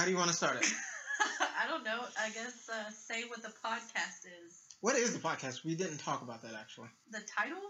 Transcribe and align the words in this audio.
how 0.00 0.06
do 0.06 0.12
you 0.12 0.16
want 0.16 0.30
to 0.30 0.36
start 0.36 0.56
it? 0.56 0.72
I 1.62 1.68
don't 1.68 1.84
know. 1.84 2.00
I 2.18 2.30
guess 2.30 2.70
uh, 2.72 2.90
say 2.90 3.24
what 3.28 3.42
the 3.42 3.52
podcast 3.62 4.24
is. 4.24 4.64
What 4.80 4.96
is 4.96 5.12
the 5.12 5.18
podcast? 5.18 5.62
We 5.62 5.74
didn't 5.74 5.98
talk 5.98 6.22
about 6.22 6.40
that 6.40 6.54
actually. 6.58 6.88
The 7.10 7.20
title? 7.20 7.60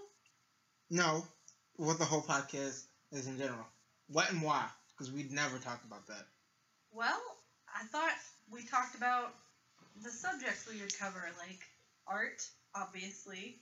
No, 0.91 1.25
what 1.75 1.99
the 1.99 2.05
whole 2.05 2.23
podcast 2.23 2.85
is 3.11 3.27
in 3.27 3.37
general. 3.37 3.67
What 4.07 4.31
and 4.31 4.43
why? 4.43 4.65
Because 4.93 5.13
we'd 5.13 5.33
never 5.33 5.59
talked 5.59 5.85
about 5.85 6.07
that. 6.07 6.23
Well, 6.93 7.21
I 7.75 7.83
thought 7.87 8.13
we 8.49 8.63
talked 8.63 8.95
about 8.95 9.35
the 10.01 10.11
subjects 10.11 10.69
we 10.73 10.81
would 10.81 10.97
cover, 10.97 11.27
like 11.37 11.59
art, 12.07 12.47
obviously, 12.77 13.57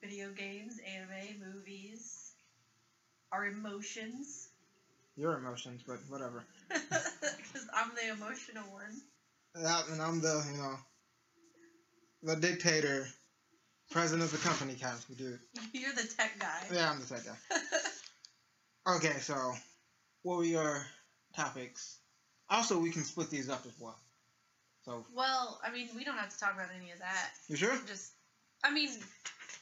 video 0.00 0.28
games, 0.30 0.78
anime, 0.94 1.40
movies, 1.54 2.34
our 3.32 3.46
emotions. 3.46 4.49
Your 5.20 5.36
emotions, 5.36 5.82
but 5.86 5.98
whatever. 6.08 6.44
Because 6.70 7.68
I'm 7.74 7.90
the 7.94 8.12
emotional 8.12 8.64
one. 8.72 9.02
That, 9.54 9.88
and 9.90 10.00
I'm 10.00 10.20
the, 10.20 10.42
you 10.50 10.58
know, 10.58 10.76
the 12.22 12.36
dictator, 12.40 13.06
president 13.90 14.22
of 14.22 14.32
the 14.32 14.48
company 14.48 14.76
kind 14.80 14.94
of 14.94 15.18
dude. 15.18 15.38
You're 15.74 15.92
the 15.92 16.08
tech 16.16 16.38
guy. 16.38 16.64
Yeah, 16.72 16.90
I'm 16.90 17.00
the 17.00 17.06
tech 17.06 17.24
guy. 17.26 17.58
Okay, 18.96 19.12
so 19.20 19.52
what 20.22 20.38
were 20.38 20.44
your 20.44 20.86
topics? 21.36 21.98
Also, 22.48 22.78
we 22.78 22.90
can 22.90 23.04
split 23.04 23.28
these 23.28 23.50
up 23.50 23.62
as 23.66 23.74
well. 23.78 23.98
So, 24.86 25.04
well, 25.14 25.60
I 25.62 25.70
mean, 25.70 25.88
we 25.94 26.02
don't 26.02 26.16
have 26.16 26.30
to 26.30 26.38
talk 26.38 26.54
about 26.54 26.68
any 26.80 26.90
of 26.92 26.98
that. 26.98 27.28
you 27.48 27.56
sure? 27.56 27.78
Just, 27.86 28.12
I 28.64 28.72
mean, 28.72 28.88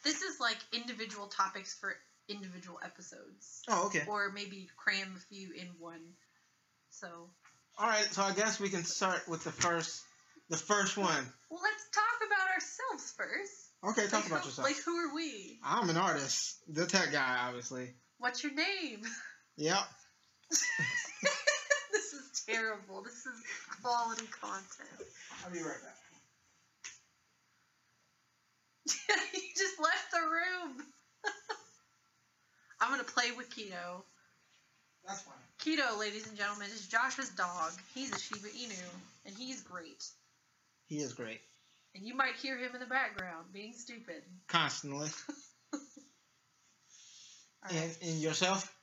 this 0.04 0.22
is 0.22 0.38
like 0.40 0.58
individual 0.72 1.26
topics 1.26 1.74
for 1.74 1.96
individual 2.28 2.78
episodes. 2.84 3.62
Oh, 3.68 3.86
okay. 3.86 4.02
Or 4.08 4.30
maybe 4.32 4.68
cram 4.76 5.14
a 5.16 5.20
few 5.34 5.52
in 5.52 5.66
one. 5.78 6.00
So, 6.90 7.08
All 7.78 7.86
right, 7.88 8.04
so 8.04 8.22
I 8.22 8.32
guess 8.32 8.58
we 8.60 8.68
can 8.70 8.84
start 8.84 9.28
with 9.28 9.44
the 9.44 9.52
first, 9.52 10.02
the 10.48 10.56
first 10.56 10.96
one. 10.96 11.32
well, 11.50 11.60
let's 11.62 11.84
talk 11.92 12.26
about 12.26 12.48
ourselves 12.54 13.12
first. 13.16 13.52
Okay, 13.84 14.06
talk 14.08 14.22
Like, 14.24 14.26
about 14.26 14.40
who- 14.40 14.48
yourself. 14.48 14.66
Like, 14.66 14.76
who 14.84 14.96
are 14.96 15.14
we? 15.14 15.58
I'm 15.64 15.88
an 15.90 15.96
artist, 15.96 16.56
the 16.68 16.86
tech 16.86 17.12
guy, 17.12 17.38
obviously. 17.46 17.94
What's 18.18 18.42
your 18.42 18.52
name? 18.54 19.02
Yep. 19.56 19.78
this 20.50 22.12
is 22.12 22.42
terrible. 22.48 23.02
This 23.02 23.26
is 23.26 23.42
quality 23.82 24.26
content. 24.40 25.08
I'll 25.44 25.52
be 25.52 25.58
right 25.58 25.66
back. 25.84 25.94
you 29.34 29.40
just 29.56 29.78
left 29.80 30.10
the 30.12 30.20
room. 30.20 30.82
I'm 33.18 33.24
gonna 33.24 33.34
play 33.34 33.36
with 33.36 33.50
Keto. 33.50 34.02
That's 35.06 35.22
fine. 35.22 35.34
Keto, 35.60 35.98
ladies 35.98 36.26
and 36.28 36.36
gentlemen, 36.36 36.68
is 36.72 36.86
Josh's 36.86 37.30
dog. 37.30 37.72
He's 37.94 38.12
a 38.12 38.18
Shiba 38.18 38.48
Inu, 38.48 38.84
and 39.26 39.34
he's 39.36 39.62
great. 39.62 40.04
He 40.86 40.98
is 40.98 41.12
great. 41.12 41.40
And 41.94 42.04
you 42.06 42.14
might 42.14 42.34
hear 42.34 42.56
him 42.56 42.74
in 42.74 42.80
the 42.80 42.86
background 42.86 43.46
being 43.52 43.72
stupid. 43.72 44.22
Constantly. 44.46 45.08
All 45.74 45.80
And, 47.70 47.96
and 48.02 48.20
yourself? 48.20 48.74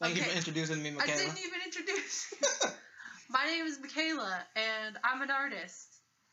Thank 0.00 0.16
you 0.16 0.22
for 0.22 0.36
introducing 0.36 0.82
me, 0.82 0.90
Michaela. 0.90 1.12
I 1.12 1.24
didn't 1.24 1.38
even 1.38 1.60
introduce 1.64 2.32
you. 2.32 2.70
My 3.30 3.44
name 3.46 3.66
is 3.66 3.78
Michaela, 3.80 4.40
and 4.56 4.96
I'm 5.04 5.22
an 5.22 5.30
artist. 5.30 5.88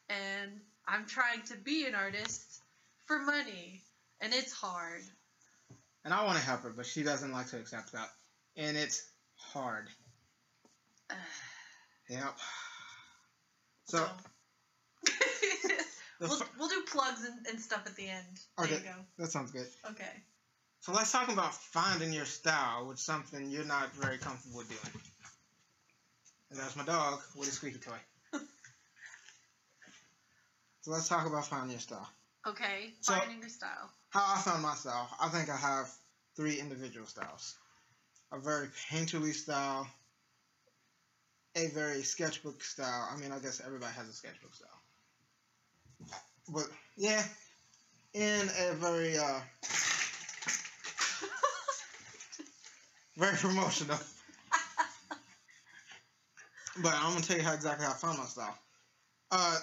And 0.10 0.52
I'm 0.88 1.06
trying 1.06 1.42
to 1.44 1.58
be 1.58 1.86
an 1.86 1.96
artist 1.96 2.62
for 3.06 3.20
money. 3.20 3.82
And 4.20 4.34
it's 4.34 4.52
hard. 4.52 5.04
And 6.04 6.14
I 6.14 6.24
want 6.26 6.38
to 6.40 6.44
help 6.44 6.62
her, 6.64 6.72
but 6.76 6.86
she 6.86 7.04
doesn't 7.04 7.32
like 7.32 7.48
to 7.50 7.58
accept 7.58 7.92
that. 7.94 8.10
And 8.58 8.76
it's 8.78 9.04
hard. 9.36 9.86
Yep. 12.10 12.38
So, 13.86 14.06
we'll, 16.20 16.42
we'll 16.60 16.68
do 16.68 16.82
plugs 16.92 17.24
and, 17.24 17.48
and 17.48 17.58
stuff 17.58 17.84
at 17.86 17.96
the 17.96 18.06
end. 18.10 18.26
There 18.58 18.66
Okay. 18.66 18.76
you 18.76 18.82
go. 18.82 18.96
that 19.18 19.32
sounds 19.32 19.52
good. 19.52 19.68
Okay. 19.92 20.10
So 20.82 20.92
let's 20.92 21.10
talk 21.12 21.30
about 21.32 21.54
finding 21.56 22.12
your 22.12 22.26
style 22.26 22.86
with 22.88 23.00
something 23.00 23.50
you're 23.50 23.64
not 23.64 23.94
very 23.96 24.18
comfortable 24.18 24.62
doing. 24.64 25.04
And 26.50 26.60
that's 26.60 26.76
my 26.76 26.84
dog 26.84 27.22
with 27.38 27.48
a 27.48 27.52
squeaky 27.52 27.80
toy. 27.80 27.96
so 30.82 30.92
let's 30.92 31.08
talk 31.08 31.26
about 31.28 31.46
finding 31.48 31.72
your 31.72 31.80
style. 31.80 32.10
Okay. 32.46 32.92
So- 33.00 33.14
Finding 33.14 33.40
your 33.40 33.48
style. 33.50 33.90
How 34.12 34.36
I 34.36 34.42
found 34.42 34.62
my 34.62 34.76
style, 34.76 35.10
I 35.22 35.30
think 35.30 35.50
I 35.50 35.56
have 35.56 35.90
three 36.36 36.60
individual 36.60 37.08
styles. 37.08 37.56
A 38.34 38.40
very 38.40 38.68
painterly 38.90 39.34
style, 39.34 39.88
a 41.56 41.68
very 41.70 42.04
sketchbook 42.04 42.62
style. 42.62 43.08
I 43.12 43.16
mean, 43.18 43.32
I 43.32 43.40
guess 43.40 43.62
everybody 43.66 43.94
has 43.94 44.10
a 44.10 44.14
sketchbook 44.14 44.54
style. 44.54 44.82
But 46.50 46.68
yeah, 46.98 47.24
and 48.14 48.52
a 48.60 48.74
very 48.74 49.18
uh 49.18 49.40
very 53.18 53.38
promotional. 53.38 53.98
but 56.84 56.94
I'm 56.94 57.14
gonna 57.14 57.22
tell 57.22 57.38
you 57.38 57.44
how 57.44 57.54
exactly 57.54 57.86
how 57.86 57.94
I 57.94 57.96
found 57.96 58.18
my 58.18 58.26
style. 58.26 58.58
Uh, 59.32 59.58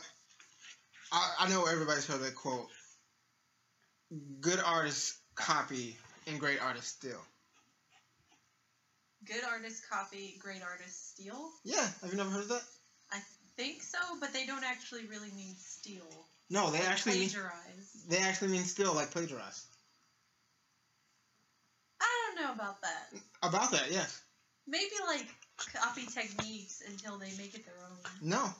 I, 1.12 1.34
I 1.41 1.48
know 1.50 1.66
everybody's 1.66 2.06
heard 2.06 2.22
that 2.22 2.34
quote. 2.34 2.69
Good 4.41 4.60
artists 4.64 5.14
copy 5.34 5.96
and 6.26 6.41
great 6.41 6.60
artists 6.60 6.91
steal. 6.92 7.20
Good 9.26 9.44
artists 9.44 9.80
copy, 9.91 10.38
great 10.41 10.62
artists 10.62 11.10
steal. 11.12 11.50
Yeah, 11.64 11.86
have 12.00 12.10
you 12.10 12.16
never 12.16 12.30
heard 12.30 12.42
of 12.42 12.48
that? 12.48 12.62
I 13.12 13.20
think 13.56 13.82
so, 13.82 13.98
but 14.20 14.32
they 14.32 14.47
don't 14.47 14.64
actually 14.64 15.04
really 15.04 15.30
mean 15.32 15.54
steal. 15.58 16.26
No, 16.48 16.70
they 16.70 16.78
Like 16.78 16.88
actually 16.88 17.18
mean, 17.18 17.28
plagiarize. 17.28 17.88
they 18.08 18.18
actually 18.18 18.48
mean 18.48 18.64
steal 18.64 18.94
like 18.94 19.10
plagiarize. 19.10 19.60
I 22.00 22.06
don't 22.26 22.44
know 22.44 22.52
about 22.52 22.80
that. 22.80 23.12
About 23.42 23.70
that, 23.72 23.91
yes. 23.91 24.20
Maybe 24.66 24.94
like 25.06 25.26
copy 25.74 26.06
techniques 26.06 26.80
until 26.88 27.18
they 27.18 27.32
make 27.32 27.54
it 27.54 27.64
their 27.66 27.74
own. 27.84 27.98
No, 28.22 28.54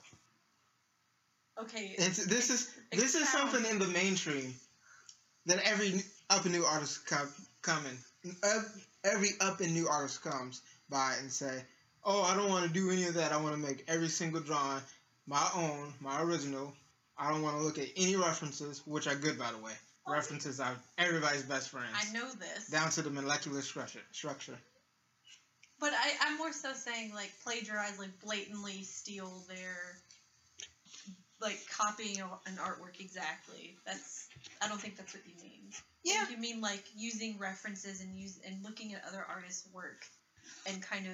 Okay. 1.57 1.95
it's 1.97 2.25
this 2.25 2.49
is 2.49 2.67
this 2.91 3.15
is 3.15 3.27
something 3.29 3.65
in 3.65 3.79
the 3.79 3.87
mainstream 3.87 4.55
that 5.49 5.59
every 5.65 6.01
up 6.29 6.45
and 6.45 6.53
new 6.53 6.63
artist 6.63 7.05
come 7.07 7.29
come 7.61 7.83
in. 7.85 8.35
ev- 8.43 8.85
Every 9.03 9.29
up 9.39 9.61
and 9.61 9.73
new 9.73 9.87
artist 9.87 10.21
comes 10.21 10.61
by 10.89 11.15
and 11.19 11.31
say, 11.31 11.63
"Oh, 12.03 12.21
I 12.23 12.35
don't 12.35 12.49
want 12.49 12.67
to 12.67 12.73
do 12.73 12.91
any 12.91 13.05
of 13.05 13.13
that. 13.15 13.31
I 13.31 13.37
want 13.37 13.55
to 13.55 13.61
make 13.61 13.83
every 13.87 14.09
single 14.09 14.41
drawing 14.41 14.81
my 15.25 15.49
own, 15.55 15.93
my 16.01 16.21
original. 16.21 16.73
I 17.17 17.29
don't 17.31 17.41
want 17.41 17.57
to 17.57 17.63
look 17.63 17.77
at 17.77 17.87
any 17.95 18.15
references, 18.15 18.81
which 18.85 19.07
are 19.07 19.15
good 19.15 19.37
by 19.39 19.51
the 19.51 19.57
way. 19.57 19.73
Oh. 20.07 20.11
References 20.13 20.59
are 20.59 20.75
everybody's 20.97 21.43
best 21.43 21.69
friends, 21.69 21.87
I 21.93 22.11
know 22.13 22.29
this. 22.33 22.67
down 22.69 22.89
to 22.91 23.01
the 23.01 23.09
molecular 23.09 23.61
structure. 23.61 24.01
Structure. 24.11 24.57
But 25.79 25.93
I, 25.93 26.11
I'm 26.27 26.37
more 26.37 26.51
so 26.51 26.73
saying 26.73 27.13
like 27.13 27.31
plagiarize, 27.43 27.97
like 27.99 28.19
blatantly 28.19 28.83
steal 28.83 29.43
their, 29.47 29.97
like 31.41 31.59
copying 31.69 32.19
an 32.19 32.57
artwork 32.57 32.99
exactly. 32.99 33.77
That's 33.85 34.27
I 34.61 34.67
don't 34.67 34.79
think 34.79 34.97
that's 34.97 35.13
what 35.13 35.23
you 35.25 35.33
mean. 35.41 35.71
Yeah. 36.03 36.25
you 36.29 36.37
mean 36.37 36.61
like 36.61 36.83
using 36.95 37.37
references 37.39 38.01
and 38.01 38.15
use 38.15 38.39
and 38.45 38.63
looking 38.63 38.93
at 38.93 39.03
other 39.07 39.25
artists' 39.27 39.67
work, 39.73 40.05
and 40.65 40.81
kind 40.81 41.07
of 41.07 41.13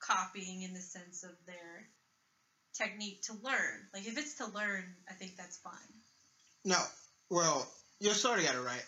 copying 0.00 0.62
in 0.62 0.74
the 0.74 0.80
sense 0.80 1.22
of 1.22 1.32
their 1.46 1.86
technique 2.74 3.22
to 3.22 3.32
learn. 3.42 3.88
Like 3.94 4.06
if 4.06 4.18
it's 4.18 4.36
to 4.38 4.46
learn, 4.46 4.84
I 5.08 5.14
think 5.14 5.36
that's 5.36 5.58
fine. 5.58 5.72
No. 6.64 6.78
Well, 7.30 7.66
you're 8.00 8.14
sort 8.14 8.38
of 8.38 8.44
got 8.44 8.54
it 8.54 8.60
right. 8.60 8.84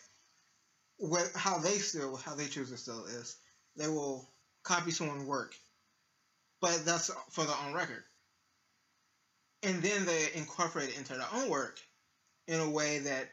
What, 0.99 1.31
how 1.34 1.59
they 1.59 1.78
steal, 1.78 2.16
how 2.16 2.34
they 2.34 2.47
choose 2.47 2.71
to 2.71 2.77
steal 2.77 3.05
is 3.06 3.37
they 3.77 3.89
will 3.89 4.28
copy 4.62 4.91
someone's 4.91 5.25
work, 5.25 5.55
but 6.61 6.84
that's 6.84 7.11
for 7.31 7.45
their 7.45 7.56
own 7.66 7.75
record. 7.75 8.05
And 9.65 9.83
then 9.83 10.05
they 10.05 10.28
incorporate 10.34 10.91
it 10.91 10.99
into 10.99 11.15
their 11.15 11.27
own 11.34 11.49
work 11.49 11.78
in 12.47 12.61
a 12.61 12.69
way 12.69 12.99
that 12.99 13.28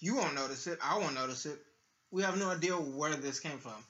you 0.00 0.14
won't 0.14 0.34
notice 0.34 0.66
it, 0.66 0.78
I 0.82 0.98
won't 0.98 1.14
notice 1.14 1.46
it. 1.46 1.58
We 2.10 2.22
have 2.22 2.38
no 2.38 2.50
idea 2.50 2.74
where 2.74 3.14
this 3.14 3.40
came 3.40 3.58
from. 3.58 3.84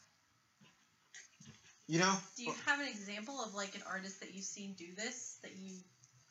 You 1.87 2.01
know? 2.01 2.13
Do 2.37 2.45
you 2.45 2.55
have 2.67 2.81
an 2.81 2.89
example 2.89 3.43
of 3.43 3.55
like 3.55 3.75
an 3.75 3.83
artist 3.89 4.21
that 4.21 4.35
you've 4.35 4.45
seen 4.45 4.75
do 4.79 4.87
this 4.97 5.39
that 5.43 5.53
you? 5.57 5.77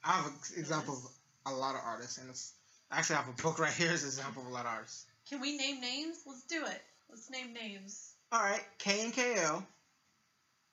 I 0.03 0.13
have 0.13 0.25
an 0.25 0.33
example 0.57 0.95
of 0.95 1.53
a 1.53 1.55
lot 1.55 1.75
of 1.75 1.81
artists, 1.85 2.17
and 2.17 2.29
it's 2.29 2.53
actually 2.91 3.15
I 3.15 3.21
have 3.21 3.29
a 3.29 3.41
book 3.41 3.59
right 3.59 3.73
here 3.73 3.91
as 3.91 4.03
an 4.03 4.09
example 4.09 4.43
of 4.43 4.49
a 4.49 4.51
lot 4.51 4.65
of 4.65 4.71
artists. 4.71 5.05
Can 5.29 5.41
we 5.41 5.57
name 5.57 5.81
names? 5.81 6.17
Let's 6.25 6.43
do 6.43 6.63
it. 6.65 6.81
Let's 7.09 7.29
name 7.29 7.53
names. 7.53 8.13
All 8.31 8.41
right, 8.41 8.61
K 8.77 9.03
and 9.03 9.13
KL. 9.13 9.63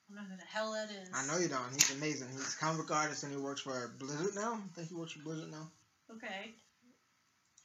I 0.09 0.13
don't 0.15 0.23
know 0.23 0.29
who 0.29 0.37
the 0.37 0.43
hell 0.45 0.71
that 0.73 0.89
is. 0.91 1.09
I 1.13 1.25
know 1.27 1.39
you 1.41 1.47
don't. 1.49 1.73
He's 1.73 1.91
amazing. 1.95 2.29
He's 2.31 2.55
a 2.55 2.57
comic 2.57 2.89
artist 2.91 3.23
and 3.23 3.31
he 3.31 3.37
works 3.39 3.61
for 3.61 3.91
Blizzard 3.99 4.35
now. 4.35 4.53
I 4.53 4.75
think 4.75 4.89
he 4.89 4.95
works 4.95 5.13
for 5.13 5.23
Blizzard 5.23 5.51
now. 5.51 5.67
Okay. 6.11 6.53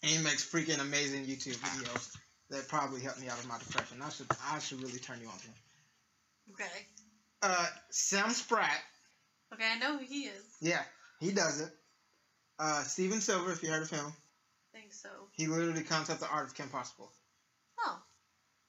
And 0.02 0.10
he 0.10 0.18
makes 0.24 0.48
freaking 0.50 0.80
amazing 0.80 1.26
YouTube 1.26 1.56
videos 1.58 2.16
that 2.48 2.66
probably 2.68 3.02
helped 3.02 3.20
me 3.20 3.28
out 3.28 3.38
of 3.38 3.46
my 3.46 3.58
depression. 3.58 4.00
I 4.02 4.08
should 4.08 4.26
I 4.50 4.58
should 4.58 4.82
really 4.82 4.98
turn 4.98 5.20
you 5.20 5.28
on 5.28 5.38
to 5.38 5.44
him. 5.46 5.54
Okay. 6.52 6.86
Uh, 7.42 7.66
Sam 7.90 8.30
Spratt. 8.30 8.80
Okay, 9.52 9.64
I 9.74 9.78
know 9.78 9.98
who 9.98 10.04
he 10.04 10.22
is. 10.22 10.42
Yeah. 10.60 10.82
He 11.20 11.32
does 11.32 11.60
it. 11.60 11.70
Uh, 12.58 12.82
Stephen 12.82 13.20
Silver, 13.20 13.52
if 13.52 13.62
you 13.62 13.70
heard 13.70 13.82
of 13.82 13.90
him, 13.90 14.04
think 14.72 14.92
so. 14.92 15.08
he 15.32 15.46
literally 15.46 15.82
concept 15.82 16.20
the 16.20 16.28
art 16.28 16.46
of 16.46 16.54
Kim 16.54 16.68
Possible 16.68 17.10
Oh, 17.78 17.98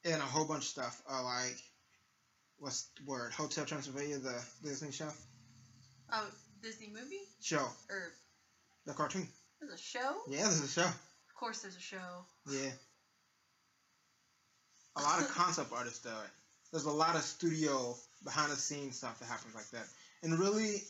and 0.06 0.16
a 0.16 0.26
whole 0.26 0.46
bunch 0.46 0.64
of 0.64 0.70
stuff. 0.70 1.02
Uh, 1.10 1.24
like, 1.24 1.58
what's 2.62 2.84
the 2.98 3.04
word? 3.12 3.34
Hotel 3.34 3.66
Transylvania, 3.66 4.18
the 4.20 4.42
Disney 4.64 4.92
show. 4.92 5.10
oh, 6.14 6.28
Disney 6.62 6.88
movie 6.94 7.22
Show. 7.42 7.66
or 7.90 8.14
The 8.86 8.94
cartoon. 8.94 9.28
there's 9.60 9.74
a 9.74 9.78
show? 9.78 10.22
Yeah, 10.30 10.44
there's 10.44 10.64
a 10.64 10.68
show. 10.68 10.84
Of 10.86 11.36
course, 11.36 11.62
there's 11.64 11.76
a 11.76 11.80
show. 11.82 11.98
Yeah. 12.50 12.70
A 14.96 15.02
lot 15.02 15.22
of 15.22 15.28
concept 15.30 15.72
artists 15.76 16.00
do 16.04 16.10
it. 16.10 16.30
There's 16.72 16.86
a 16.86 16.92
lot 16.92 17.16
of 17.16 17.22
studio 17.24 17.96
behind 18.24 18.52
the 18.52 18.56
scenes 18.56 18.98
stuff 18.98 19.20
that 19.20 19.26
happens 19.26 19.56
like 19.56 19.70
that. 19.72 19.88
And 20.24 20.38
really, 20.40 20.84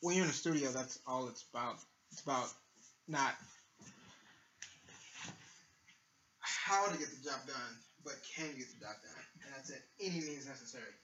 when 0.00 0.14
you're 0.14 0.24
in 0.24 0.30
a 0.30 0.34
studio, 0.34 0.70
that's 0.70 1.00
all 1.06 1.28
it's 1.28 1.44
about. 1.52 1.76
It's 2.12 2.20
about 2.22 2.46
not 3.08 3.34
how 6.40 6.86
to 6.86 6.98
get 6.98 7.08
the 7.10 7.28
job 7.28 7.40
done, 7.46 7.76
but 8.06 8.14
can 8.22 8.46
you 8.54 8.62
get 8.62 8.70
the 8.70 8.86
job 8.86 8.94
done. 9.02 9.26
And 9.42 9.50
that's 9.52 9.70
at 9.74 9.82
any 10.00 10.22
means 10.22 10.46
necessary. 10.46 10.94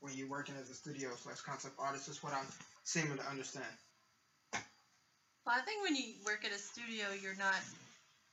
When 0.00 0.14
you're 0.16 0.30
working 0.30 0.54
as 0.60 0.70
a 0.70 0.74
studio 0.74 1.10
slash 1.20 1.40
concept 1.42 1.76
artist, 1.78 2.08
is 2.08 2.22
what 2.24 2.32
I'm 2.32 2.48
seeming 2.84 3.18
to 3.18 3.26
understand. 3.28 3.68
Well, 5.44 5.54
I 5.56 5.60
think 5.60 5.82
when 5.84 5.94
you 5.96 6.14
work 6.24 6.44
at 6.44 6.52
a 6.52 6.58
studio, 6.58 7.06
you're 7.22 7.36
not, 7.36 7.60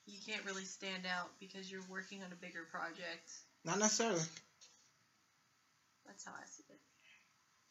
you 0.06 0.20
can't 0.26 0.46
really 0.46 0.64
stand 0.64 1.04
out 1.06 1.30
because 1.40 1.70
you're 1.72 1.86
working 1.90 2.24
on 2.24 2.32
a 2.32 2.36
bigger 2.36 2.64
project. 2.72 3.32
Not 3.66 3.80
necessarily. 3.80 4.22
That's 6.06 6.24
how 6.26 6.34
I 6.34 6.46
see 6.46 6.64
it. 6.70 6.80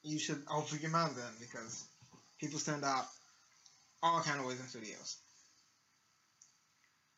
you 0.02 0.18
should 0.18 0.42
open 0.50 0.78
your 0.82 0.90
mouth 0.90 1.14
then 1.16 1.32
because 1.40 1.84
people 2.40 2.58
stand 2.58 2.84
out 2.84 3.06
all 4.02 4.20
kind 4.20 4.40
of 4.40 4.46
ways 4.46 4.60
in 4.60 4.66
studios. 4.66 5.16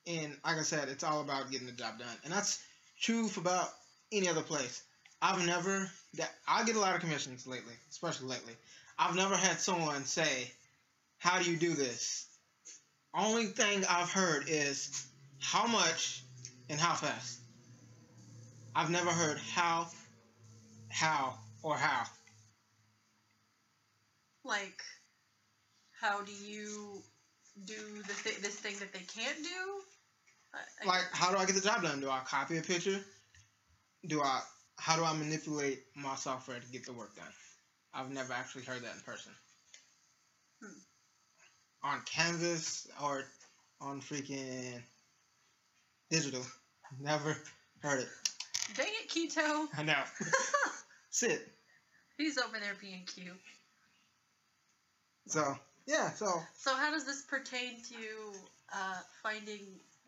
And 0.07 0.37
like 0.45 0.59
I 0.59 0.63
said, 0.63 0.89
it's 0.89 1.03
all 1.03 1.21
about 1.23 1.51
getting 1.51 1.67
the 1.67 1.73
job 1.73 1.99
done, 1.99 2.17
and 2.23 2.33
that's 2.33 2.63
for 3.01 3.41
about 3.41 3.69
any 4.13 4.29
other 4.29 4.43
place. 4.43 4.83
I've 5.23 5.45
never 5.47 5.91
that 6.15 6.31
I 6.47 6.65
get 6.65 6.77
a 6.77 6.81
lot 6.81 6.95
of 6.95 7.01
commissions 7.01 7.47
lately, 7.47 7.75
especially 7.91 8.29
lately. 8.29 8.57
I've 8.99 9.15
never 9.15 9.37
had 9.37 9.61
someone 9.61 10.05
say, 10.05 10.53
"How 11.19 11.39
do 11.39 11.51
you 11.51 11.57
do 11.57 11.75
this?" 11.75 12.27
Only 13.15 13.47
thing 13.47 13.85
I've 13.87 14.11
heard 14.11 14.49
is 14.49 14.91
how 15.41 15.67
much 15.67 16.23
and 16.69 16.81
how 16.81 16.95
fast. 16.95 17.39
I've 18.75 18.91
never 18.91 19.11
heard 19.11 19.39
how, 19.39 19.91
how, 20.91 21.39
or 21.63 21.77
how. 21.77 22.05
Like, 24.45 24.83
how 25.93 26.21
do 26.23 26.33
you 26.33 27.03
do 27.65 28.03
the 28.03 28.15
th- 28.15 28.39
this 28.39 28.57
thing 28.57 28.79
that 28.81 28.93
they 28.93 29.01
can't 29.01 29.43
do? 29.43 29.83
I, 30.55 30.87
like 30.87 31.03
how 31.13 31.31
do 31.31 31.39
I 31.39 31.45
get 31.45 31.55
the 31.55 31.61
job 31.61 31.83
done? 31.83 32.01
Do 32.01 32.11
I 32.11 32.21
copy 32.27 32.59
a 32.59 32.63
picture? 32.63 33.01
Do 34.07 34.23
I 34.23 34.41
how 34.79 34.97
do 34.97 35.05
I 35.05 35.13
manipulate 35.15 35.83
my 35.95 36.15
software 36.15 36.59
to 36.59 36.67
get 36.73 36.85
the 36.87 36.93
work 36.93 37.15
done? 37.17 37.27
I've 37.95 38.11
never 38.11 38.33
actually 38.33 38.65
heard 38.65 38.83
that 38.83 38.95
in 38.95 39.01
person. 39.01 39.33
Hmm. 40.63 41.89
On 41.89 42.03
Canvas 42.05 42.89
or 43.03 43.25
on 43.81 44.01
freaking 44.01 44.83
digital. 46.11 46.43
Never 47.01 47.37
heard 47.81 48.01
it. 48.01 48.09
dang 48.77 48.87
it, 48.89 49.09
Keto. 49.09 49.67
I 49.77 49.83
know. 49.83 50.03
Sit. 51.11 51.49
He's 52.19 52.39
over 52.39 52.59
there 52.59 52.75
being 52.81 53.03
cute. 53.07 53.37
So 55.27 55.57
yeah, 55.87 56.11
so 56.11 56.27
So 56.57 56.75
how 56.75 56.91
does 56.91 57.05
this 57.05 57.23
pertain 57.23 57.83
to 57.89 58.39
uh, 58.75 58.99
finding 59.23 59.61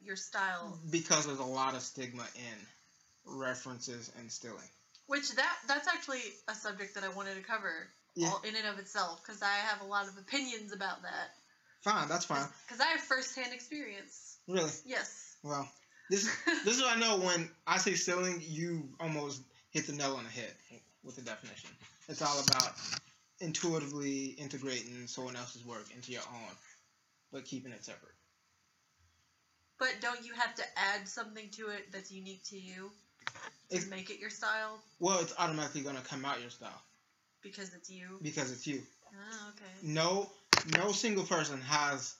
your 0.05 0.17
style? 0.17 0.79
because 0.91 1.27
there's 1.27 1.39
a 1.39 1.45
lot 1.45 1.75
of 1.75 1.83
stigma 1.83 2.25
in 2.37 3.37
references 3.39 4.11
and 4.19 4.31
stealing. 4.31 4.69
Which 5.07 5.35
that 5.37 5.57
that's 5.67 5.89
actually 5.89 6.21
a 6.49 6.55
subject 6.55 6.95
that 6.95 7.05
I 7.05 7.09
wanted 7.09 7.37
to 7.37 7.43
cover 7.43 7.73
Yeah. 8.15 8.29
all 8.29 8.41
in 8.47 8.55
and 8.57 8.67
of 8.67 8.79
itself 8.79 9.23
because 9.25 9.43
I 9.43 9.55
have 9.71 9.81
a 9.83 9.85
lot 9.87 10.07
of 10.09 10.17
opinions 10.19 10.73
about 10.73 11.03
that. 11.03 11.31
Fine, 11.83 12.09
that's 12.09 12.25
fine. 12.25 12.47
Because 12.67 12.81
I 12.81 12.89
have 12.89 13.01
firsthand 13.01 13.53
experience. 13.55 14.37
Really. 14.49 14.71
Yes. 14.85 15.37
Well, 15.43 15.69
this 16.11 16.25
is 16.25 16.31
this 16.65 16.77
is 16.77 16.83
what 16.83 16.97
I 16.97 17.01
know 17.01 17.19
when 17.19 17.49
I 17.67 17.79
say 17.79 17.95
stealing, 17.95 18.43
you 18.47 18.89
almost 19.01 19.41
hit 19.71 19.87
the 19.87 19.93
nail 19.95 20.15
on 20.17 20.25
the 20.25 20.31
head 20.31 20.53
with 21.05 21.17
the 21.17 21.23
definition. 21.23 21.71
It's 22.09 22.23
all 22.23 22.41
about 22.49 22.73
intuitively 23.41 24.27
integrating 24.39 25.07
someone 25.07 25.37
else's 25.37 25.65
work 25.65 25.85
into 25.95 26.13
your 26.13 26.23
own, 26.33 26.55
but 27.33 27.45
keeping 27.45 27.73
it 27.73 27.85
separate. 27.85 28.13
But 29.79 29.95
don't 30.01 30.25
you 30.25 30.33
have 30.35 30.55
to 30.57 30.63
add 30.77 31.09
something 31.09 31.49
to 31.51 31.69
it 31.69 31.91
that's 31.93 32.11
unique 32.11 32.45
to 32.45 32.59
you 32.59 32.91
to 33.71 33.77
It's- 33.77 33.91
make 33.91 34.11
it 34.11 34.19
your 34.19 34.31
style 34.31 34.81
Well, 34.99 35.21
it's 35.21 35.35
automatically 35.39 35.83
gonna 35.83 36.03
come 36.03 36.25
out 36.25 36.41
your 36.41 36.51
style 36.51 36.83
because 37.43 37.73
it's 37.75 37.89
you? 37.91 38.19
because 38.23 38.51
it's 38.51 38.67
you. 38.67 38.83
Oh, 39.13 39.49
okay. 39.51 39.73
No, 39.83 40.31
no 40.67 40.93
single 40.93 41.25
person 41.25 41.61
has 41.63 42.15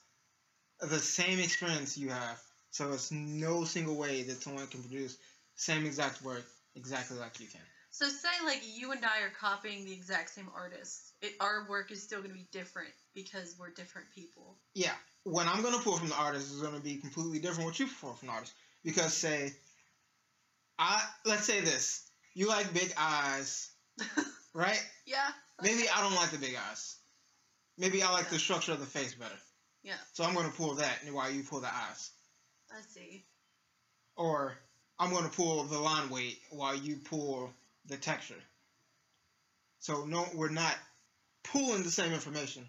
the 0.79 0.99
same 0.99 1.39
experience 1.39 1.97
you 1.97 2.09
have, 2.09 2.39
so 2.71 2.91
it's 2.93 3.11
no 3.11 3.65
single 3.65 3.95
way 3.95 4.23
that 4.23 4.41
someone 4.41 4.67
can 4.67 4.81
produce 4.81 5.17
same 5.55 5.85
exact 5.85 6.21
work 6.21 6.45
exactly 6.75 7.17
like 7.17 7.39
you 7.39 7.47
can. 7.47 7.61
So 7.91 8.07
say 8.07 8.29
like 8.45 8.61
you 8.63 8.91
and 8.91 9.03
I 9.03 9.21
are 9.21 9.31
copying 9.31 9.83
the 9.85 9.91
exact 9.93 10.29
same 10.29 10.49
artist. 10.55 11.08
It, 11.21 11.33
our 11.41 11.67
work 11.69 11.91
is 11.91 12.01
still 12.01 12.19
going 12.19 12.31
to 12.31 12.37
be 12.37 12.47
different 12.51 12.89
because 13.13 13.55
we're 13.59 13.71
different 13.71 14.07
people. 14.15 14.55
yeah, 14.73 14.93
when 15.23 15.47
I'm 15.49 15.61
gonna 15.61 15.79
pull 15.79 15.97
from 15.97 16.07
the 16.09 16.15
artist 16.15 16.49
is 16.53 16.61
gonna 16.61 16.79
be 16.79 16.95
completely 16.95 17.39
different 17.39 17.65
what 17.65 17.77
you 17.79 17.87
pull 18.01 18.13
from 18.13 18.27
the 18.29 18.33
artist. 18.33 18.53
Because 18.85 19.13
say, 19.13 19.51
I 20.79 21.01
let's 21.25 21.43
say 21.45 21.59
this, 21.59 22.09
you 22.33 22.47
like 22.47 22.73
big 22.73 22.93
eyes, 22.97 23.69
right? 24.53 24.81
yeah. 25.05 25.27
Maybe 25.61 25.83
I 25.93 26.01
don't 26.01 26.15
like 26.15 26.31
the 26.31 26.37
big 26.37 26.55
eyes. 26.69 26.95
Maybe 27.77 28.01
I 28.01 28.11
like 28.11 28.25
Yeah. 28.25 28.31
the 28.31 28.39
structure 28.39 28.71
of 28.71 28.79
the 28.79 28.85
face 28.85 29.13
better. 29.15 29.35
Yeah. 29.83 29.95
So 30.13 30.23
I'm 30.23 30.33
gonna 30.33 30.49
pull 30.49 30.75
that 30.75 30.99
while 31.11 31.29
you 31.29 31.43
pull 31.43 31.59
the 31.59 31.67
eyes, 31.73 32.11
I 32.71 32.79
see. 32.81 33.25
or 34.15 34.57
I'm 34.97 35.11
gonna 35.11 35.27
pull 35.29 35.63
the 35.63 35.79
line 35.79 36.09
weight 36.09 36.39
while 36.51 36.75
you 36.75 36.95
pull 36.97 37.51
the 37.87 37.97
texture. 37.97 38.41
So 39.79 40.05
no, 40.05 40.25
we're 40.33 40.49
not 40.49 40.75
pulling 41.43 41.83
the 41.83 41.91
same 41.91 42.13
information 42.13 42.65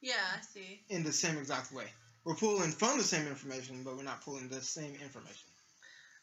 Yeah, 0.00 0.14
I 0.36 0.40
see. 0.42 0.80
in 0.88 1.04
the 1.04 1.12
same 1.12 1.38
exact 1.38 1.72
way. 1.72 1.86
We're 2.24 2.34
pulling 2.34 2.72
from 2.72 2.98
the 2.98 3.04
same 3.04 3.26
information, 3.28 3.82
but 3.84 3.96
we're 3.96 4.02
not 4.02 4.24
pulling 4.24 4.48
the 4.48 4.60
same 4.60 4.94
information. 5.02 5.48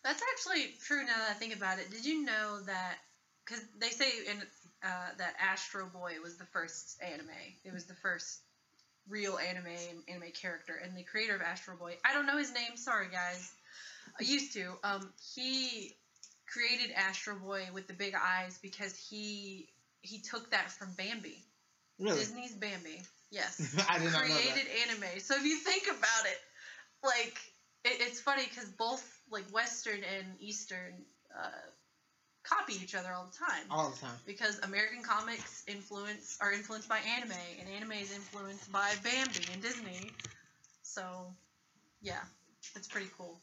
That's 0.04 0.22
actually 0.34 0.74
true 0.86 1.06
now 1.06 1.18
that 1.18 1.30
I 1.32 1.34
think 1.34 1.56
about 1.56 1.80
it. 1.80 1.90
Did 1.90 2.06
you 2.06 2.26
know 2.26 2.60
that? 2.66 2.96
Because 3.46 3.64
they 3.80 3.90
say 3.90 4.10
in 4.30 4.38
uh, 4.84 5.08
that 5.18 5.36
Astro 5.40 5.86
Boy 5.88 6.16
was 6.22 6.36
the 6.38 6.46
first 6.46 7.02
anime. 7.02 7.30
It 7.64 7.74
was 7.74 7.86
the 7.86 7.94
first 7.96 8.40
real 9.08 9.38
anime 9.38 10.04
anime 10.10 10.32
character, 10.42 10.76
and 10.82 10.96
the 10.98 11.04
creator 11.04 11.36
of 11.36 11.42
Astro 11.42 11.76
Boy. 11.78 11.96
I 12.06 12.14
don't 12.14 12.26
know 12.26 12.38
his 12.38 12.54
name. 12.54 12.76
Sorry, 12.76 13.08
guys. 13.12 13.50
I 14.20 14.24
used 14.24 14.54
to. 14.54 14.74
Um, 14.84 15.10
he 15.36 15.96
created 16.52 16.94
Astro 16.96 17.36
Boy 17.36 17.68
with 17.74 17.88
the 17.88 17.94
big 17.94 18.14
eyes 18.14 18.60
because 18.62 18.96
he 19.10 19.70
he 20.02 20.20
took 20.20 20.52
that 20.52 20.70
from 20.72 20.90
Bambi. 20.98 21.38
Really? 22.00 22.20
Disney's 22.20 22.54
Bambi. 22.54 23.02
Yes. 23.32 23.76
I 23.90 24.00
did 24.00 24.12
not 24.12 24.28
know 24.28 24.36
created 24.36 24.70
anime. 24.88 25.20
So 25.20 25.36
if 25.36 25.44
you 25.44 25.58
think 25.58 25.84
about 25.88 26.26
it, 26.26 26.40
like 27.04 27.38
it, 27.86 28.02
it's 28.02 28.20
funny 28.20 28.44
because 28.48 28.70
both 28.70 29.04
like 29.32 29.46
Western 29.52 30.00
and 30.18 30.28
Eastern 30.40 30.94
uh, 31.38 31.50
copy 32.44 32.74
each 32.74 32.96
other 32.96 33.10
all 33.14 33.26
the 33.26 33.46
time. 33.46 33.66
All 33.70 33.90
the 33.90 33.98
time. 33.98 34.16
Because 34.26 34.60
American 34.60 35.04
comics 35.04 35.64
influence 35.68 36.38
are 36.42 36.52
influenced 36.52 36.90
by 36.90 37.00
anime, 37.00 37.32
and 37.60 37.70
anime 37.70 37.94
is 37.94 38.14
influenced 38.14 38.72
by 38.72 38.92
Bambi 39.04 39.46
and 39.52 39.62
Disney. 39.62 40.12
So, 40.84 41.02
yeah, 42.02 42.22
it's 42.76 42.88
pretty 42.88 43.10
cool. 43.18 43.40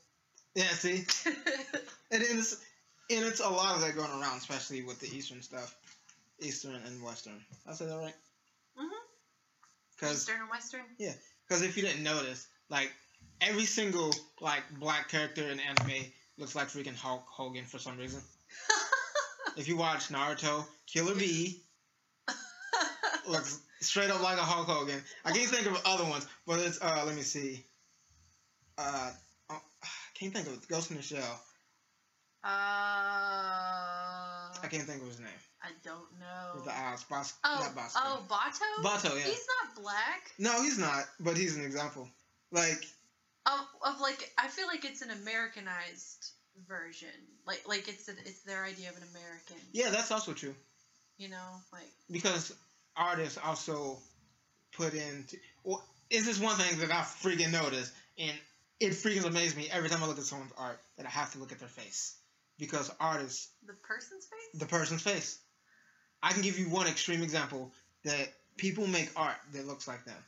Yeah, 0.55 0.69
see? 0.69 1.05
And 2.13 2.25
it's, 2.25 2.55
and 3.09 3.25
it's 3.25 3.39
a 3.39 3.49
lot 3.49 3.77
of 3.77 3.83
that 3.83 3.95
going 3.95 4.11
around, 4.11 4.39
especially 4.39 4.83
with 4.83 4.99
the 4.99 5.07
Eastern 5.17 5.41
stuff. 5.43 5.77
Eastern 6.41 6.75
and 6.75 7.03
Western. 7.05 7.41
I 7.69 7.73
said 7.73 7.89
that 7.89 7.99
right? 7.99 8.15
Because 10.01 10.17
Eastern 10.17 10.41
and 10.41 10.51
Western. 10.51 10.81
Yeah, 10.99 11.13
because 11.47 11.63
if 11.63 11.77
you 11.77 11.83
didn't 11.83 12.03
notice, 12.03 12.47
like 12.71 12.91
every 13.41 13.67
single 13.67 14.15
like 14.41 14.63
black 14.79 15.09
character 15.09 15.43
in 15.43 15.61
anime 15.61 16.07
looks 16.39 16.55
like 16.55 16.69
freaking 16.69 16.97
Hulk 16.97 17.25
Hogan 17.27 17.65
for 17.65 17.79
some 17.79 17.99
reason. 17.99 18.21
If 19.57 19.69
you 19.69 19.77
watch 19.77 20.09
Naruto, 20.09 20.65
Killer 20.87 21.15
Bee 21.15 21.61
looks 23.29 23.61
straight 23.81 24.11
up 24.11 24.23
like 24.23 24.39
a 24.39 24.43
Hulk 24.43 24.67
Hogan. 24.67 25.03
I 25.25 25.33
can't 25.33 25.51
think 25.51 25.67
of 25.67 25.81
other 25.85 26.05
ones, 26.05 26.27
but 26.47 26.61
it's 26.61 26.81
uh 26.81 27.03
let 27.05 27.17
me 27.17 27.23
see. 27.23 27.65
Uh, 28.79 29.11
oh, 29.51 29.61
I 29.83 29.87
can't 30.15 30.33
think 30.33 30.47
of 30.47 30.55
it. 30.55 30.69
Ghost 30.69 30.91
in 30.91 30.97
the 30.97 31.03
Shell. 31.03 31.43
Uh, 32.43 34.00
I 34.63 34.69
can't 34.69 34.85
think 34.85 35.03
of 35.03 35.09
his 35.09 35.21
name. 35.21 35.29
I 35.63 35.69
don't 35.85 36.11
know. 36.19 36.53
With 36.55 36.65
the 36.65 36.73
eyes, 36.73 37.05
Bos- 37.05 37.35
oh, 37.45 37.61
not 37.65 37.75
Bosco. 37.75 38.01
oh, 38.03 38.23
Batou. 38.29 38.83
Batou, 38.85 39.17
yeah. 39.17 39.25
He's 39.25 39.47
not 39.67 39.83
black. 39.83 40.31
No, 40.39 40.63
he's 40.63 40.79
not, 40.79 41.05
but 41.21 41.37
he's 41.37 41.57
an 41.57 41.65
example. 41.65 42.09
Like, 42.51 42.85
Of, 43.47 43.61
of 43.87 44.01
like, 44.01 44.31
I 44.39 44.49
feel 44.49 44.67
like 44.67 44.85
it's 44.85 45.03
an 45.03 45.11
Americanized 45.11 46.33
version. 46.67 47.09
Like, 47.47 47.63
like 47.69 47.89
it's 47.89 48.09
a, 48.09 48.13
it's 48.13 48.41
their 48.43 48.65
idea 48.65 48.89
of 48.91 48.97
an 48.97 49.03
American. 49.15 49.57
yeah, 49.73 49.91
that's 49.91 50.11
also 50.11 50.33
true 50.33 50.55
You 51.19 51.29
know, 51.29 51.49
like 51.73 51.89
because 52.11 52.53
artists 52.97 53.39
also 53.45 53.99
put 54.73 54.95
in. 54.95 55.27
Well, 55.65 55.83
it's 56.11 56.27
just 56.27 56.43
one 56.43 56.57
thing 56.57 56.79
that 56.81 56.91
I 56.91 57.03
freaking 57.03 57.53
noticed, 57.53 57.93
and 58.19 58.37
it 58.81 58.93
freaking 58.93 59.25
amazes 59.27 59.57
me 59.57 59.69
every 59.71 59.89
time 59.89 60.03
I 60.03 60.07
look 60.07 60.19
at 60.19 60.25
someone's 60.25 60.53
art 60.57 60.79
that 60.97 61.07
I 61.07 61.11
have 61.11 61.33
to 61.33 61.39
look 61.39 61.53
at 61.53 61.59
their 61.59 61.69
face 61.69 62.15
because 62.61 62.91
artists, 63.01 63.49
the 63.67 63.73
person's 63.73 64.27
face. 64.27 64.61
the 64.61 64.67
person's 64.67 65.03
face. 65.03 65.39
I 66.23 66.33
can 66.33 66.43
give 66.43 66.59
you 66.59 66.69
one 66.69 66.87
extreme 66.87 67.23
example 67.23 67.73
that 68.05 68.29
people 68.57 68.87
make 68.87 69.11
art 69.17 69.37
that 69.55 69.67
looks 69.67 69.89
like 69.89 70.05
them. 70.05 70.23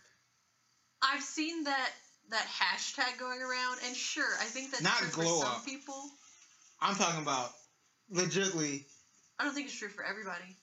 I've 1.03 1.23
seen 1.23 1.65
that 1.65 1.91
that 2.31 2.47
hashtag 2.47 3.19
going 3.19 3.41
around, 3.43 3.79
and 3.87 3.95
sure, 3.95 4.29
I 4.41 4.45
think 4.45 4.71
that's 4.71 4.83
Not 4.83 4.97
true 4.99 5.25
glow 5.25 5.41
for 5.41 5.47
some 5.47 5.57
up. 5.57 5.67
people. 5.67 6.03
I'm 6.81 6.95
talking 6.95 7.23
about 7.23 7.51
legitly. 8.13 8.85
I 9.39 9.45
don't 9.45 9.55
think 9.55 9.67
it's 9.67 9.79
true 9.79 9.89
for 9.89 10.05
everybody. 10.05 10.57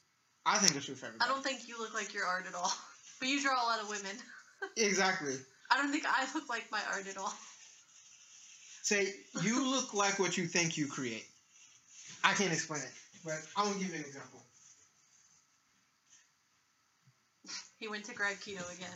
I 0.45 0.57
think 0.57 0.75
it's 0.75 0.85
true 0.85 0.95
for 0.95 1.05
everybody. 1.07 1.29
I 1.29 1.33
don't 1.33 1.43
think 1.43 1.67
you 1.67 1.77
look 1.77 1.93
like 1.93 2.13
your 2.13 2.25
art 2.25 2.45
at 2.47 2.55
all. 2.55 2.71
But 3.19 3.27
you 3.27 3.43
draw 3.43 3.61
a 3.61 3.67
lot 3.67 3.81
of 3.81 3.89
women. 3.89 4.15
exactly. 4.77 5.33
I 5.69 5.75
don't 5.75 5.91
think 5.91 6.05
I 6.07 6.25
look 6.33 6.47
like 6.47 6.71
my 6.71 6.79
art 6.89 7.05
at 7.05 7.17
all. 7.17 7.33
Say 8.81 9.13
you 9.43 9.69
look 9.71 9.93
like 9.93 10.19
what 10.19 10.38
you 10.38 10.45
think 10.47 10.77
you 10.77 10.88
create. 10.88 11.25
I 12.23 12.33
can't 12.33 12.51
explain 12.53 12.81
it, 12.81 12.91
but 13.23 13.35
I'm 13.55 13.65
gonna 13.67 13.79
give 13.79 13.89
you 13.89 13.95
an 13.95 14.05
example. 14.05 14.41
He 17.79 17.88
went 17.88 18.05
to 18.05 18.13
grab 18.13 18.35
keto 18.38 18.75
again. 18.75 18.89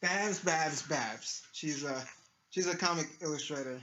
Babs, 0.00 0.40
Babs, 0.40 0.82
Babs. 0.82 1.42
She's 1.52 1.84
a 1.84 2.04
she's 2.50 2.66
a 2.66 2.76
comic 2.76 3.06
illustrator, 3.20 3.80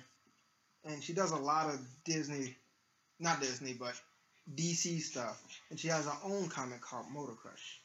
and 0.84 1.04
she 1.04 1.14
does 1.14 1.32
a 1.32 1.38
lot 1.38 1.74
of 1.74 1.80
Disney, 2.04 2.56
not 3.20 3.40
Disney, 3.42 3.74
but 3.74 3.94
DC 4.54 5.02
stuff. 5.02 5.42
And 5.70 5.80
she 5.80 5.88
has 5.88 6.06
her 6.06 6.18
own 6.24 6.50
comic 6.50 6.82
called 6.82 7.06
Motor 7.12 7.34
Crush, 7.34 7.80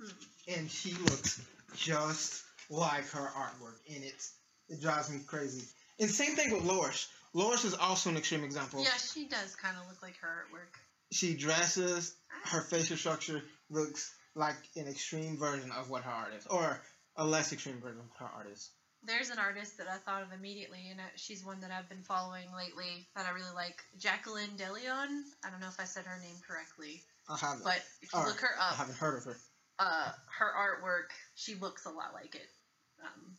Hmm. 0.00 0.08
and 0.48 0.70
she 0.70 0.94
looks 0.94 1.40
just 1.76 2.42
like 2.70 3.08
her 3.10 3.30
artwork, 3.36 3.76
and 3.94 4.02
it's 4.04 4.32
it 4.68 4.80
drives 4.80 5.10
me 5.10 5.20
crazy. 5.26 5.66
And 6.00 6.10
same 6.10 6.34
thing 6.34 6.50
with 6.52 6.64
Loish. 6.64 7.06
Loish 7.34 7.64
is 7.64 7.74
also 7.74 8.10
an 8.10 8.16
extreme 8.16 8.44
example. 8.44 8.82
Yeah, 8.82 8.90
she 8.96 9.26
does 9.26 9.54
kind 9.56 9.76
of 9.80 9.88
look 9.88 10.02
like 10.02 10.16
her 10.18 10.28
artwork. 10.28 10.74
She 11.12 11.34
dresses, 11.34 12.14
her 12.44 12.60
facial 12.60 12.96
structure 12.96 13.42
looks 13.70 14.14
like 14.34 14.56
an 14.76 14.86
extreme 14.88 15.36
version 15.38 15.70
of 15.72 15.90
what 15.90 16.02
her 16.02 16.10
art 16.10 16.34
is, 16.34 16.46
or 16.46 16.80
a 17.16 17.24
less 17.26 17.52
extreme 17.52 17.80
version 17.80 18.00
of 18.00 18.16
her 18.18 18.30
art 18.34 18.48
is. 18.52 18.70
There's 19.04 19.30
an 19.30 19.38
artist 19.38 19.78
that 19.78 19.88
I 19.88 19.96
thought 19.96 20.22
of 20.22 20.32
immediately, 20.32 20.88
and 20.90 21.00
she's 21.16 21.44
one 21.44 21.60
that 21.62 21.70
I've 21.70 21.88
been 21.88 22.02
following 22.04 22.46
lately 22.56 23.08
that 23.16 23.26
I 23.26 23.30
really 23.30 23.52
like. 23.54 23.82
Jacqueline 23.98 24.50
DeLeon. 24.56 25.22
I 25.44 25.50
don't 25.50 25.60
know 25.60 25.68
if 25.68 25.80
I 25.80 25.84
said 25.84 26.04
her 26.06 26.18
name 26.20 26.36
correctly, 26.46 27.02
I 27.28 27.36
haven't. 27.36 27.64
but 27.64 27.82
if 28.00 28.12
you 28.12 28.20
Or, 28.20 28.26
look 28.26 28.40
her 28.40 28.54
up, 28.60 28.72
I 28.72 28.74
haven't 28.76 28.96
heard 28.96 29.18
of 29.18 29.24
her. 29.24 29.36
uh, 29.80 30.12
her 30.38 30.52
artwork, 30.56 31.10
she 31.34 31.56
looks 31.56 31.84
a 31.86 31.90
lot 31.90 32.12
like 32.14 32.34
it. 32.36 32.48
Um, 33.02 33.36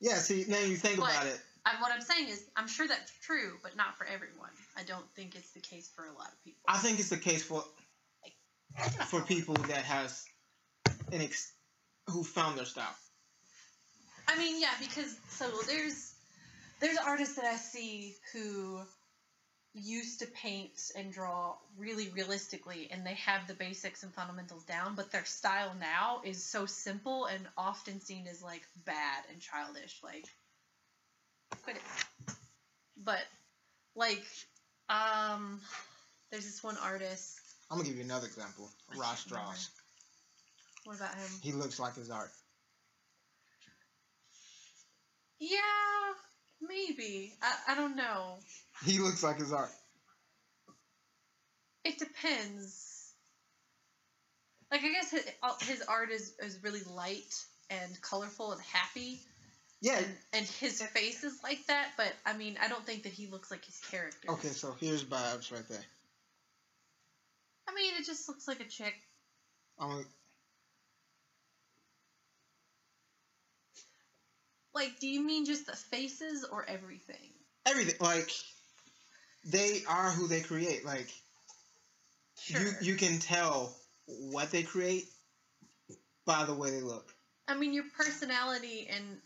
Yeah, 0.00 0.16
see, 0.18 0.44
now 0.48 0.58
you 0.60 0.76
think 0.76 0.98
But- 1.00 1.10
about 1.10 1.26
it. 1.26 1.40
I, 1.66 1.80
what 1.80 1.92
I'm 1.92 2.02
saying 2.02 2.28
is, 2.28 2.44
I'm 2.56 2.68
sure 2.68 2.86
that's 2.86 3.12
true, 3.22 3.54
but 3.62 3.76
not 3.76 3.96
for 3.96 4.06
everyone. 4.06 4.50
I 4.76 4.82
don't 4.82 5.08
think 5.16 5.34
it's 5.34 5.50
the 5.52 5.60
case 5.60 5.90
for 5.94 6.04
a 6.04 6.12
lot 6.12 6.28
of 6.28 6.44
people. 6.44 6.60
I 6.68 6.78
think 6.78 6.98
it's 6.98 7.08
the 7.08 7.16
case 7.16 7.42
for 7.42 7.64
for 9.06 9.22
people 9.22 9.54
that 9.54 9.84
has 9.84 10.24
an 11.12 11.22
ex 11.22 11.52
who 12.10 12.22
found 12.24 12.58
their 12.58 12.64
style. 12.64 12.94
I 14.28 14.38
mean, 14.38 14.60
yeah, 14.60 14.72
because 14.80 15.16
so 15.28 15.46
there's 15.66 16.14
there's 16.80 16.98
artists 16.98 17.36
that 17.36 17.44
I 17.44 17.56
see 17.56 18.14
who 18.32 18.80
used 19.74 20.20
to 20.20 20.26
paint 20.26 20.92
and 20.96 21.12
draw 21.12 21.56
really 21.76 22.08
realistically 22.10 22.88
and 22.92 23.04
they 23.04 23.14
have 23.14 23.46
the 23.48 23.54
basics 23.54 24.02
and 24.02 24.14
fundamentals 24.14 24.64
down, 24.64 24.94
but 24.94 25.10
their 25.10 25.24
style 25.24 25.74
now 25.80 26.20
is 26.24 26.44
so 26.44 26.64
simple 26.66 27.26
and 27.26 27.46
often 27.58 28.00
seen 28.00 28.26
as 28.28 28.42
like 28.42 28.62
bad 28.84 29.24
and 29.30 29.40
childish. 29.40 30.00
Like 30.02 30.26
quit 31.62 31.76
it. 31.76 32.34
But 32.96 33.22
like 33.96 34.24
um 34.88 35.60
there's 36.30 36.44
this 36.44 36.62
one 36.62 36.76
artist 36.82 37.38
I'm 37.70 37.78
gonna 37.78 37.88
give 37.88 37.98
you 37.98 38.04
another 38.04 38.26
example. 38.26 38.70
I 38.92 38.98
Ross. 38.98 39.20
Strauss. 39.20 39.70
what 40.84 40.96
about 40.96 41.14
him? 41.14 41.30
He 41.42 41.52
looks 41.52 41.80
like 41.80 41.96
his 41.96 42.10
art. 42.10 42.30
Yeah, 45.40 45.58
maybe. 46.60 47.32
I, 47.42 47.72
I 47.72 47.74
don't 47.74 47.96
know. 47.96 48.36
He 48.84 48.98
looks 48.98 49.22
like 49.22 49.38
his 49.38 49.52
art. 49.52 49.70
It 51.84 51.98
depends. 51.98 53.12
Like 54.70 54.82
I 54.82 54.92
guess 54.92 55.10
his, 55.10 55.26
uh, 55.42 55.54
his 55.62 55.82
art 55.82 56.10
is, 56.10 56.34
is 56.40 56.58
really 56.62 56.80
light 56.94 57.34
and 57.70 58.00
colorful 58.00 58.52
and 58.52 58.60
happy, 58.62 59.20
Yeah. 59.84 59.98
and, 59.98 60.06
and 60.32 60.46
his 60.46 60.80
face 60.80 61.22
is 61.24 61.42
like 61.44 61.58
that. 61.66 61.90
But 61.98 62.14
I 62.24 62.32
mean, 62.32 62.56
I 62.58 62.68
don't 62.68 62.84
think 62.86 63.02
that 63.02 63.12
he 63.12 63.26
looks 63.26 63.50
like 63.50 63.62
his 63.66 63.78
character. 63.90 64.30
Okay, 64.30 64.48
so 64.48 64.74
here's 64.80 65.04
Babs 65.04 65.52
right 65.52 65.68
there. 65.68 65.84
I 67.68 67.74
mean, 67.74 67.92
it 67.98 68.06
just 68.06 68.26
looks 68.26 68.48
like 68.48 68.60
a 68.60 68.64
chick. 68.64 68.94
Gonna, 69.78 70.04
Like, 74.74 74.98
do 75.00 75.06
you 75.06 75.20
mean 75.20 75.44
just 75.44 75.66
the 75.66 75.76
faces 75.76 76.46
or 76.50 76.64
everything? 76.66 77.30
everything 77.66 77.94
like 78.00 78.30
they 79.44 79.80
are 79.86 80.10
who 80.10 80.26
they 80.28 80.40
create. 80.40 80.84
Like 80.86 81.12
Sure. 82.38 82.60
you 82.62 82.92
you 82.92 82.96
can 82.96 83.18
tell 83.18 83.70
what 84.06 84.50
they 84.50 84.62
create 84.62 85.04
by 86.24 86.44
the 86.44 86.54
way 86.54 86.70
they 86.70 86.80
look. 86.80 87.14
I 87.48 87.54
mean, 87.54 87.74
your 87.74 87.84
personality 87.96 88.88
and 88.90 89.18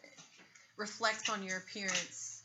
reflects 0.79 1.29
on 1.29 1.43
your 1.43 1.59
appearance, 1.59 2.43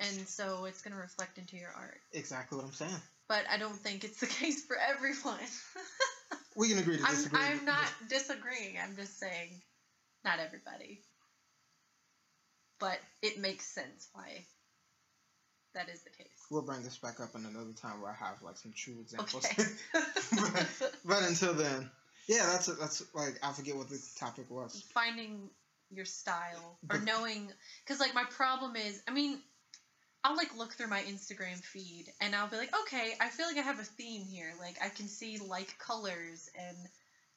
and 0.00 0.26
so 0.26 0.64
it's 0.64 0.80
gonna 0.82 0.96
reflect 0.96 1.38
into 1.38 1.56
your 1.56 1.72
art. 1.76 2.00
Exactly 2.12 2.56
what 2.56 2.66
I'm 2.66 2.72
saying. 2.72 3.02
But 3.28 3.44
I 3.50 3.58
don't 3.58 3.76
think 3.76 4.04
it's 4.04 4.20
the 4.20 4.26
case 4.40 4.64
for 4.64 4.76
everyone. 4.76 5.40
We 6.56 6.70
can 6.70 6.78
agree 6.78 6.96
to 6.96 7.04
I'm, 7.04 7.10
disagree. 7.10 7.40
I'm 7.40 7.64
not 7.64 7.84
disagreeing. 8.08 8.76
I'm 8.82 8.96
just 8.96 9.18
saying, 9.18 9.50
not 10.24 10.38
everybody. 10.38 11.00
But 12.78 12.98
it 13.22 13.38
makes 13.38 13.66
sense 13.66 14.08
why 14.12 14.44
that 15.74 15.88
is 15.90 16.02
the 16.02 16.10
case. 16.10 16.28
We'll 16.50 16.62
bring 16.62 16.82
this 16.82 16.96
back 16.96 17.20
up 17.20 17.34
in 17.34 17.44
another 17.44 17.72
time 17.72 18.00
where 18.00 18.10
I 18.10 18.14
have 18.14 18.42
like 18.42 18.56
some 18.56 18.72
true 18.74 18.94
examples. 19.00 19.44
Okay. 19.44 19.64
but, 20.32 20.92
but 21.04 21.22
until 21.24 21.54
then, 21.54 21.90
yeah, 22.28 22.46
that's 22.52 22.66
that's 22.66 23.02
like 23.14 23.38
I 23.42 23.52
forget 23.52 23.76
what 23.76 23.88
the 23.88 24.02
topic 24.18 24.50
was. 24.50 24.82
Finding 24.92 25.50
your 25.90 26.04
style 26.04 26.78
or 26.90 26.98
knowing, 26.98 27.50
because 27.84 28.00
like 28.00 28.14
my 28.14 28.24
problem 28.24 28.76
is, 28.76 29.02
I 29.08 29.12
mean, 29.12 29.38
I'll 30.24 30.36
like 30.36 30.56
look 30.56 30.74
through 30.74 30.88
my 30.88 31.02
Instagram 31.02 31.62
feed 31.62 32.06
and 32.20 32.34
I'll 32.34 32.48
be 32.48 32.56
like, 32.56 32.74
okay, 32.82 33.14
I 33.20 33.28
feel 33.28 33.46
like 33.46 33.58
I 33.58 33.62
have 33.62 33.78
a 33.78 33.84
theme 33.84 34.24
here. 34.24 34.52
Like 34.58 34.76
I 34.82 34.88
can 34.88 35.06
see 35.08 35.38
like 35.38 35.78
colors 35.78 36.48
and 36.58 36.76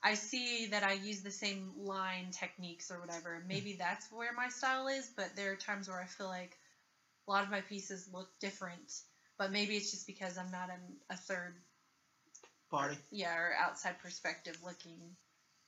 I 0.01 0.15
see 0.15 0.67
that 0.67 0.83
I 0.83 0.93
use 0.93 1.21
the 1.21 1.31
same 1.31 1.73
line 1.77 2.31
techniques 2.31 2.89
or 2.89 2.99
whatever. 2.99 3.43
Maybe 3.47 3.73
that's 3.73 4.11
where 4.11 4.33
my 4.33 4.49
style 4.49 4.87
is, 4.87 5.09
but 5.15 5.35
there 5.35 5.51
are 5.51 5.55
times 5.55 5.87
where 5.87 6.01
I 6.01 6.05
feel 6.05 6.27
like 6.27 6.57
a 7.27 7.31
lot 7.31 7.43
of 7.43 7.51
my 7.51 7.61
pieces 7.61 8.09
look 8.11 8.27
different. 8.39 9.01
But 9.37 9.51
maybe 9.51 9.75
it's 9.75 9.91
just 9.91 10.07
because 10.07 10.37
I'm 10.37 10.51
not 10.51 10.69
in 10.69 10.95
a 11.09 11.15
third, 11.15 11.53
Party. 12.71 12.97
yeah, 13.11 13.35
or 13.35 13.53
outside 13.59 13.99
perspective 13.99 14.55
looking 14.63 14.99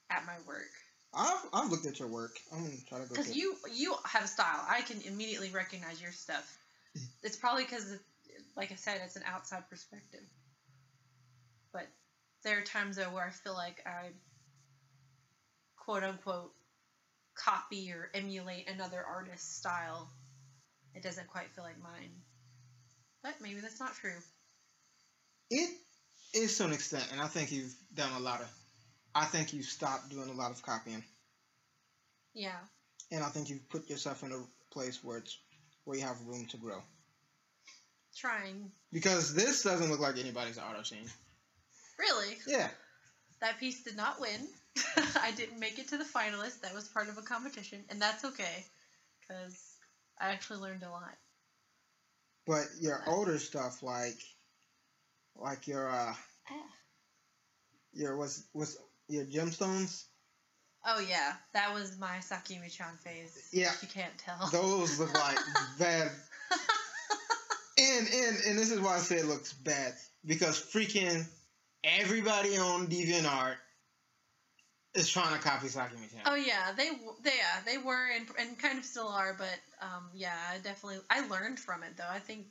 at 0.10 0.26
my 0.26 0.36
work. 0.48 0.72
I've 1.14 1.40
I've 1.54 1.70
looked 1.70 1.86
at 1.86 2.00
your 2.00 2.08
work. 2.08 2.38
I'm 2.54 2.64
gonna 2.64 2.76
try 2.88 3.00
to 3.00 3.06
go. 3.06 3.10
Because 3.10 3.36
you 3.36 3.56
you 3.74 3.96
have 4.06 4.24
a 4.24 4.28
style. 4.28 4.66
I 4.70 4.82
can 4.82 5.02
immediately 5.02 5.50
recognize 5.50 6.02
your 6.02 6.12
stuff. 6.12 6.58
It's 7.24 7.38
probably 7.38 7.64
because, 7.64 7.86
like 8.58 8.72
I 8.72 8.76
said, 8.76 9.00
it's 9.06 9.16
an 9.16 9.22
outside 9.28 9.70
perspective. 9.70 10.26
But 11.72 11.88
there 12.44 12.58
are 12.58 12.64
times 12.64 12.96
though 12.98 13.12
where 13.12 13.26
I 13.26 13.30
feel 13.30 13.54
like 13.54 13.82
I, 13.86 14.10
quote 15.78 16.04
unquote, 16.04 16.52
copy 17.36 17.92
or 17.92 18.10
emulate 18.14 18.70
another 18.70 19.04
artist's 19.06 19.56
style. 19.56 20.10
It 20.96 21.04
doesn't 21.04 21.28
quite 21.28 21.50
feel 21.52 21.64
like 21.64 21.82
mine. 21.82 22.12
But 23.24 23.36
maybe 23.40 23.62
that's 23.62 23.80
not 23.80 23.94
true. 23.96 24.18
It 25.50 25.70
is 26.34 26.58
to 26.58 26.66
an 26.66 26.74
extent, 26.74 27.08
and 27.12 27.22
I 27.22 27.28
think 27.28 27.52
you've 27.52 27.74
done 27.94 28.12
a 28.14 28.20
lot 28.20 28.42
of. 28.42 28.48
I 29.14 29.26
think 29.26 29.54
you've 29.54 29.66
stopped 29.66 30.10
doing 30.10 30.30
a 30.30 30.34
lot 30.34 30.52
of 30.52 30.62
copying, 30.64 31.04
Yeah. 32.34 32.58
and 33.12 33.24
I 33.24 33.30
think 33.30 33.50
you've 33.50 33.68
put 33.70 33.90
yourself 33.90 34.24
in 34.24 34.32
a 34.32 34.74
place 34.74 35.04
where 35.04 35.18
it's 35.18 35.38
where 35.84 35.98
you 35.98 36.04
have 36.06 36.20
room 36.28 36.46
to 36.48 36.58
grow. 36.58 36.82
Trying. 38.16 38.72
Because 38.92 39.34
this 39.34 39.64
doesn't 39.64 39.90
look 39.90 40.00
like 40.00 40.18
anybody's 40.18 40.58
auto 40.60 40.84
scene. 40.84 41.10
Really? 41.98 42.38
Yeah. 42.48 42.70
That 43.42 43.60
piece 43.60 43.84
did 43.84 43.98
not 43.98 44.20
win. 44.22 44.48
I 45.16 45.32
didn't 45.32 45.60
make 45.60 45.80
it 45.80 45.90
to 45.90 45.98
the 45.98 46.04
finalists. 46.04 46.62
That 46.62 46.74
was 46.74 46.88
part 46.88 47.10
of 47.10 47.18
a 47.18 47.22
competition, 47.22 47.84
and 47.90 48.02
that's 48.02 48.24
okay, 48.24 48.66
because 49.22 49.56
I 50.20 50.30
actually 50.32 50.60
learned 50.60 50.84
a 50.84 50.90
lot. 50.90 51.16
But 52.46 52.66
your 52.80 53.02
older 53.08 53.40
stuff, 53.40 53.82
like, 53.84 54.18
like 55.36 55.68
your 55.68 55.90
uh, 55.90 56.14
Ah. 56.50 56.70
your 57.94 58.16
was 58.18 58.44
what's 58.54 58.78
your 59.12 59.26
gemstones, 59.26 60.06
Oh 60.84 61.00
yeah, 61.00 61.34
that 61.54 61.74
was 61.74 61.98
my 62.00 62.18
Sakimichan 62.18 62.98
phase. 63.04 63.50
Yeah. 63.54 63.72
You 63.82 63.88
can't 63.88 64.18
tell. 64.18 64.48
those 64.52 65.00
look 65.00 65.14
like 65.14 65.38
bad. 65.80 66.10
And 67.78 68.08
and 68.08 68.38
and 68.48 68.60
this 68.60 68.72
is 68.72 68.80
why 68.80 68.96
I 68.96 69.00
say 69.00 69.18
it 69.18 69.26
looks 69.26 69.54
bad 69.54 69.94
because 70.26 70.60
freaking 70.60 71.26
everybody 71.84 72.58
on 72.58 72.88
DeviantArt 72.88 73.56
is 74.94 75.10
trying 75.10 75.36
to 75.36 75.42
copy 75.42 75.68
Sakimichan. 75.68 76.22
Oh 76.26 76.36
yeah, 76.36 76.72
they 76.76 76.90
they 77.24 77.38
yeah 77.38 77.62
they 77.66 77.78
were 77.78 78.10
and, 78.16 78.28
and 78.40 78.60
kind 78.60 78.78
of 78.78 78.86
still 78.86 79.08
are, 79.08 79.36
but 79.38 79.60
um 79.82 80.10
yeah, 80.14 80.36
I 80.52 80.58
definitely 80.58 81.00
I 81.10 81.28
learned 81.28 81.60
from 81.60 81.84
it 81.84 81.96
though. 81.96 82.10
I 82.10 82.20
think 82.20 82.48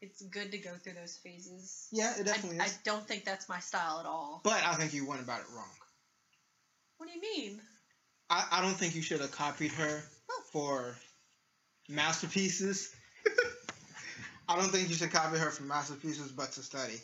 it's 0.00 0.22
good 0.22 0.52
to 0.52 0.58
go 0.58 0.70
through 0.82 0.94
those 0.94 1.16
phases. 1.16 1.88
Yeah, 1.92 2.12
it 2.18 2.24
definitely 2.26 2.60
I, 2.60 2.64
I 2.64 2.68
don't 2.84 3.06
think 3.06 3.24
that's 3.24 3.48
my 3.48 3.60
style 3.60 3.98
at 4.00 4.06
all. 4.06 4.40
But 4.44 4.62
I 4.64 4.74
think 4.74 4.92
you 4.94 5.06
went 5.06 5.22
about 5.22 5.40
it 5.40 5.46
wrong. 5.54 5.70
What 6.98 7.08
do 7.08 7.14
you 7.14 7.20
mean? 7.20 7.60
I, 8.30 8.44
I 8.52 8.60
don't 8.62 8.74
think 8.74 8.94
you 8.94 9.02
should 9.02 9.20
have 9.20 9.32
copied 9.32 9.72
her 9.72 10.02
Oh. 10.28 10.42
for 10.52 10.96
masterpieces. 11.88 12.90
I 14.48 14.56
don't 14.56 14.70
think 14.70 14.88
you 14.88 14.94
should 14.94 15.12
copy 15.12 15.38
her 15.38 15.50
for 15.50 15.62
masterpieces, 15.64 16.30
but 16.32 16.52
to 16.52 16.62
study. 16.62 17.00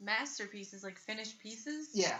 Masterpieces 0.00 0.82
like 0.84 0.98
finished 0.98 1.38
pieces? 1.40 1.88
Yeah, 1.94 2.18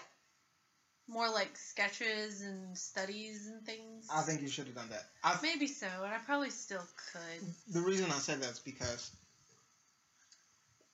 More 1.09 1.28
like 1.30 1.56
sketches 1.56 2.40
and 2.42 2.76
studies 2.76 3.47
and 3.49 3.64
things. 3.66 4.06
I 4.12 4.23
think 4.23 4.40
you 4.40 4.49
should 4.49 4.66
have 4.66 4.75
done 4.75 4.88
that. 4.90 5.04
I, 5.23 5.37
maybe 5.42 5.66
so, 5.66 5.87
and 6.04 6.12
I 6.14 6.18
probably 6.18 6.50
still 6.50 6.83
could. 7.12 7.47
the 7.75 7.80
reason 7.80 8.06
I 8.06 8.18
said 8.18 8.40
that 8.40 8.50
is 8.52 8.59
because 8.61 9.11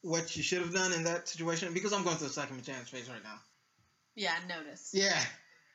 what 0.02 0.36
you 0.36 0.42
should 0.42 0.60
have 0.60 0.74
done 0.74 0.92
in 0.92 1.04
that 1.04 1.28
situation, 1.28 1.72
because 1.72 1.92
I'm 1.92 2.04
going 2.04 2.16
through 2.16 2.28
a 2.28 2.30
Sakimichan 2.30 2.86
phase 2.88 3.08
right 3.08 3.22
now. 3.22 3.38
Yeah, 4.14 4.34
notice. 4.48 4.90
Yeah, 4.92 5.18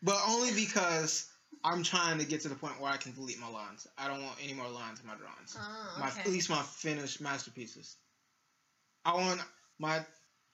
but 0.04 0.18
only 0.28 0.54
because 0.54 1.30
I'm 1.64 1.82
trying 1.82 2.20
to 2.20 2.26
get 2.26 2.42
to 2.42 2.50
the 2.50 2.56
point 2.56 2.80
where 2.80 2.92
I 2.92 2.98
can 2.98 3.14
delete 3.14 3.40
my 3.40 3.50
lines. 3.50 3.88
I 3.98 4.08
don't 4.08 4.22
want 4.22 4.38
any 4.44 4.54
more 4.54 4.68
lines 4.68 5.00
in 5.00 5.08
my 5.08 5.16
drawings. 5.16 5.58
Oh, 5.60 6.00
my 6.00 6.08
at 6.08 6.28
least 6.28 6.50
my 6.50 6.62
finished 6.62 7.22
masterpieces. 7.22 7.96
I 9.06 9.16
want 9.16 9.42
my 9.80 10.06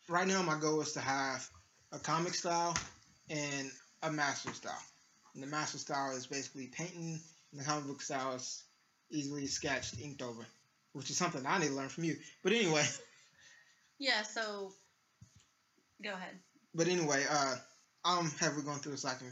right 0.07 0.27
now 0.27 0.41
my 0.43 0.59
goal 0.59 0.81
is 0.81 0.93
to 0.93 0.99
have 0.99 1.47
a 1.91 1.99
comic 1.99 2.35
style 2.35 2.75
and 3.29 3.71
a 4.03 4.11
master 4.11 4.53
style. 4.53 4.81
And 5.33 5.41
the 5.41 5.47
master 5.47 5.79
style 5.79 6.15
is 6.15 6.27
basically 6.27 6.67
painting, 6.67 7.19
and 7.51 7.59
the 7.59 7.65
comic 7.65 7.87
book 7.87 8.01
style 8.01 8.33
is 8.35 8.63
easily 9.09 9.47
sketched, 9.47 9.99
inked 9.99 10.21
over, 10.21 10.45
which 10.93 11.09
is 11.09 11.17
something 11.17 11.43
I 11.45 11.57
need 11.59 11.69
to 11.69 11.73
learn 11.73 11.89
from 11.89 12.03
you. 12.03 12.15
But 12.43 12.53
anyway, 12.53 12.85
Yeah, 13.99 14.23
so 14.23 14.71
go 16.03 16.11
ahead. 16.13 16.37
but 16.75 16.87
anyway, 16.87 17.23
uh, 17.29 17.55
I'm 18.05 18.29
heavily 18.31 18.63
going 18.63 18.79
through 18.79 18.93
the 18.93 18.97
Sakimi 18.97 19.31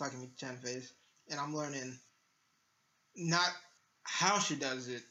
Sakimichan 0.00 0.58
phase, 0.62 0.92
and 1.30 1.38
I'm 1.38 1.54
learning 1.54 1.98
not 3.16 3.48
how 4.02 4.38
she 4.38 4.54
does 4.56 4.88
it, 4.88 5.02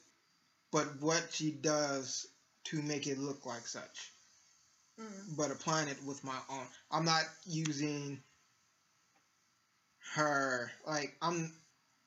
but 0.72 0.86
what 1.00 1.28
she 1.32 1.50
does 1.52 2.26
to 2.64 2.82
make 2.82 3.06
it 3.06 3.18
look 3.18 3.46
like 3.46 3.66
such. 3.66 4.10
Mm. 5.00 5.36
But 5.36 5.50
applying 5.50 5.88
it 5.88 5.96
with 6.06 6.22
my 6.24 6.38
own. 6.50 6.66
I'm 6.90 7.04
not 7.04 7.24
using 7.46 8.22
her 10.14 10.70
like 10.86 11.14
I'm. 11.22 11.52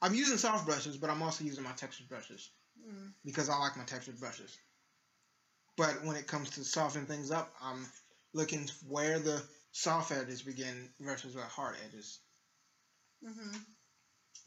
I'm 0.01 0.13
using 0.13 0.37
soft 0.37 0.65
brushes, 0.67 0.95
but 0.95 1.09
I'm 1.09 1.23
also 1.23 1.43
using 1.43 1.63
my 1.63 1.71
textured 1.71 2.07
brushes 2.07 2.49
Mm. 2.87 3.11
because 3.25 3.49
I 3.49 3.57
like 3.57 3.75
my 3.75 3.83
textured 3.83 4.19
brushes. 4.19 4.55
But 5.77 6.03
when 6.03 6.15
it 6.15 6.27
comes 6.27 6.49
to 6.51 6.63
softening 6.63 7.05
things 7.05 7.31
up, 7.31 7.53
I'm 7.61 7.85
looking 8.33 8.67
where 8.87 9.19
the 9.19 9.41
soft 9.71 10.11
edges 10.11 10.41
begin 10.41 10.89
versus 10.99 11.35
the 11.35 11.41
hard 11.41 11.75
edges. 11.87 12.19
hmm 13.23 13.57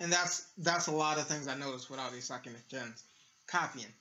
And 0.00 0.12
that's 0.12 0.46
that's 0.58 0.88
a 0.88 0.92
lot 0.92 1.18
of 1.18 1.26
things 1.26 1.48
I 1.48 1.56
noticed 1.56 1.88
with 1.88 2.00
all 2.00 2.10
these 2.10 2.28
Sakimi 2.28 2.56
gens 2.68 3.04
copying. 3.46 3.92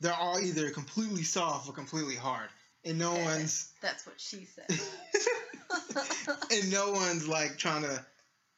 They're 0.00 0.14
all 0.14 0.38
either 0.40 0.70
completely 0.70 1.22
soft 1.24 1.68
or 1.68 1.72
completely 1.72 2.16
hard. 2.16 2.48
And 2.84 2.98
no 2.98 3.12
one's 3.14 3.72
That's 3.80 4.06
what 4.06 4.20
she 4.20 4.46
said. 4.46 4.66
and 6.50 6.72
no 6.72 6.92
one's 6.92 7.28
like 7.28 7.56
trying 7.58 7.82
to 7.82 8.04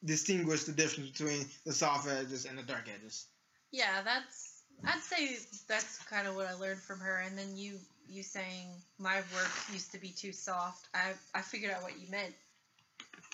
distinguish 0.04 0.64
the 0.64 0.72
difference 0.72 1.10
between 1.10 1.46
the 1.64 1.72
soft 1.72 2.08
edges 2.08 2.44
and 2.44 2.58
the 2.58 2.62
dark 2.62 2.88
edges. 2.94 3.26
yeah, 3.72 4.02
that's. 4.02 4.50
I'd 4.84 5.00
say 5.00 5.36
that's 5.68 5.98
kind 6.04 6.26
of 6.26 6.34
what 6.34 6.46
I 6.46 6.54
learned 6.54 6.80
from 6.80 7.00
her. 7.00 7.20
And 7.20 7.38
then 7.38 7.56
you 7.56 7.78
you 8.08 8.22
saying 8.22 8.68
my 8.98 9.16
work 9.16 9.50
used 9.72 9.92
to 9.92 9.98
be 9.98 10.08
too 10.08 10.32
soft. 10.32 10.88
I 10.94 11.12
I 11.34 11.42
figured 11.42 11.72
out 11.72 11.82
what 11.82 11.98
you 11.98 12.08
meant 12.10 12.34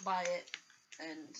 by 0.04 0.22
it, 0.22 0.50
and 1.00 1.38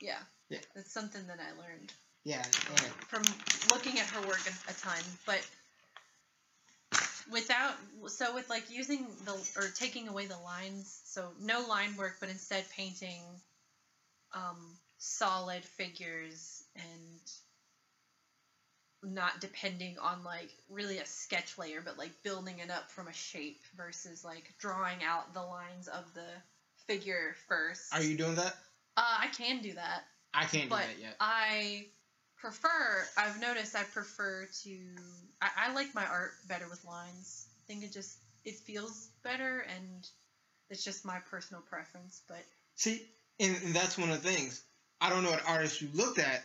yeah, 0.00 0.18
Yeah. 0.48 0.58
that's 0.74 0.92
something 0.92 1.26
that 1.26 1.38
I 1.40 1.50
learned 1.60 1.92
Yeah, 2.24 2.42
and 2.42 2.92
from 3.08 3.22
looking 3.70 3.98
at 3.98 4.06
her 4.06 4.26
work 4.26 4.40
a, 4.46 4.70
a 4.70 4.74
ton. 4.74 5.02
But 5.24 5.40
without 7.30 7.74
so 8.08 8.34
with 8.34 8.48
like 8.50 8.70
using 8.70 9.06
the 9.24 9.32
or 9.56 9.68
taking 9.68 10.08
away 10.08 10.26
the 10.26 10.38
lines, 10.38 11.00
so 11.04 11.32
no 11.40 11.66
line 11.66 11.96
work, 11.96 12.16
but 12.20 12.28
instead 12.28 12.64
painting 12.70 13.22
um, 14.34 14.76
solid 14.98 15.64
figures 15.64 16.62
and 16.76 17.20
not 19.02 19.40
depending 19.40 19.96
on 19.98 20.24
like 20.24 20.50
really 20.70 20.98
a 20.98 21.06
sketch 21.06 21.58
layer, 21.58 21.82
but 21.84 21.98
like 21.98 22.12
building 22.22 22.58
it 22.58 22.70
up 22.70 22.90
from 22.90 23.08
a 23.08 23.12
shape 23.12 23.60
versus 23.76 24.24
like 24.24 24.52
drawing 24.58 25.02
out 25.04 25.32
the 25.34 25.42
lines 25.42 25.88
of 25.88 26.04
the 26.14 26.26
figure 26.86 27.34
first. 27.48 27.92
are 27.94 28.02
you 28.02 28.16
doing 28.16 28.34
that? 28.36 28.54
Uh, 28.96 29.16
I 29.20 29.26
can 29.36 29.60
do 29.60 29.74
that, 29.74 30.04
I 30.36 30.44
can't 30.44 30.68
do 30.68 30.76
that 30.76 30.98
yet. 31.00 31.16
I 31.18 31.86
prefer. 32.36 33.06
I've 33.16 33.40
noticed 33.40 33.74
I 33.74 33.84
prefer 33.84 34.46
to. 34.64 34.78
I, 35.40 35.48
I 35.68 35.74
like 35.74 35.94
my 35.94 36.06
art 36.06 36.32
better 36.48 36.68
with 36.68 36.84
lines. 36.84 37.46
I 37.58 37.72
think 37.72 37.84
it 37.84 37.92
just 37.92 38.18
it 38.44 38.54
feels 38.56 39.08
better, 39.24 39.66
and 39.76 40.08
it's 40.70 40.84
just 40.84 41.04
my 41.04 41.18
personal 41.30 41.62
preference. 41.62 42.22
But 42.28 42.44
See, 42.74 43.02
and, 43.40 43.56
and 43.64 43.74
that's 43.74 43.96
one 43.98 44.10
of 44.10 44.22
the 44.22 44.28
things. 44.28 44.62
I 45.00 45.10
don't 45.10 45.24
know 45.24 45.30
what 45.30 45.42
artist 45.46 45.80
you 45.80 45.88
looked 45.94 46.18
at, 46.18 46.44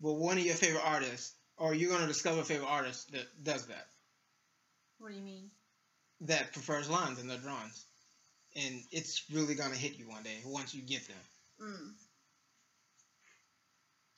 but 0.00 0.12
one 0.12 0.38
of 0.38 0.44
your 0.44 0.54
favorite 0.54 0.84
artists, 0.84 1.34
or 1.58 1.74
you're 1.74 1.90
gonna 1.90 2.06
discover 2.06 2.40
a 2.40 2.44
favorite 2.44 2.68
artist 2.68 3.12
that 3.12 3.26
does 3.42 3.66
that, 3.66 3.86
what 4.98 5.10
do 5.10 5.16
you 5.16 5.22
mean? 5.22 5.50
that 6.22 6.52
prefers 6.52 6.88
lines 6.88 7.18
in 7.20 7.28
their 7.28 7.38
drawings, 7.38 7.84
and 8.54 8.82
it's 8.90 9.24
really 9.32 9.54
gonna 9.54 9.74
hit 9.74 9.98
you 9.98 10.08
one 10.08 10.22
day 10.22 10.38
once 10.46 10.74
you 10.74 10.82
get 10.82 11.06
them. 11.06 11.16
Mm. 11.62 11.92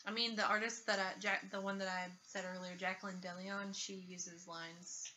I 0.07 0.11
mean, 0.11 0.37
the 0.37 0.47
artist 0.47 0.87
that 0.87 0.99
I, 0.99 1.19
Jack, 1.21 1.51
the 1.51 1.61
one 1.61 1.79
that 1.79 1.89
I 1.89 2.07
said 2.29 2.45
earlier, 2.57 2.75
Jacqueline 2.77 3.21
DeLeon, 3.21 3.75
she 3.75 3.95
uses 3.95 4.47
lines. 4.47 5.13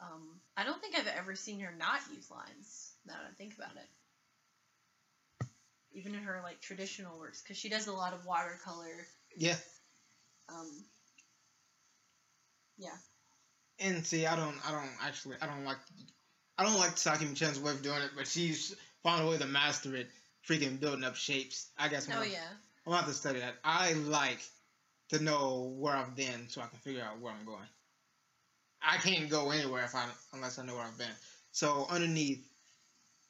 Um, 0.00 0.40
I 0.56 0.64
don't 0.64 0.80
think 0.80 0.96
I've 0.96 1.06
ever 1.06 1.34
seen 1.36 1.60
her 1.60 1.72
not 1.78 2.00
use 2.14 2.30
lines. 2.30 2.92
Now 3.06 3.14
that 3.14 3.30
I 3.30 3.34
think 3.34 3.54
about 3.54 3.76
it, 3.76 5.46
even 5.92 6.14
in 6.14 6.22
her 6.22 6.40
like 6.42 6.60
traditional 6.60 7.18
works, 7.18 7.42
because 7.42 7.56
she 7.56 7.68
does 7.68 7.86
a 7.86 7.92
lot 7.92 8.12
of 8.12 8.24
watercolor. 8.26 9.06
Yeah, 9.36 9.56
Um, 10.48 10.84
yeah, 12.78 12.96
and 13.80 14.04
see, 14.04 14.26
I 14.26 14.36
don't, 14.36 14.56
I 14.66 14.72
don't 14.72 14.90
actually, 15.02 15.36
I 15.40 15.46
don't 15.46 15.64
like, 15.64 15.78
I 16.56 16.64
don't 16.64 16.78
like 16.78 16.96
Sakimichan's 16.96 17.60
way 17.60 17.72
of 17.72 17.82
doing 17.82 18.02
it, 18.02 18.10
but 18.16 18.26
she's 18.26 18.74
found 19.02 19.26
a 19.26 19.30
way 19.30 19.38
to 19.38 19.46
master 19.46 19.94
it, 19.96 20.08
freaking 20.48 20.80
building 20.80 21.04
up 21.04 21.16
shapes. 21.16 21.68
I 21.78 21.88
guess. 21.88 22.08
Oh, 22.08 22.14
I'm 22.14 22.18
oh 22.20 22.24
yeah, 22.24 22.38
I'm 22.86 22.92
gonna 22.92 22.96
have 22.96 23.08
to 23.08 23.14
study 23.14 23.40
that. 23.40 23.54
I 23.64 23.92
like 23.92 24.40
to 25.10 25.22
know 25.22 25.74
where 25.78 25.94
I've 25.94 26.16
been 26.16 26.48
so 26.48 26.60
I 26.60 26.66
can 26.66 26.78
figure 26.78 27.02
out 27.02 27.20
where 27.20 27.32
I'm 27.32 27.44
going. 27.46 27.68
I 28.82 28.96
can't 28.96 29.28
go 29.28 29.50
anywhere 29.50 29.84
if 29.84 29.94
I 29.94 30.06
unless 30.32 30.58
I 30.58 30.64
know 30.64 30.74
where 30.74 30.84
I've 30.84 30.98
been. 30.98 31.06
So 31.52 31.86
underneath, 31.90 32.46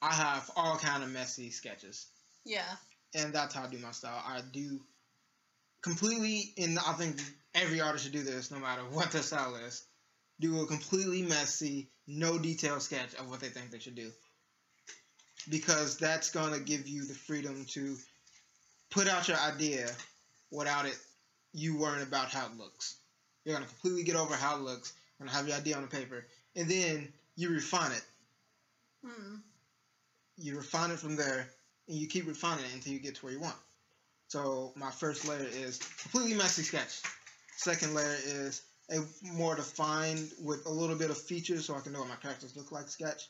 I 0.01 0.13
have 0.13 0.49
all 0.55 0.77
kind 0.77 1.03
of 1.03 1.09
messy 1.09 1.49
sketches, 1.49 2.07
yeah, 2.45 2.63
and 3.15 3.33
that's 3.33 3.53
how 3.53 3.63
I 3.63 3.67
do 3.67 3.77
my 3.79 3.91
style. 3.91 4.23
I 4.25 4.41
do 4.51 4.79
completely, 5.81 6.53
and 6.57 6.77
I 6.79 6.93
think 6.93 7.17
every 7.53 7.81
artist 7.81 8.05
should 8.05 8.13
do 8.13 8.23
this, 8.23 8.51
no 8.51 8.59
matter 8.59 8.81
what 8.91 9.11
their 9.11 9.21
style 9.21 9.55
is. 9.55 9.83
Do 10.39 10.61
a 10.61 10.67
completely 10.67 11.21
messy, 11.21 11.89
no 12.07 12.37
detail 12.39 12.79
sketch 12.79 13.13
of 13.15 13.29
what 13.29 13.41
they 13.41 13.49
think 13.49 13.71
they 13.71 13.79
should 13.79 13.95
do, 13.95 14.09
because 15.49 15.97
that's 15.97 16.31
gonna 16.31 16.59
give 16.59 16.87
you 16.87 17.03
the 17.03 17.13
freedom 17.13 17.65
to 17.71 17.97
put 18.89 19.09
out 19.09 19.27
your 19.27 19.37
idea 19.37 19.89
without 20.49 20.85
it 20.85 20.97
you 21.51 21.77
worrying 21.77 22.07
about 22.07 22.29
how 22.29 22.45
it 22.45 22.57
looks. 22.57 22.95
You're 23.43 23.55
gonna 23.55 23.67
completely 23.67 24.03
get 24.03 24.15
over 24.15 24.33
how 24.33 24.55
it 24.55 24.61
looks 24.61 24.93
You're 25.19 25.29
have 25.29 25.47
your 25.47 25.57
idea 25.57 25.75
on 25.75 25.81
the 25.81 25.87
paper, 25.87 26.25
and 26.55 26.69
then 26.69 27.11
you 27.35 27.49
refine 27.49 27.91
it. 27.91 28.03
Hmm. 29.05 29.35
You 30.37 30.55
refine 30.55 30.91
it 30.91 30.99
from 30.99 31.17
there, 31.17 31.49
and 31.87 31.97
you 31.97 32.07
keep 32.07 32.27
refining 32.27 32.63
it 32.65 32.73
until 32.73 32.93
you 32.93 32.99
get 32.99 33.15
to 33.15 33.25
where 33.25 33.33
you 33.33 33.41
want. 33.41 33.55
So 34.29 34.73
my 34.75 34.91
first 34.91 35.27
layer 35.27 35.41
is 35.43 35.79
completely 35.79 36.35
messy 36.35 36.63
sketch. 36.63 37.01
Second 37.57 37.95
layer 37.95 38.17
is 38.25 38.61
a 38.91 38.99
more 39.23 39.55
defined 39.55 40.31
with 40.39 40.65
a 40.67 40.69
little 40.69 40.95
bit 40.95 41.09
of 41.09 41.17
features 41.17 41.65
so 41.65 41.75
I 41.75 41.81
can 41.81 41.93
know 41.93 41.99
what 41.99 42.09
my 42.09 42.15
characters 42.15 42.55
look 42.55 42.71
like 42.71 42.89
sketch. 42.89 43.29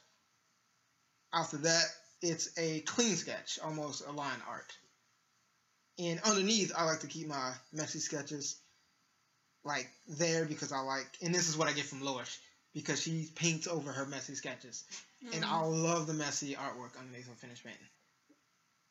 After 1.33 1.57
that, 1.57 1.85
it's 2.21 2.49
a 2.57 2.81
clean 2.81 3.15
sketch, 3.15 3.59
almost 3.63 4.01
a 4.05 4.11
line 4.11 4.41
art. 4.47 4.77
And 5.99 6.19
underneath, 6.21 6.71
I 6.75 6.85
like 6.85 7.01
to 7.01 7.07
keep 7.07 7.27
my 7.27 7.53
messy 7.73 7.99
sketches 7.99 8.57
like 9.63 9.89
there 10.07 10.45
because 10.45 10.71
I 10.71 10.79
like, 10.79 11.07
and 11.21 11.33
this 11.33 11.49
is 11.49 11.57
what 11.57 11.67
I 11.69 11.73
get 11.73 11.85
from 11.85 12.01
Loish 12.01 12.37
because 12.73 13.01
she 13.01 13.29
paints 13.35 13.67
over 13.67 13.91
her 13.91 14.05
messy 14.05 14.35
sketches, 14.35 14.83
and 15.33 15.43
Mhm. 15.43 15.49
I 15.49 15.61
love 15.61 16.07
the 16.07 16.13
messy 16.13 16.55
artwork 16.55 16.97
underneath 16.97 17.27
her 17.27 17.35
finished 17.35 17.63
painting 17.63 17.87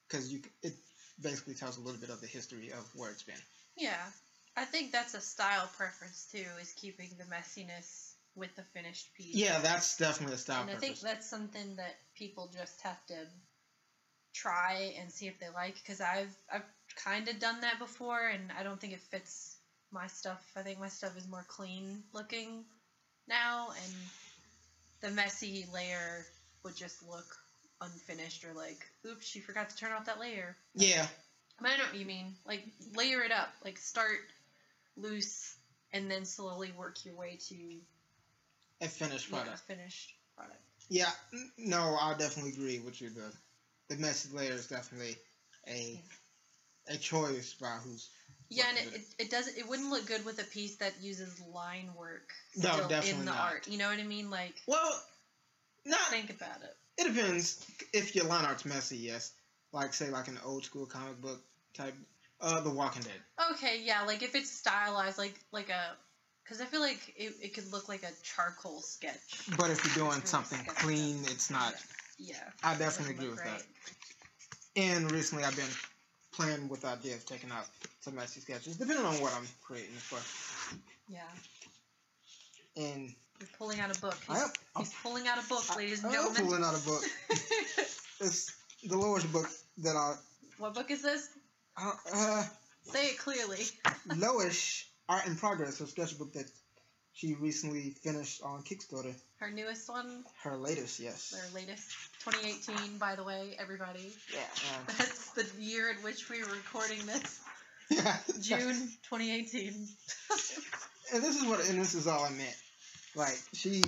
because 0.09 0.33
you 0.33 0.41
it 0.63 0.75
basically 1.21 1.55
tells 1.55 1.77
a 1.77 1.81
little 1.81 2.01
bit 2.01 2.11
of 2.11 2.21
the 2.21 2.27
history 2.27 2.71
of 2.71 2.89
where 2.95 3.11
it's 3.11 3.23
been. 3.23 3.43
Yeah, 3.77 4.03
I 4.57 4.65
think 4.65 4.93
that's 4.93 5.15
a 5.15 5.21
style 5.21 5.69
preference 5.77 6.27
too. 6.33 6.47
Is 6.61 6.73
keeping 6.77 7.11
the 7.19 7.25
messiness 7.25 8.13
with 8.35 8.55
the 8.57 8.63
finished 8.75 9.13
piece. 9.15 9.35
Yeah, 9.35 9.61
that's 9.61 9.97
definitely 9.97 10.35
a 10.35 10.39
style 10.39 10.63
and 10.63 10.71
I 10.71 10.77
think 10.77 11.01
that's 11.01 11.29
something 11.29 11.77
that 11.77 11.97
people 12.17 12.51
just 12.57 12.81
have 12.83 13.05
to 13.07 13.15
try 14.35 14.95
and 15.01 15.11
see 15.11 15.27
if 15.27 15.39
they 15.41 15.49
like. 15.55 15.75
Because 15.75 16.01
I've 16.01 16.35
I've 16.53 16.67
kind 16.97 17.29
of 17.29 17.39
done 17.39 17.61
that 17.61 17.79
before, 17.79 18.27
and 18.27 18.51
I 18.59 18.63
don't 18.63 18.81
think 18.81 18.93
it 18.93 19.01
fits 19.11 19.57
my 19.91 20.07
stuff. 20.07 20.45
I 20.57 20.63
think 20.63 20.79
my 20.79 20.89
stuff 20.89 21.17
is 21.17 21.27
more 21.29 21.45
clean 21.49 22.03
looking 22.13 22.65
now, 23.29 23.71
and 23.71 23.95
the 25.01 25.11
messy 25.11 25.67
layer 25.73 26.27
would 26.65 26.77
just 26.77 27.03
look 27.09 27.37
unfinished 27.81 28.45
or 28.45 28.53
like, 28.55 28.87
oops, 29.07 29.27
she 29.27 29.41
forgot 29.41 29.71
to 29.71 29.77
turn 29.77 29.93
off 29.93 30.07
that 30.07 30.21
layer. 30.21 30.57
Yeah, 30.75 31.07
But 31.61 31.71
I 31.71 31.77
know 31.77 31.85
what 31.91 31.99
you 31.99 32.07
mean. 32.07 32.35
Like 32.47 32.63
layer 32.97 33.23
it 33.23 33.33
up. 33.33 33.49
Like 33.65 33.79
start 33.79 34.19
loose 34.97 35.55
and 35.93 36.11
then 36.11 36.25
slowly 36.25 36.73
work 36.77 37.05
your 37.05 37.15
way 37.15 37.39
to 37.49 37.57
a 38.81 38.89
finished 38.89 39.31
yeah, 39.31 39.39
product. 39.39 39.61
finished 39.67 40.15
product. 40.37 40.61
Yeah, 40.91 41.11
no, 41.59 41.97
I 42.01 42.15
definitely 42.19 42.53
agree 42.53 42.79
with 42.79 43.01
you. 43.01 43.11
The 43.11 43.33
the 43.95 44.01
messy 44.01 44.35
layer 44.37 44.53
is 44.53 44.67
definitely 44.67 45.17
a 45.69 46.01
a 46.89 46.97
choice 46.97 47.55
by 47.61 47.77
who's 47.85 48.09
Yeah, 48.51 48.65
and 48.69 48.79
it, 48.79 48.95
it, 48.95 49.03
it 49.25 49.31
doesn't 49.31 49.57
it 49.59 49.69
wouldn't 49.69 49.91
look 49.91 50.07
good 50.07 50.25
with 50.25 50.41
a 50.41 50.45
piece 50.45 50.77
that 50.77 50.93
uses 51.01 51.41
line 51.53 51.91
work 51.97 52.29
No, 52.57 52.73
still 52.73 53.19
in 53.19 53.19
the 53.21 53.25
not. 53.27 53.39
art. 53.39 53.69
You 53.69 53.79
know 53.79 53.89
what 53.89 53.99
I 53.99 54.05
mean? 54.05 54.31
Like 54.31 54.55
well. 54.67 55.03
Not 55.87 56.01
think 56.11 56.29
about 56.29 56.63
it. 56.63 56.77
It 56.99 57.15
depends 57.15 57.65
if 57.93 58.15
your 58.15 58.25
line 58.27 58.45
art's 58.45 58.65
messy. 58.65 58.97
Yes, 58.97 59.33
like 59.73 59.95
say 59.95 60.11
like 60.11 60.29
an 60.29 60.39
old 60.45 60.65
school 60.65 60.87
comic 60.87 61.21
book 61.21 61.41
type. 61.75 61.95
Uh, 62.41 62.61
The 62.61 62.71
Walking 62.71 63.03
Dead. 63.03 63.51
Okay, 63.53 63.83
yeah, 63.83 64.03
like 64.03 64.23
if 64.23 64.37
it's 64.37 64.51
stylized 64.51 65.19
like 65.19 65.41
like 65.51 65.71
a 65.71 65.97
because 66.49 66.63
I 66.63 66.65
feel 66.65 66.81
like 66.81 67.13
it, 67.17 67.35
it 67.43 67.55
could 67.55 67.71
look 67.73 67.89
like 67.89 68.03
a 68.05 68.11
charcoal 68.23 68.81
sketch. 68.81 69.49
But 69.59 69.71
if 69.71 69.85
you're 69.85 70.07
doing 70.07 70.25
something 70.25 70.59
clean, 70.77 71.19
it's 71.25 71.51
not. 71.51 71.75
Yeah. 72.19 72.37
I 72.65 72.75
definitely 72.75 73.15
agree 73.15 73.29
with 73.29 73.41
right. 73.41 73.59
that. 73.59 74.83
And 74.83 75.13
recently, 75.13 75.45
I've 75.45 75.57
been 75.57 75.67
playing 76.33 76.69
with 76.69 76.83
the 76.83 76.89
idea 76.89 77.17
of 77.17 77.27
taking 77.27 77.51
out 77.51 77.67
some 78.01 78.15
messy 78.15 78.41
sketches, 78.41 78.77
depending 78.77 79.05
on 79.05 79.15
what 79.21 79.35
I'm 79.35 79.47
creating, 79.63 79.91
course. 80.09 80.75
Yeah. 81.09 81.21
And 82.77 83.13
You're 83.41 83.49
pulling 83.59 83.81
out 83.81 83.97
a 83.97 84.01
book. 84.01 84.17
I 84.29 84.35
He's, 84.35 84.43
am. 84.43 84.51
he's 84.79 84.93
pulling 85.03 85.27
out 85.29 85.39
a 85.45 85.49
book, 85.49 85.77
ladies 85.77 86.03
and 86.03 86.13
gentlemen. 86.13 86.37
I 86.37 86.41
am 86.41 86.47
pulling 86.47 86.65
out 86.65 86.75
a 86.81 86.85
book. 86.85 87.03
It's 88.21 88.53
the 88.83 88.97
Loish 88.97 89.31
book 89.33 89.49
that 89.85 89.95
I. 89.95 90.15
what 90.59 90.75
book 90.75 90.91
is 90.91 91.03
this? 91.03 91.29
Uh, 91.81 91.93
uh, 92.13 92.43
Say 92.83 93.11
it 93.11 93.19
clearly. 93.19 93.59
Loish 94.09 94.85
Art 95.09 95.27
in 95.29 95.37
Progress, 95.37 95.81
a 95.81 95.87
sketchbook 95.87 96.33
that 96.33 96.51
she 97.13 97.35
recently 97.35 97.95
finished 98.03 98.43
on 98.43 98.65
Kickstarter. 98.65 99.15
Her 99.39 99.51
newest 99.53 99.89
one, 99.89 100.25
Her 100.43 100.57
latest, 100.57 100.99
yes. 100.99 101.31
their 101.31 101.61
latest, 101.63 101.89
2018, 102.25 102.99
by 102.99 103.15
the 103.15 103.23
way, 103.23 103.55
everybody. 103.61 104.13
Yeah. 104.35 104.41
That's 104.99 105.31
the 105.31 105.47
year 105.61 105.89
in 105.91 105.97
which 106.03 106.29
we 106.29 106.41
were 106.43 106.51
recording 106.51 107.07
this. 107.07 107.41
yeah. 107.91 108.17
June 108.41 108.89
2018. 109.11 109.87
And 111.15 111.23
this 111.23 111.37
is 111.41 111.45
what, 111.45 111.67
and 111.69 111.81
this 111.81 111.95
is 111.95 112.07
all 112.09 112.25
I 112.25 112.31
meant. 112.31 112.57
Like 113.15 113.39
she, 113.53 113.83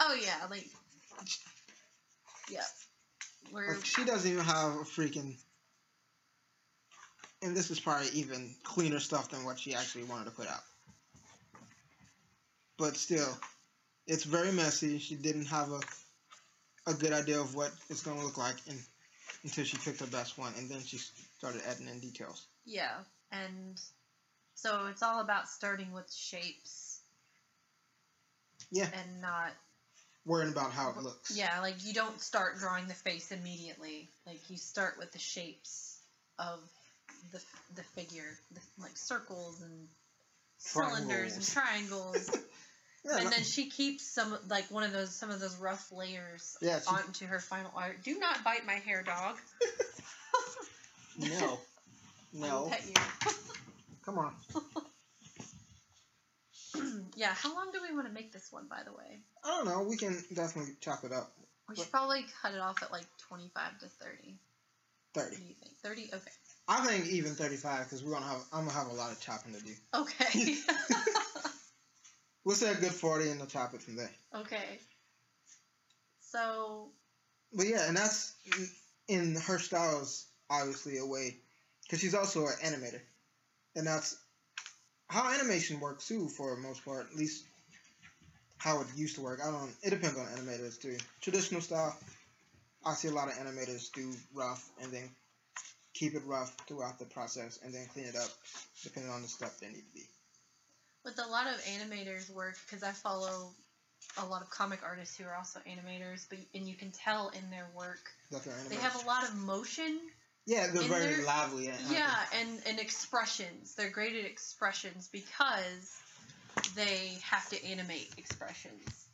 Oh 0.00 0.16
yeah, 0.20 0.46
like 0.50 0.68
yeah. 2.50 2.60
We're 3.52 3.74
like, 3.74 3.84
she 3.84 4.04
doesn't 4.04 4.30
even 4.30 4.44
have 4.44 4.72
a 4.72 4.84
freaking. 4.84 5.36
And 7.42 7.54
this 7.54 7.70
is 7.70 7.78
probably 7.78 8.08
even 8.14 8.54
cleaner 8.64 9.00
stuff 9.00 9.30
than 9.30 9.44
what 9.44 9.58
she 9.58 9.74
actually 9.74 10.04
wanted 10.04 10.24
to 10.26 10.30
put 10.30 10.48
out. 10.48 10.62
But 12.78 12.96
still, 12.96 13.38
it's 14.06 14.24
very 14.24 14.50
messy. 14.50 14.98
She 14.98 15.14
didn't 15.14 15.46
have 15.46 15.70
a 15.70 15.80
a 16.86 16.94
good 16.94 17.12
idea 17.12 17.40
of 17.40 17.54
what 17.54 17.72
it's 17.88 18.02
going 18.02 18.18
to 18.18 18.24
look 18.24 18.36
like 18.36 18.56
in, 18.66 18.76
until 19.42 19.64
she 19.64 19.78
picked 19.78 20.00
her 20.00 20.06
best 20.06 20.36
one, 20.38 20.52
and 20.58 20.70
then 20.70 20.80
she 20.82 20.98
started 21.38 21.62
adding 21.66 21.88
in 21.88 21.98
details. 22.00 22.46
yeah, 22.66 22.96
and 23.32 23.80
so 24.54 24.86
it's 24.90 25.02
all 25.02 25.20
about 25.20 25.48
starting 25.48 25.92
with 25.92 26.12
shapes. 26.12 26.93
Yeah. 28.70 28.88
And 28.92 29.20
not 29.22 29.50
Worrying 30.26 30.52
about 30.52 30.72
how 30.72 30.90
it 30.90 30.96
looks. 30.96 31.36
yeah, 31.36 31.60
like 31.60 31.84
you 31.84 31.92
don't 31.92 32.18
start 32.20 32.58
drawing 32.58 32.86
the 32.88 32.94
face 32.94 33.30
immediately. 33.30 34.08
Like 34.26 34.40
you 34.48 34.56
start 34.56 34.94
with 34.98 35.12
the 35.12 35.18
shapes 35.18 35.98
of 36.38 36.60
the 37.32 37.40
the 37.76 37.82
figure, 37.94 38.38
the, 38.52 38.60
like 38.80 38.96
circles 38.96 39.60
and 39.60 39.88
cylinders 40.58 41.36
and 41.36 41.46
triangles. 41.46 42.30
Yeah, 43.06 43.16
and 43.16 43.24
no- 43.24 43.30
then 43.32 43.44
she 43.44 43.68
keeps 43.68 44.02
some 44.02 44.34
like 44.48 44.70
one 44.70 44.82
of 44.82 44.92
those 44.94 45.14
some 45.14 45.30
of 45.30 45.38
those 45.38 45.54
rough 45.58 45.92
layers 45.92 46.56
yeah 46.62 46.80
she- 46.80 46.86
onto 46.88 47.26
her 47.26 47.38
final 47.38 47.70
art. 47.76 48.02
Do 48.02 48.18
not 48.18 48.42
bite 48.42 48.64
my 48.64 48.76
hair, 48.76 49.02
dog. 49.02 49.36
no. 51.18 51.58
No. 52.36 52.66
pet 52.68 52.82
you. 52.88 53.32
Come 54.04 54.18
on. 54.18 54.34
yeah, 57.16 57.32
how 57.34 57.54
long 57.54 57.70
do 57.72 57.80
we 57.82 57.94
want 57.94 58.06
to 58.06 58.12
make 58.12 58.32
this 58.32 58.48
one, 58.50 58.66
by 58.68 58.82
the 58.84 58.92
way? 58.92 59.20
I 59.44 59.48
don't 59.48 59.66
know. 59.66 59.82
We 59.88 59.96
can 59.96 60.16
definitely 60.34 60.74
chop 60.80 61.04
it 61.04 61.12
up. 61.12 61.32
We 61.68 61.76
should 61.76 61.90
probably 61.90 62.26
cut 62.42 62.52
it 62.54 62.60
off 62.60 62.82
at 62.82 62.92
like 62.92 63.06
25 63.28 63.78
to 63.80 63.86
30. 63.86 64.38
30. 65.14 65.30
What 65.30 65.36
do 65.36 65.42
you 65.42 65.54
think? 65.54 65.76
30? 65.82 66.02
Okay. 66.14 66.30
I 66.66 66.86
think 66.86 67.06
even 67.06 67.34
35 67.34 67.84
because 67.84 68.02
we're 68.02 68.12
gonna 68.12 68.26
have 68.26 68.42
I'm 68.52 68.64
gonna 68.66 68.76
have 68.76 68.88
a 68.88 68.94
lot 68.94 69.12
of 69.12 69.20
chopping 69.20 69.54
to 69.54 69.60
do. 69.60 69.72
Okay. 69.94 70.56
We'll 72.44 72.56
say 72.56 72.70
a 72.70 72.74
good 72.74 72.92
40 72.92 73.30
and 73.30 73.40
then 73.40 73.46
chop 73.46 73.72
it 73.74 73.80
from 73.80 73.96
there. 73.96 74.10
okay. 74.34 74.78
So, 76.20 76.90
But 77.54 77.68
yeah, 77.68 77.88
and 77.88 77.96
that's 77.96 78.34
in 79.08 79.36
her 79.36 79.58
style 79.58 80.02
is 80.02 80.26
obviously 80.50 80.98
a 80.98 81.06
way 81.06 81.36
because 81.82 82.00
she's 82.00 82.14
also 82.14 82.46
an 82.46 82.54
animator, 82.62 83.00
and 83.76 83.86
that's 83.86 84.16
how 85.08 85.32
animation 85.32 85.80
works 85.80 86.08
too 86.08 86.28
for 86.28 86.54
the 86.54 86.60
most 86.60 86.84
part. 86.84 87.06
At 87.10 87.16
least 87.16 87.44
how 88.58 88.80
it 88.80 88.86
used 88.96 89.16
to 89.16 89.22
work. 89.22 89.40
I 89.44 89.50
don't. 89.50 89.70
It 89.82 89.90
depends 89.90 90.18
on 90.18 90.26
animators 90.26 90.80
too. 90.80 90.96
Traditional 91.20 91.60
style, 91.60 91.96
I 92.84 92.94
see 92.94 93.08
a 93.08 93.12
lot 93.12 93.28
of 93.28 93.34
animators 93.34 93.92
do 93.92 94.12
rough 94.34 94.68
and 94.82 94.92
then 94.92 95.08
keep 95.92 96.14
it 96.14 96.22
rough 96.26 96.54
throughout 96.66 96.98
the 96.98 97.04
process 97.04 97.58
and 97.62 97.72
then 97.72 97.86
clean 97.92 98.06
it 98.06 98.16
up 98.16 98.28
depending 98.82 99.12
on 99.12 99.22
the 99.22 99.28
step 99.28 99.52
they 99.60 99.68
need 99.68 99.86
to 99.86 99.94
be. 99.94 100.02
with 101.04 101.18
a 101.24 101.30
lot 101.30 101.46
of 101.46 101.60
animators' 101.64 102.30
work, 102.30 102.56
because 102.66 102.82
I 102.82 102.90
follow 102.90 103.50
a 104.18 104.24
lot 104.26 104.42
of 104.42 104.50
comic 104.50 104.80
artists 104.84 105.16
who 105.16 105.24
are 105.24 105.34
also 105.34 105.60
animators, 105.60 106.26
but 106.28 106.38
and 106.54 106.68
you 106.68 106.74
can 106.74 106.90
tell 106.90 107.28
in 107.28 107.50
their 107.50 107.66
work 107.76 108.00
That 108.30 108.44
they're 108.44 108.54
they 108.68 108.76
have 108.76 109.02
a 109.02 109.06
lot 109.06 109.24
of 109.24 109.34
motion 109.36 109.98
yeah, 110.46 110.68
they're 110.72 110.82
very 110.82 111.16
their- 111.16 111.24
lively. 111.24 111.68
And 111.68 111.78
Yeah, 111.90 112.14
and, 112.40 112.60
and 112.66 112.78
expressions. 112.78 113.74
They're 113.74 113.90
great 113.90 114.14
at 114.16 114.24
expressions 114.24 115.08
because 115.10 115.92
they 116.74 117.18
have 117.22 117.48
to 117.50 117.64
animate 117.64 118.12
expressions. 118.16 119.06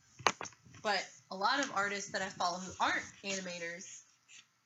But 0.82 1.04
a 1.30 1.36
lot 1.36 1.60
of 1.60 1.70
artists 1.74 2.12
that 2.12 2.22
I 2.22 2.28
follow 2.28 2.58
who 2.58 2.72
aren't 2.80 3.04
animators, 3.24 4.00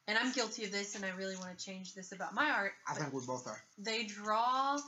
and 0.07 0.16
I'm 0.16 0.33
guilty 0.33 0.64
of 0.64 0.72
this, 0.72 0.94
and 0.94 1.05
I 1.05 1.11
really 1.11 1.37
want 1.37 1.59
to 1.59 1.64
change 1.64 1.94
this 1.94 2.12
about 2.12 2.35
my 2.35 2.50
art. 2.50 2.72
I 2.88 2.94
think 2.94 3.12
we 3.12 3.20
both 3.27 3.46
are. 3.46 3.61
they 3.79 4.05
draw, 4.05 4.79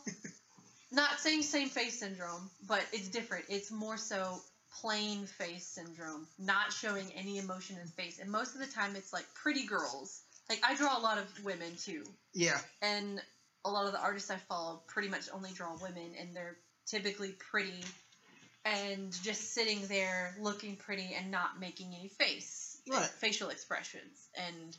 not 0.93 1.19
saying 1.19 1.43
same 1.43 1.69
face 1.69 1.99
syndrome, 1.99 2.51
but 2.67 2.83
it's 2.93 3.09
different. 3.09 3.47
It's 3.49 3.71
more 3.71 3.97
so 3.97 4.39
plain 4.81 5.27
face 5.27 5.67
syndrome, 5.67 6.27
not 6.39 6.73
showing 6.73 7.11
any 7.15 7.39
emotion 7.39 7.77
in 7.81 7.89
face. 7.89 8.19
And 8.21 8.31
most 8.31 8.55
of 8.55 8.61
the 8.61 8.67
time, 8.67 8.95
it's 8.95 9.13
like 9.13 9.27
pretty 9.35 9.67
girls. 9.67 10.23
Like 10.49 10.61
I 10.65 10.75
draw 10.77 10.99
a 10.99 11.01
lot 11.01 11.19
of 11.19 11.45
women 11.45 11.77
too 11.85 12.05
Yeah, 12.35 12.59
and 12.83 13.21
a 13.65 13.71
lot 13.71 13.87
of 13.87 13.93
the 13.93 14.01
artists 14.01 14.31
I 14.31 14.37
follow 14.49 14.81
pretty 14.87 15.09
much 15.09 15.29
only 15.33 15.51
draw 15.53 15.75
women, 15.83 16.15
and 16.21 16.35
they're 16.37 16.57
typically 16.87 17.33
pretty 17.51 17.85
and 18.65 19.13
just 19.23 19.55
sitting 19.55 19.87
there 19.89 20.35
looking 20.41 20.77
pretty 20.77 21.15
and 21.15 21.31
not 21.31 21.59
making 21.59 21.95
any 21.95 22.09
face 22.19 22.77
Right. 22.89 23.11
facial 23.21 23.49
expressions 23.49 24.29
and 24.37 24.77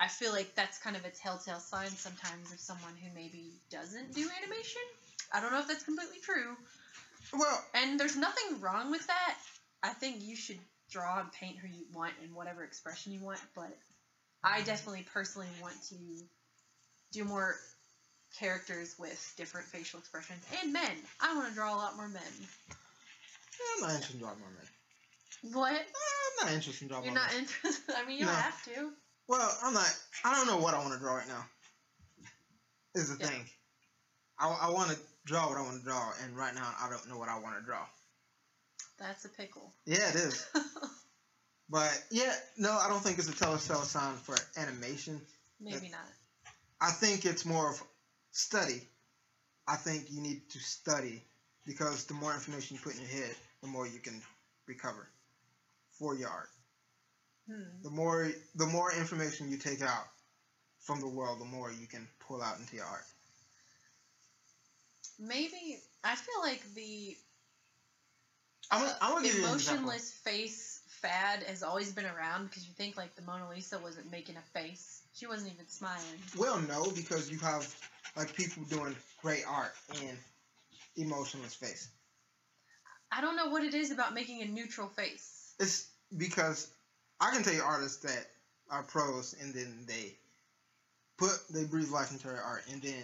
I 0.00 0.08
feel 0.08 0.30
like 0.32 0.54
that's 0.54 0.78
kind 0.78 0.96
of 0.96 1.04
a 1.04 1.10
telltale 1.10 1.58
sign 1.60 1.90
sometimes 1.90 2.52
of 2.52 2.60
someone 2.60 2.94
who 3.02 3.10
maybe 3.14 3.58
doesn't 3.70 4.14
do 4.14 4.28
animation. 4.40 4.82
I 5.32 5.40
don't 5.40 5.50
know 5.50 5.58
if 5.58 5.66
that's 5.66 5.82
completely 5.82 6.18
true. 6.20 6.56
Well, 7.32 7.64
And 7.74 7.98
there's 7.98 8.16
nothing 8.16 8.60
wrong 8.60 8.90
with 8.90 9.06
that. 9.06 9.34
I 9.82 9.90
think 9.90 10.22
you 10.22 10.36
should 10.36 10.58
draw 10.90 11.20
and 11.20 11.32
paint 11.32 11.58
who 11.58 11.68
you 11.68 11.84
want 11.92 12.14
and 12.22 12.34
whatever 12.34 12.62
expression 12.62 13.12
you 13.12 13.20
want, 13.20 13.40
but 13.54 13.76
I 14.44 14.62
definitely 14.62 15.04
personally 15.12 15.48
want 15.60 15.74
to 15.90 15.96
do 17.12 17.24
more 17.24 17.56
characters 18.38 18.94
with 18.98 19.18
different 19.36 19.66
facial 19.68 19.98
expressions 19.98 20.42
and 20.62 20.72
men. 20.72 20.96
I 21.20 21.34
want 21.34 21.48
to 21.48 21.54
draw 21.54 21.74
a 21.74 21.76
lot 21.76 21.96
more 21.96 22.08
men. 22.08 22.22
I'm 23.76 23.82
not 23.82 23.90
interested 23.90 24.14
in 24.14 24.20
drawing 24.20 24.38
more 24.40 24.50
men. 24.50 25.52
What? 25.54 25.72
I'm 25.72 26.46
not 26.46 26.54
interested 26.54 26.82
in 26.82 26.88
drawing 26.88 27.04
You're 27.04 27.14
not 27.14 27.30
men. 27.32 27.40
interested? 27.40 27.94
I 27.96 28.04
mean, 28.06 28.18
you 28.18 28.24
don't 28.26 28.34
have 28.34 28.64
to. 28.64 28.90
Well, 29.28 29.58
I'm 29.62 29.74
not. 29.74 29.86
I 30.24 30.34
don't 30.34 30.46
know 30.46 30.58
what 30.58 30.74
I 30.74 30.78
want 30.78 30.92
to 30.94 30.98
draw 30.98 31.14
right 31.16 31.28
now. 31.28 31.44
Is 32.94 33.10
the 33.10 33.16
Yeah. 33.22 33.30
thing. 33.30 33.44
I, 34.38 34.48
I 34.48 34.70
want 34.70 34.90
to 34.90 34.98
draw 35.26 35.48
what 35.48 35.58
I 35.58 35.62
want 35.62 35.78
to 35.78 35.84
draw, 35.84 36.12
and 36.24 36.36
right 36.36 36.54
now 36.54 36.68
I 36.80 36.88
don't 36.88 37.08
know 37.08 37.18
what 37.18 37.28
I 37.28 37.38
want 37.38 37.56
to 37.58 37.64
draw. 37.64 37.84
That's 38.98 39.24
a 39.24 39.28
pickle. 39.28 39.72
Yeah, 39.84 40.08
it 40.10 40.16
is. 40.16 40.46
But 41.70 41.92
yeah, 42.10 42.32
no, 42.56 42.72
I 42.72 42.88
don't 42.88 43.02
think 43.02 43.18
it's 43.18 43.28
a 43.28 43.36
telltale 43.36 43.82
sign 43.82 44.16
for 44.16 44.36
animation. 44.56 45.20
Maybe 45.60 45.88
not. 45.88 46.00
I 46.80 46.90
think 46.90 47.26
it's 47.26 47.44
more 47.44 47.70
of 47.70 47.82
study. 48.32 48.80
I 49.66 49.76
think 49.76 50.10
you 50.10 50.22
need 50.22 50.48
to 50.50 50.58
study 50.60 51.22
because 51.66 52.04
the 52.06 52.14
more 52.14 52.32
information 52.32 52.76
you 52.76 52.82
put 52.82 52.94
in 52.94 53.00
your 53.02 53.10
head, 53.10 53.36
the 53.60 53.68
more 53.68 53.86
you 53.86 53.98
can 53.98 54.22
recover 54.66 55.06
for 55.98 56.14
your 56.16 56.30
art. 56.30 56.48
Hmm. 57.50 57.82
The 57.82 57.90
more 57.90 58.30
the 58.54 58.66
more 58.66 58.92
information 58.92 59.50
you 59.50 59.58
take 59.58 59.82
out 59.82 60.06
from 60.80 61.00
the 61.00 61.08
world, 61.08 61.40
the 61.40 61.44
more 61.44 61.70
you 61.70 61.86
can 61.86 62.08
pull 62.26 62.42
out 62.42 62.58
into 62.58 62.76
your 62.76 62.86
art. 62.86 63.04
Maybe 65.18 65.78
I 66.04 66.14
feel 66.14 66.40
like 66.42 66.62
the 66.74 67.16
I'm 68.70 68.88
I'm 69.00 69.12
gonna 69.14 69.24
give 69.26 69.36
you 69.36 69.46
an 69.46 69.52
example. 69.52 69.90
emotionless 69.90 70.10
face 70.24 70.77
fad 71.00 71.42
has 71.44 71.62
always 71.62 71.92
been 71.92 72.06
around 72.06 72.48
because 72.48 72.66
you 72.66 72.74
think 72.74 72.96
like 72.96 73.14
the 73.16 73.22
Mona 73.22 73.48
Lisa 73.48 73.78
wasn't 73.78 74.10
making 74.10 74.36
a 74.36 74.58
face. 74.58 75.02
She 75.14 75.26
wasn't 75.26 75.52
even 75.52 75.68
smiling. 75.68 76.20
Well, 76.36 76.60
no, 76.60 76.90
because 76.94 77.30
you 77.30 77.38
have 77.38 77.66
like 78.16 78.34
people 78.34 78.62
doing 78.64 78.94
great 79.22 79.44
art 79.48 79.72
in 80.02 80.16
emotionless 80.96 81.54
face. 81.54 81.88
I 83.10 83.20
don't 83.20 83.36
know 83.36 83.48
what 83.48 83.64
it 83.64 83.74
is 83.74 83.90
about 83.90 84.14
making 84.14 84.42
a 84.42 84.46
neutral 84.46 84.88
face. 84.88 85.54
It's 85.58 85.88
because 86.16 86.70
I 87.20 87.30
can 87.32 87.42
tell 87.42 87.54
you 87.54 87.62
artists 87.62 88.02
that 88.02 88.26
are 88.70 88.82
pros 88.82 89.34
and 89.40 89.54
then 89.54 89.84
they 89.86 90.14
put 91.16 91.32
they 91.50 91.64
breathe 91.64 91.90
life 91.90 92.12
into 92.12 92.28
their 92.28 92.42
art, 92.42 92.64
and 92.70 92.82
then 92.82 93.02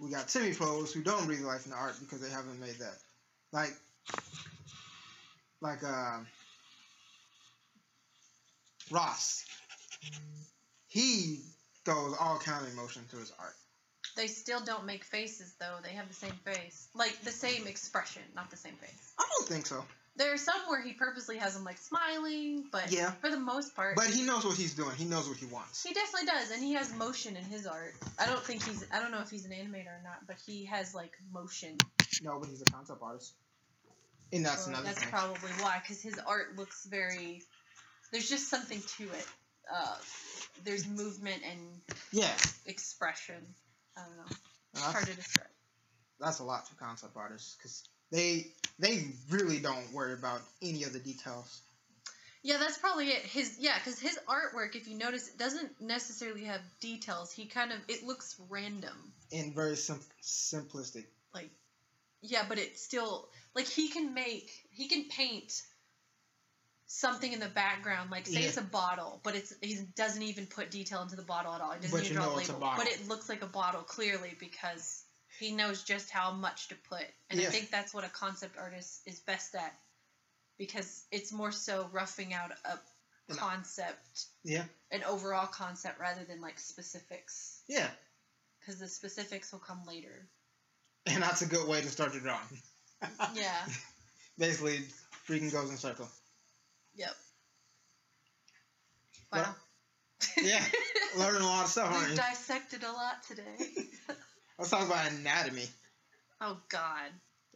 we 0.00 0.10
got 0.10 0.30
semi 0.30 0.54
pros 0.54 0.92
who 0.92 1.02
don't 1.02 1.26
breathe 1.26 1.40
life 1.40 1.66
into 1.66 1.76
art 1.76 1.96
because 2.00 2.20
they 2.20 2.30
haven't 2.30 2.60
made 2.60 2.76
that. 2.78 2.96
Like, 3.52 3.76
like 5.60 5.84
um, 5.84 6.26
Ross. 8.90 9.44
He 10.88 11.40
throws 11.84 12.16
all 12.18 12.38
kind 12.38 12.66
of 12.66 12.72
emotion 12.72 13.02
to 13.10 13.16
his 13.16 13.32
art. 13.38 13.54
They 14.16 14.26
still 14.26 14.60
don't 14.60 14.86
make 14.86 15.04
faces 15.04 15.54
though. 15.60 15.76
They 15.82 15.90
have 15.90 16.08
the 16.08 16.14
same 16.14 16.32
face, 16.44 16.88
like 16.94 17.20
the 17.22 17.30
same 17.30 17.66
expression, 17.66 18.22
not 18.34 18.50
the 18.50 18.56
same 18.56 18.74
face. 18.74 19.12
I 19.18 19.24
don't 19.38 19.48
think 19.48 19.66
so. 19.66 19.84
There 20.16 20.34
are 20.34 20.38
some 20.38 20.60
where 20.66 20.82
he 20.82 20.92
purposely 20.92 21.38
has 21.38 21.54
them 21.54 21.62
like 21.64 21.78
smiling, 21.78 22.64
but 22.72 22.90
Yeah. 22.90 23.12
for 23.12 23.30
the 23.30 23.38
most 23.38 23.76
part, 23.76 23.94
But 23.96 24.06
he 24.08 24.22
knows 24.22 24.44
what 24.44 24.56
he's 24.56 24.74
doing. 24.74 24.94
He 24.96 25.04
knows 25.04 25.28
what 25.28 25.38
he 25.38 25.46
wants. 25.46 25.84
he 25.84 25.94
definitely 25.94 26.26
does, 26.26 26.50
and 26.50 26.60
he 26.62 26.72
has 26.72 26.92
motion 26.92 27.36
in 27.36 27.44
his 27.44 27.66
art. 27.66 27.94
I 28.18 28.26
don't 28.26 28.42
think 28.44 28.64
he's. 28.64 28.84
I 28.92 28.98
don't 28.98 29.12
know 29.12 29.20
if 29.20 29.30
he's 29.30 29.44
an 29.44 29.52
animator 29.52 29.86
or 29.86 30.02
not, 30.02 30.26
but 30.26 30.36
he 30.44 30.64
has 30.66 30.92
like 30.94 31.12
motion. 31.32 31.78
No, 32.20 32.40
but 32.40 32.48
he's 32.48 32.60
a 32.60 32.64
concept 32.66 33.00
artist. 33.02 33.34
And 34.32 34.44
that's 34.44 34.66
Well, 34.66 34.70
another 34.74 34.86
that's 34.86 35.00
thing. 35.00 35.08
probably 35.10 35.50
why, 35.60 35.78
because 35.80 36.02
his 36.02 36.18
art 36.18 36.56
looks 36.56 36.84
very. 36.86 37.42
There's 38.12 38.28
just 38.28 38.48
something 38.48 38.80
to 38.98 39.04
it. 39.04 39.26
Uh, 39.72 39.96
there's 40.64 40.86
movement 40.88 41.42
and 41.48 41.60
yeah. 42.12 42.32
expression. 42.66 43.36
I 43.96 44.02
don't 44.02 44.16
know. 44.16 44.36
It's 44.74 44.82
hard 44.82 45.06
to 45.06 45.14
describe. 45.14 45.48
that's 46.18 46.38
a 46.40 46.44
lot 46.44 46.68
for 46.68 46.74
concept 46.76 47.16
artists 47.16 47.56
because 47.56 47.84
they 48.10 48.46
they 48.78 49.04
really 49.30 49.58
don't 49.58 49.92
worry 49.92 50.12
about 50.12 50.40
any 50.62 50.84
of 50.84 50.92
the 50.92 50.98
details. 50.98 51.60
Yeah, 52.42 52.56
that's 52.58 52.78
probably 52.78 53.08
it. 53.08 53.22
His 53.22 53.58
yeah, 53.60 53.76
because 53.78 54.00
his 54.00 54.18
artwork, 54.26 54.74
if 54.74 54.88
you 54.88 54.96
notice, 54.96 55.28
it 55.28 55.38
doesn't 55.38 55.80
necessarily 55.80 56.44
have 56.44 56.60
details. 56.80 57.32
He 57.32 57.46
kind 57.46 57.72
of 57.72 57.78
it 57.88 58.04
looks 58.04 58.36
random. 58.48 59.12
and 59.32 59.54
very 59.54 59.76
sim- 59.76 60.00
simplistic. 60.22 61.04
Like, 61.34 61.50
yeah, 62.22 62.44
but 62.48 62.58
it's 62.58 62.82
still 62.82 63.28
like 63.54 63.66
he 63.66 63.88
can 63.88 64.14
make 64.14 64.50
he 64.70 64.88
can 64.88 65.04
paint 65.04 65.62
something 66.92 67.32
in 67.32 67.38
the 67.38 67.48
background. 67.48 68.10
Like 68.10 68.26
say 68.26 68.40
Yeah. 68.42 68.48
it's 68.48 68.56
a 68.56 68.62
bottle, 68.62 69.20
but 69.22 69.36
it's 69.36 69.52
he 69.62 69.76
doesn't 69.94 70.22
even 70.22 70.46
put 70.46 70.70
detail 70.70 71.02
into 71.02 71.14
the 71.16 71.22
bottle 71.22 71.54
at 71.54 71.60
all. 71.60 71.72
He 71.72 71.80
doesn't 71.80 71.96
But 71.96 72.04
even 72.04 72.16
draw 72.16 72.26
a 72.26 72.34
a 72.34 72.36
label, 72.36 72.58
bottle. 72.58 72.84
but 72.84 72.92
it 72.92 73.06
looks 73.08 73.28
like 73.28 73.42
a 73.42 73.46
bottle 73.46 73.82
clearly 73.82 74.34
because 74.38 75.04
he 75.38 75.52
knows 75.52 75.84
just 75.84 76.10
how 76.10 76.32
much 76.32 76.68
to 76.68 76.74
put. 76.88 77.04
And 77.30 77.40
Yeah. 77.40 77.46
I 77.48 77.50
think 77.50 77.70
that's 77.70 77.94
what 77.94 78.04
a 78.04 78.08
concept 78.08 78.58
artist 78.58 79.02
is 79.06 79.20
best 79.20 79.54
at 79.54 79.72
because 80.58 81.04
it's 81.12 81.30
more 81.32 81.52
so 81.52 81.88
roughing 81.92 82.34
out 82.34 82.50
a 82.64 82.78
concept 83.36 84.26
Yeah, 84.42 84.64
an 84.90 85.04
overall 85.04 85.46
concept 85.46 86.00
rather 86.00 86.24
than 86.24 86.40
like 86.40 86.58
specifics 86.58 87.62
yeah, 87.68 87.88
because 88.58 88.80
the 88.80 88.88
specifics 88.88 89.52
will 89.52 89.60
come 89.60 89.84
later 89.86 90.28
and 91.06 91.22
that's 91.22 91.40
a 91.42 91.46
good 91.46 91.68
way 91.68 91.80
to 91.80 91.88
start 91.88 92.12
your 92.14 92.22
drawing. 92.22 92.62
yeah 93.34 93.64
Basically, 94.38 94.80
freaking 95.28 95.52
goes 95.52 95.70
in 95.70 95.76
circle. 95.76 96.08
Yep 97.00 97.16
wow 99.32 99.54
Yeah, 100.42 100.62
learning 101.18 101.40
a 101.42 101.46
lot 101.46 101.64
of 101.64 101.70
stuff, 101.70 101.90
aren't 101.92 102.10
you? 102.10 102.16
dissected 102.16 102.82
a 102.84 102.92
lot 102.92 103.22
today 103.26 103.86
Let's 104.58 104.70
talk 104.70 104.86
about 104.86 105.10
anatomy. 105.12 105.64
oh 106.42 106.58
god 106.68 107.10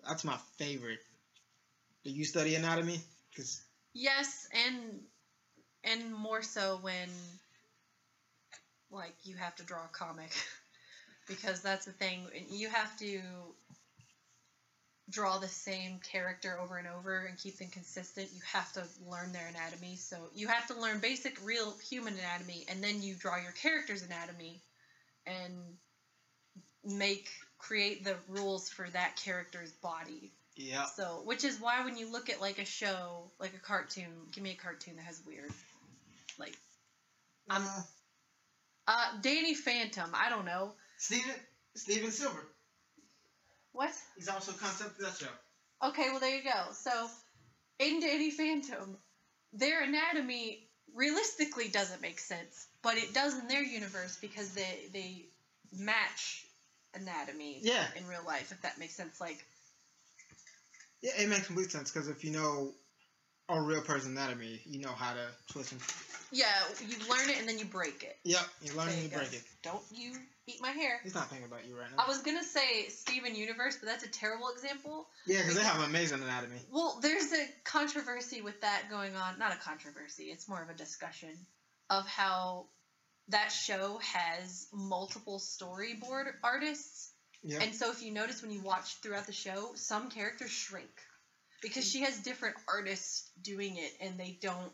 That's 0.06 0.24
my 0.24 0.38
favorite. 0.56 1.00
Do 2.04 2.10
you 2.10 2.24
study 2.24 2.54
anatomy? 2.54 3.00
Because 3.30 3.60
yes 3.92 4.48
and 4.66 5.00
and 5.84 6.14
more 6.14 6.42
so 6.42 6.78
when 6.80 7.08
like 8.90 9.14
you 9.24 9.36
have 9.36 9.54
to 9.56 9.62
draw 9.64 9.84
a 9.84 9.88
comic 9.88 10.32
because 11.28 11.60
that's 11.60 11.84
the 11.84 11.92
thing 11.92 12.20
you 12.50 12.68
have 12.70 12.96
to 12.98 13.20
draw 15.10 15.38
the 15.38 15.48
same 15.48 15.98
character 16.10 16.58
over 16.58 16.78
and 16.78 16.88
over 16.88 17.26
and 17.26 17.36
keep 17.38 17.58
them 17.58 17.68
consistent 17.68 18.28
you 18.34 18.40
have 18.52 18.72
to 18.72 18.82
learn 19.10 19.32
their 19.32 19.46
anatomy 19.48 19.96
so 19.96 20.16
you 20.34 20.48
have 20.48 20.66
to 20.66 20.80
learn 20.80 20.98
basic 20.98 21.36
real 21.44 21.74
human 21.90 22.14
anatomy 22.14 22.64
and 22.68 22.82
then 22.82 23.02
you 23.02 23.14
draw 23.14 23.36
your 23.36 23.52
character's 23.52 24.02
anatomy 24.02 24.60
and 25.26 25.52
make 26.84 27.28
create 27.58 28.04
the 28.04 28.16
rules 28.28 28.68
for 28.68 28.88
that 28.90 29.16
character's 29.16 29.72
body 29.72 30.32
yeah, 30.56 30.84
so, 30.86 31.22
which 31.24 31.42
is 31.42 31.60
why 31.60 31.84
when 31.84 31.96
you 31.96 32.10
look 32.12 32.30
at 32.30 32.40
like 32.40 32.58
a 32.60 32.64
show, 32.64 33.24
like 33.40 33.54
a 33.54 33.58
cartoon, 33.58 34.06
give 34.32 34.44
me 34.44 34.52
a 34.52 34.62
cartoon 34.62 34.94
that 34.96 35.04
has 35.04 35.20
weird, 35.26 35.50
like, 36.38 36.56
I'm- 37.50 37.66
uh, 37.66 37.82
uh, 38.86 39.20
Danny 39.20 39.54
Phantom. 39.54 40.10
I 40.14 40.28
don't 40.28 40.44
know 40.44 40.72
Stephen 40.98 41.34
Stephen 41.74 42.10
Silver. 42.12 42.53
What. 43.74 43.90
He's 44.16 44.28
also 44.28 44.52
a 44.52 44.54
concept 44.54 44.98
of 44.98 45.04
that 45.04 45.18
show. 45.18 45.88
Okay, 45.88 46.08
well 46.10 46.20
there 46.20 46.36
you 46.36 46.42
go. 46.44 46.72
So, 46.72 47.08
in 47.78 48.00
Danny 48.00 48.30
Phantom, 48.30 48.96
their 49.52 49.82
anatomy 49.82 50.66
realistically 50.94 51.68
doesn't 51.68 52.00
make 52.00 52.18
sense, 52.20 52.66
but 52.82 52.96
it 52.96 53.12
does 53.12 53.36
in 53.38 53.48
their 53.48 53.62
universe 53.62 54.16
because 54.20 54.54
they 54.54 54.88
they 54.92 55.26
match 55.72 56.46
anatomy 56.94 57.58
Yeah. 57.62 57.84
in 57.96 58.06
real 58.06 58.24
life. 58.26 58.52
If 58.52 58.62
that 58.62 58.78
makes 58.78 58.94
sense, 58.94 59.20
like 59.20 59.44
Yeah, 61.02 61.12
it 61.18 61.28
makes 61.28 61.46
complete 61.46 61.70
sense 61.70 61.90
because 61.90 62.08
if 62.08 62.24
you 62.24 62.30
know 62.30 62.72
a 63.48 63.60
real 63.60 63.82
person's 63.82 64.16
anatomy, 64.16 64.60
you 64.64 64.80
know 64.80 64.92
how 64.92 65.12
to 65.12 65.26
twist 65.50 65.72
and. 65.72 65.80
yeah, 66.32 66.46
you 66.86 66.96
learn 67.10 67.28
it 67.28 67.38
and 67.40 67.48
then 67.48 67.58
you 67.58 67.66
break 67.66 68.02
it. 68.04 68.16
Yep, 68.24 68.48
you 68.62 68.72
learn 68.74 68.86
There 68.86 68.94
and 68.94 69.02
you 69.04 69.10
you 69.10 69.16
break 69.16 69.32
it. 69.32 69.42
Don't 69.62 69.82
you 69.92 70.12
eat 70.46 70.60
my 70.60 70.70
hair? 70.70 71.00
He's 71.02 71.14
not 71.14 71.28
thinking 71.30 71.46
about 71.46 71.66
you 71.66 71.78
right 71.78 71.86
now. 71.96 72.04
I 72.04 72.08
was 72.08 72.22
gonna 72.22 72.44
say 72.44 72.88
Steven 72.88 73.34
Universe, 73.34 73.76
but 73.80 73.88
that's 73.88 74.04
a 74.04 74.08
terrible 74.08 74.48
example. 74.50 75.08
Yeah, 75.26 75.38
because 75.38 75.56
they 75.56 75.62
have 75.62 75.80
amazing 75.88 76.22
anatomy. 76.22 76.58
Well, 76.70 76.98
there's 77.02 77.32
a 77.32 77.46
controversy 77.64 78.42
with 78.42 78.60
that 78.60 78.84
going 78.90 79.16
on. 79.16 79.38
Not 79.38 79.52
a 79.52 79.56
controversy, 79.56 80.24
it's 80.24 80.48
more 80.48 80.62
of 80.62 80.68
a 80.70 80.74
discussion 80.74 81.30
of 81.90 82.06
how 82.06 82.66
that 83.28 83.48
show 83.48 83.98
has 83.98 84.68
multiple 84.72 85.38
storyboard 85.38 86.26
artists. 86.42 87.12
Yep. 87.42 87.62
And 87.62 87.74
so 87.74 87.90
if 87.90 88.02
you 88.02 88.12
notice 88.12 88.42
when 88.42 88.50
you 88.50 88.60
watch 88.62 88.96
throughout 89.02 89.26
the 89.26 89.32
show, 89.32 89.72
some 89.74 90.10
characters 90.10 90.50
shrink. 90.50 90.90
because 91.62 91.88
she 91.88 92.02
has 92.02 92.18
different 92.18 92.56
artists 92.68 93.30
doing 93.42 93.76
it, 93.76 93.92
and 94.00 94.18
they 94.18 94.38
don't 94.40 94.72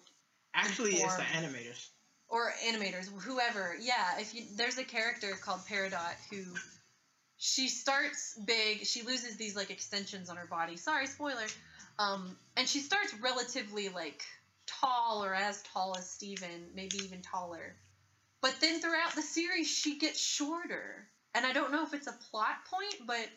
Actually, 0.54 0.94
it's 0.94 1.16
the 1.16 1.22
animators. 1.22 1.88
Or 2.30 2.52
animators, 2.66 3.08
whoever. 3.22 3.74
Yeah, 3.80 4.18
if 4.18 4.34
you 4.34 4.44
there's 4.56 4.78
a 4.78 4.84
character 4.84 5.30
called 5.42 5.60
Peridot 5.66 6.14
who 6.30 6.42
she 7.38 7.68
starts 7.68 8.38
big, 8.44 8.84
she 8.86 9.02
loses 9.02 9.36
these 9.36 9.56
like 9.56 9.70
extensions 9.70 10.30
on 10.30 10.36
her 10.36 10.46
body. 10.46 10.76
Sorry, 10.76 11.06
spoiler. 11.06 11.46
Um, 11.98 12.36
and 12.56 12.68
she 12.68 12.78
starts 12.80 13.12
relatively 13.20 13.88
like 13.88 14.22
tall 14.66 15.24
or 15.24 15.34
as 15.34 15.62
tall 15.74 15.94
as 15.98 16.08
Steven, 16.08 16.70
maybe 16.74 16.98
even 17.04 17.20
taller. 17.22 17.74
But 18.42 18.54
then 18.60 18.80
throughout 18.80 19.14
the 19.14 19.22
series, 19.22 19.68
she 19.68 19.98
gets 19.98 20.18
shorter. 20.18 21.06
And 21.34 21.44
I 21.44 21.52
don't 21.52 21.72
know 21.72 21.84
if 21.84 21.92
it's 21.94 22.06
a 22.06 22.16
plot 22.30 22.56
point, 22.70 23.06
but 23.06 23.28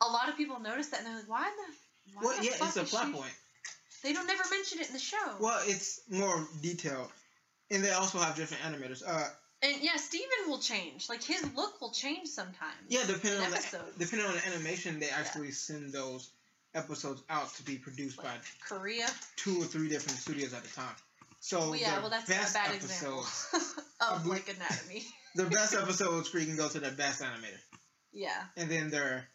a 0.00 0.10
lot 0.10 0.28
of 0.28 0.36
people 0.36 0.58
notice 0.60 0.88
that 0.88 1.00
and 1.00 1.06
they're 1.08 1.16
like, 1.16 1.28
why 1.28 1.42
the 1.44 2.14
why 2.14 2.22
Well, 2.24 2.38
the 2.38 2.44
yeah, 2.44 2.52
it's 2.60 2.76
a 2.76 2.84
plot 2.84 3.06
she- 3.06 3.12
point. 3.12 3.34
They 4.02 4.12
don't 4.12 4.26
never 4.26 4.42
mention 4.50 4.80
it 4.80 4.88
in 4.88 4.94
the 4.94 4.98
show. 4.98 5.16
Well, 5.38 5.60
it's 5.66 6.00
more 6.10 6.44
detailed, 6.60 7.08
and 7.70 7.82
they 7.84 7.90
also 7.92 8.18
have 8.18 8.36
different 8.36 8.62
animators. 8.62 9.02
Uh, 9.06 9.28
And 9.62 9.76
yeah, 9.80 9.96
Steven 9.96 10.48
will 10.48 10.58
change. 10.58 11.08
Like 11.08 11.22
his 11.22 11.42
look 11.54 11.80
will 11.80 11.92
change 11.92 12.28
sometimes. 12.28 12.82
yeah, 12.88 13.04
depending 13.06 13.38
in 13.40 13.44
on 13.46 13.50
the 13.52 13.80
depending 13.98 14.26
on 14.26 14.34
the 14.34 14.46
animation, 14.48 14.98
they 15.00 15.10
actually 15.10 15.50
send 15.52 15.92
those 15.92 16.30
episodes 16.74 17.22
out 17.28 17.52
to 17.54 17.62
be 17.64 17.76
produced 17.76 18.16
by 18.16 18.34
Korea. 18.66 19.06
two 19.36 19.60
or 19.60 19.64
three 19.66 19.88
different 19.88 20.18
studios 20.18 20.52
at 20.54 20.64
a 20.64 20.74
time. 20.74 20.94
So 21.40 21.58
Well, 21.58 21.76
yeah, 21.76 22.00
well 22.00 22.10
that's 22.10 22.28
best 22.28 22.54
a 22.54 22.58
bad 22.58 22.74
episodes, 22.76 23.46
example 23.52 23.84
of 24.00 24.26
like 24.26 24.48
anatomy. 24.48 25.02
the 25.34 25.46
best 25.46 25.74
episodes 25.74 26.30
freaking 26.30 26.56
go 26.56 26.68
to 26.68 26.78
the 26.80 26.90
best 26.92 27.20
animator, 27.20 27.58
yeah. 28.12 28.44
and 28.56 28.70
then 28.70 28.90
their 28.90 29.26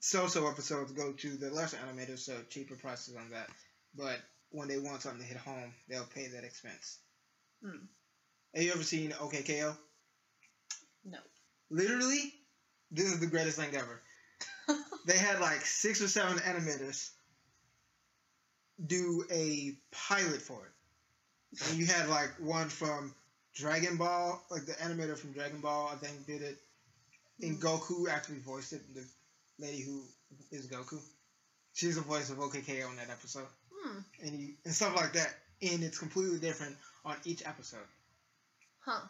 so-so 0.00 0.48
episodes 0.48 0.92
go 0.92 1.12
to 1.12 1.36
the 1.36 1.50
lesser 1.50 1.76
animators, 1.78 2.20
so 2.20 2.34
cheaper 2.50 2.74
prices 2.76 3.14
on 3.16 3.30
that. 3.30 3.48
But 3.94 4.20
when 4.50 4.68
they 4.68 4.78
want 4.78 5.02
something 5.02 5.20
to 5.20 5.26
hit 5.26 5.36
home, 5.38 5.72
they'll 5.88 6.04
pay 6.14 6.26
that 6.28 6.44
expense. 6.44 6.98
Hmm. 7.64 7.86
Have 8.54 8.62
you 8.62 8.72
ever 8.72 8.82
seen 8.82 9.10
OKKO? 9.10 9.76
No. 11.04 11.18
Literally, 11.70 12.32
this 12.90 13.06
is 13.06 13.20
the 13.20 13.26
greatest 13.26 13.58
thing 13.58 13.74
ever. 13.74 14.00
they 15.06 15.18
had 15.18 15.40
like 15.40 15.60
six 15.64 16.00
or 16.02 16.08
seven 16.08 16.36
animators 16.38 17.10
do 18.86 19.24
a 19.30 19.72
pilot 19.92 20.42
for 20.42 20.66
it. 20.66 21.68
And 21.68 21.78
you 21.78 21.86
had 21.86 22.08
like 22.08 22.30
one 22.40 22.68
from 22.68 23.14
Dragon 23.54 23.96
Ball, 23.96 24.42
like 24.50 24.66
the 24.66 24.72
animator 24.72 25.16
from 25.16 25.32
Dragon 25.32 25.60
Ball, 25.60 25.90
I 25.92 25.96
think 25.96 26.26
did 26.26 26.42
it. 26.42 26.58
And 27.40 27.60
Goku 27.60 28.08
actually 28.08 28.38
voiced 28.38 28.72
it, 28.72 28.82
the 28.94 29.04
lady 29.58 29.82
who 29.82 30.02
is 30.50 30.68
Goku. 30.68 31.00
She's 31.72 31.96
the 31.96 32.02
voice 32.02 32.30
of 32.30 32.38
OKKO 32.38 32.90
in 32.90 32.96
that 32.96 33.10
episode. 33.10 33.46
Hmm. 33.72 33.98
And 34.22 34.38
you 34.38 34.54
and 34.64 34.74
stuff 34.74 34.94
like 34.96 35.12
that. 35.14 35.34
And 35.72 35.82
it's 35.82 35.98
completely 35.98 36.38
different 36.38 36.76
on 37.04 37.16
each 37.24 37.46
episode. 37.46 37.86
Huh. 38.80 39.00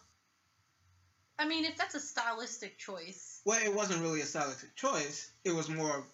I 1.38 1.46
mean, 1.48 1.64
if 1.64 1.76
that's 1.76 1.94
a 1.96 2.00
stylistic 2.00 2.78
choice, 2.78 3.40
Well, 3.44 3.60
it 3.62 3.74
wasn't 3.74 4.00
really 4.02 4.20
a 4.20 4.24
stylistic 4.24 4.74
choice. 4.76 5.30
It 5.44 5.52
was 5.52 5.68
more 5.68 6.04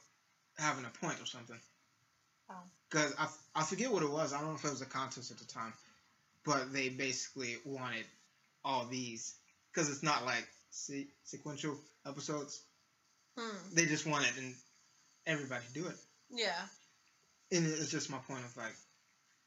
having 0.58 0.84
a 0.84 1.04
point 1.04 1.20
or 1.20 1.26
something. 1.26 1.58
Oh. 2.48 2.54
Because 2.88 3.14
I, 3.18 3.28
I 3.54 3.62
forget 3.64 3.92
what 3.92 4.02
it 4.02 4.10
was. 4.10 4.32
I 4.32 4.38
don't 4.40 4.48
know 4.48 4.54
if 4.54 4.64
it 4.64 4.70
was 4.70 4.80
a 4.82 4.86
contest 4.86 5.30
at 5.30 5.38
the 5.38 5.44
time. 5.44 5.72
But 6.44 6.72
they 6.72 6.88
basically 6.88 7.56
wanted 7.66 8.06
all 8.64 8.86
these. 8.86 9.34
Because 9.72 9.90
it's 9.90 10.02
not 10.02 10.24
like 10.24 10.48
se- 10.70 11.08
sequential 11.24 11.76
episodes. 12.06 12.62
hmm. 13.36 13.74
They 13.74 13.84
just 13.84 14.06
wanted 14.06 14.30
and 14.38 14.54
everybody 15.26 15.64
do 15.74 15.86
it. 15.86 15.96
Yeah. 16.30 16.62
And 17.52 17.66
it's 17.66 17.90
just 17.90 18.10
my 18.10 18.18
point 18.18 18.44
of 18.44 18.56
like, 18.56 18.74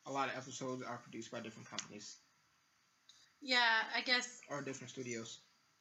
a 0.05 0.11
lot 0.11 0.29
of 0.29 0.35
episodes 0.37 0.81
are 0.83 0.97
produced 0.97 1.31
by 1.31 1.39
different 1.39 1.69
companies 1.69 2.17
Yeah, 3.41 3.83
I 3.95 4.01
guess 4.01 4.41
or 4.49 4.61
different 4.61 4.89
studios. 4.91 5.39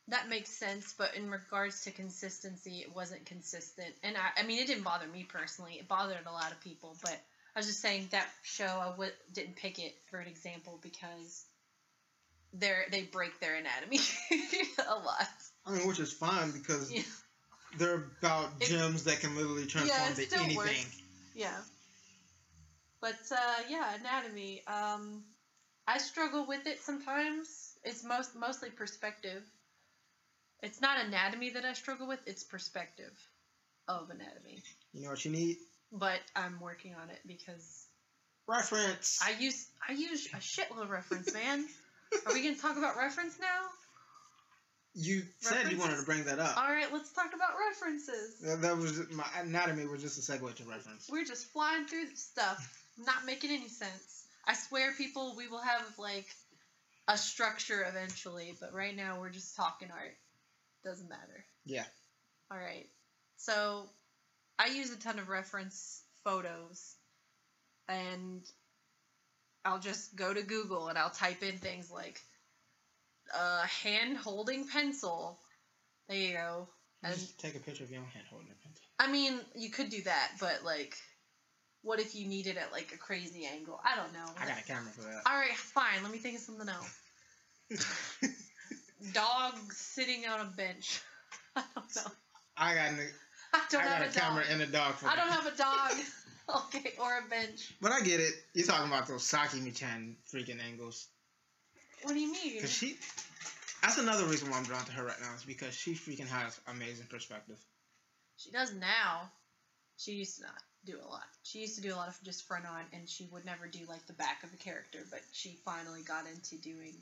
that 0.08 0.28
makes 0.28 0.50
sense, 0.50 0.94
but 0.98 1.14
in 1.14 1.30
regards 1.30 1.82
to 1.82 1.90
consistency, 1.92 2.80
it 2.80 2.92
wasn't 2.92 3.24
consistent. 3.26 3.94
And 4.02 4.16
I, 4.16 4.40
I 4.40 4.42
mean, 4.42 4.58
it 4.58 4.66
didn't 4.66 4.82
bother 4.85 5.06
me 5.06 5.24
personally. 5.24 5.74
It 5.78 5.88
bothered 5.88 6.26
a 6.26 6.32
lot 6.32 6.52
of 6.52 6.61
people, 6.61 6.96
but 7.02 7.12
I 7.54 7.58
was 7.58 7.66
just 7.66 7.80
saying 7.80 8.08
that 8.11 8.26
show 8.42 8.66
I 8.80 8.90
w- 8.90 9.11
didn't 9.32 9.56
pick 9.56 9.78
it 9.78 9.94
for 10.11 10.18
an 10.18 10.26
example 10.26 10.78
because 10.82 11.44
they're 12.54 12.85
they 12.90 13.02
break 13.02 13.38
their 13.40 13.54
anatomy 13.54 13.98
a 14.88 14.94
lot. 14.94 15.28
I 15.66 15.72
mean, 15.72 15.87
which 15.87 16.00
is 16.00 16.12
fine 16.12 16.50
because 16.52 16.90
Yeah. 16.90 17.02
they're 17.78 18.04
about 18.20 18.58
It- 18.61 18.68
gems 18.68 19.04
that 19.04 19.20
can 19.20 19.37
literally 19.37 19.66
transform 19.66 20.08
Yeah, 20.08 20.22
it 20.22 20.30
to 20.30 20.37
anything. 20.44 20.56
works. 20.56 20.96
Yeah. 21.35 21.61
But 23.02 23.18
uh, 23.32 23.62
yeah, 23.68 23.94
anatomy. 24.00 24.62
Um, 24.66 25.24
I 25.86 25.98
struggle 25.98 26.46
with 26.46 26.66
it 26.66 26.80
sometimes. 26.80 27.74
It's 27.84 28.04
most 28.04 28.34
mostly 28.36 28.70
perspective. 28.70 29.42
It's 30.62 30.80
not 30.80 31.04
anatomy 31.04 31.50
that 31.50 31.64
I 31.64 31.72
struggle 31.72 32.06
with. 32.06 32.20
It's 32.26 32.44
perspective 32.44 33.12
of 33.88 34.08
anatomy. 34.08 34.62
You 34.94 35.02
know 35.02 35.10
what 35.10 35.24
you 35.24 35.32
need? 35.32 35.56
But 35.90 36.20
I'm 36.36 36.60
working 36.60 36.94
on 36.94 37.10
it 37.10 37.18
because 37.26 37.86
Reference. 38.48 39.20
I 39.24 39.32
use 39.38 39.66
I 39.86 39.92
use 39.92 40.26
a 40.32 40.36
shitload 40.36 40.82
of 40.82 40.90
reference, 40.90 41.34
man. 41.34 41.66
Are 42.26 42.32
we 42.32 42.42
gonna 42.42 42.56
talk 42.56 42.76
about 42.76 42.96
reference 42.96 43.38
now? 43.40 43.62
you 44.94 45.22
said 45.40 45.70
you 45.70 45.78
wanted 45.78 45.96
to 45.96 46.02
bring 46.02 46.24
that 46.24 46.38
up. 46.38 46.56
All 46.56 46.70
right, 46.70 46.92
let's 46.92 47.12
talk 47.12 47.32
about 47.34 47.50
references. 47.70 48.38
That, 48.40 48.60
that 48.62 48.76
was 48.76 49.10
my 49.10 49.24
anatomy 49.38 49.86
was 49.86 50.02
just 50.02 50.18
a 50.18 50.32
segue 50.32 50.54
to 50.54 50.64
reference. 50.64 51.08
We're 51.10 51.24
just 51.24 51.46
flying 51.46 51.86
through 51.86 52.14
stuff, 52.14 52.82
not 52.98 53.26
making 53.26 53.50
any 53.50 53.68
sense. 53.68 54.26
I 54.46 54.55
swear, 54.55 54.92
people, 54.92 55.35
we 55.37 55.48
will 55.48 55.62
have 55.62 55.87
like 55.98 56.26
a 57.09 57.16
structure 57.16 57.85
eventually, 57.88 58.55
but 58.61 58.74
right 58.74 58.96
now 58.96 59.20
we're 59.20 59.31
just 59.31 59.57
talking 59.57 59.88
art. 59.90 60.16
Doesn't 60.85 61.09
matter. 61.09 61.44
Yeah. 61.64 61.85
All 62.50 62.59
right. 62.59 62.87
So, 63.37 63.88
I 64.59 64.66
use 64.68 64.92
a 64.92 64.98
ton 64.98 65.18
of 65.18 65.28
reference 65.28 66.02
photos, 66.24 66.96
and 67.88 68.42
I'll 69.64 69.81
just 69.81 70.16
go 70.16 70.33
to 70.33 70.42
Google 70.42 70.88
and 70.88 70.98
I'll 70.98 71.11
type 71.11 71.42
in 71.42 71.57
things 71.59 71.90
like 71.90 72.20
uh, 73.37 73.62
hand 73.62 74.16
holding 74.16 74.66
pencil. 74.66 75.38
There 76.09 76.18
you 76.18 76.35
go. 76.35 76.68
You 77.02 77.11
And 77.11 77.18
just 77.18 77.38
take 77.38 77.55
a 77.55 77.61
picture 77.61 77.85
of 77.85 77.90
your 77.90 78.00
own 78.00 78.09
hand 78.09 78.26
holding 78.28 78.48
a 78.48 78.66
pencil. 78.66 78.85
I 78.98 79.11
mean, 79.11 79.40
you 79.55 79.70
could 79.70 79.90
do 79.90 80.02
that, 80.02 80.33
but 80.40 80.64
like, 80.64 80.96
what 81.83 81.99
if 82.01 82.14
you 82.14 82.27
need 82.27 82.47
it 82.47 82.57
at 82.57 82.73
like 82.73 82.92
a 82.95 82.97
crazy 82.97 83.47
angle? 83.47 83.81
I 83.85 83.97
don't 83.97 84.12
know. 84.12 84.25
I 84.40 84.47
got 84.47 84.59
a 84.59 84.64
camera 84.64 84.90
for 84.92 85.03
that. 85.03 85.23
All 85.27 85.37
right, 85.37 85.55
fine. 85.55 86.03
Let 86.03 86.12
me 86.12 86.18
think 86.18 86.37
of 86.37 86.42
something 86.42 86.68
else. 86.68 86.99
Dog 89.12 89.55
sitting 89.73 90.25
on 90.27 90.40
a 90.40 90.51
bench. 90.57 91.01
I 91.57 91.62
don't 91.75 91.97
know. 91.97 92.12
I 92.57 92.75
got, 92.75 92.92
a, 92.92 92.92
I 93.55 93.61
don't 93.68 93.83
I 93.83 93.88
have 93.88 93.99
got 93.99 94.07
a 94.07 94.11
a 94.11 94.21
camera 94.21 94.45
and 94.49 94.62
a 94.62 94.66
dog 94.66 94.95
for 94.95 95.09
I 95.09 95.16
don't 95.16 95.29
have 95.29 95.47
a 95.47 95.57
dog. 95.57 95.92
okay, 96.66 96.92
or 97.01 97.18
a 97.18 97.29
bench. 97.29 97.75
But 97.81 97.92
I 97.92 98.01
get 98.01 98.21
it. 98.21 98.33
You're 98.55 98.66
talking 98.66 98.87
about 98.87 99.09
those 99.09 99.23
Sakimichan 99.23 100.14
freaking 100.33 100.64
angles. 100.64 101.09
What 102.03 102.14
do 102.14 102.21
you 102.21 102.33
mean? 102.33 102.61
Cause 102.61 102.73
she, 102.73 102.97
that's 103.81 103.99
another 103.99 104.25
reason 104.27 104.51
why 104.51 104.59
I'm 104.59 104.64
drawn 104.64 104.85
to 104.85 104.92
her 104.92 105.05
right 105.05 105.21
now 105.21 105.35
is 105.35 105.45
because 105.45 105.75
she 105.75 105.92
freaking 105.95 106.29
has 106.29 106.61
amazing 106.68 107.07
perspective. 107.09 107.59
She 108.37 108.51
does 108.51 108.75
now. 108.75 109.31
She 109.97 110.12
used 110.12 110.37
to 110.37 110.42
not 110.42 110.62
do 110.85 110.99
a 111.03 111.09
lot. 111.09 111.23
She 111.42 111.61
used 111.61 111.77
to 111.77 111.83
do 111.83 111.95
a 111.95 111.97
lot 111.97 112.09
of 112.09 112.18
just 112.25 112.47
front 112.47 112.66
on, 112.66 112.83
and 112.92 113.09
she 113.09 113.29
would 113.33 113.45
never 113.45 113.66
do 113.66 113.81
like 113.88 114.07
the 114.07 114.12
back 114.14 114.42
of 114.45 114.53
a 114.53 114.57
character. 114.57 115.01
But 115.11 115.21
she 115.33 115.59
finally 115.64 116.03
got 116.03 116.25
into 116.27 116.57
doing 116.62 116.95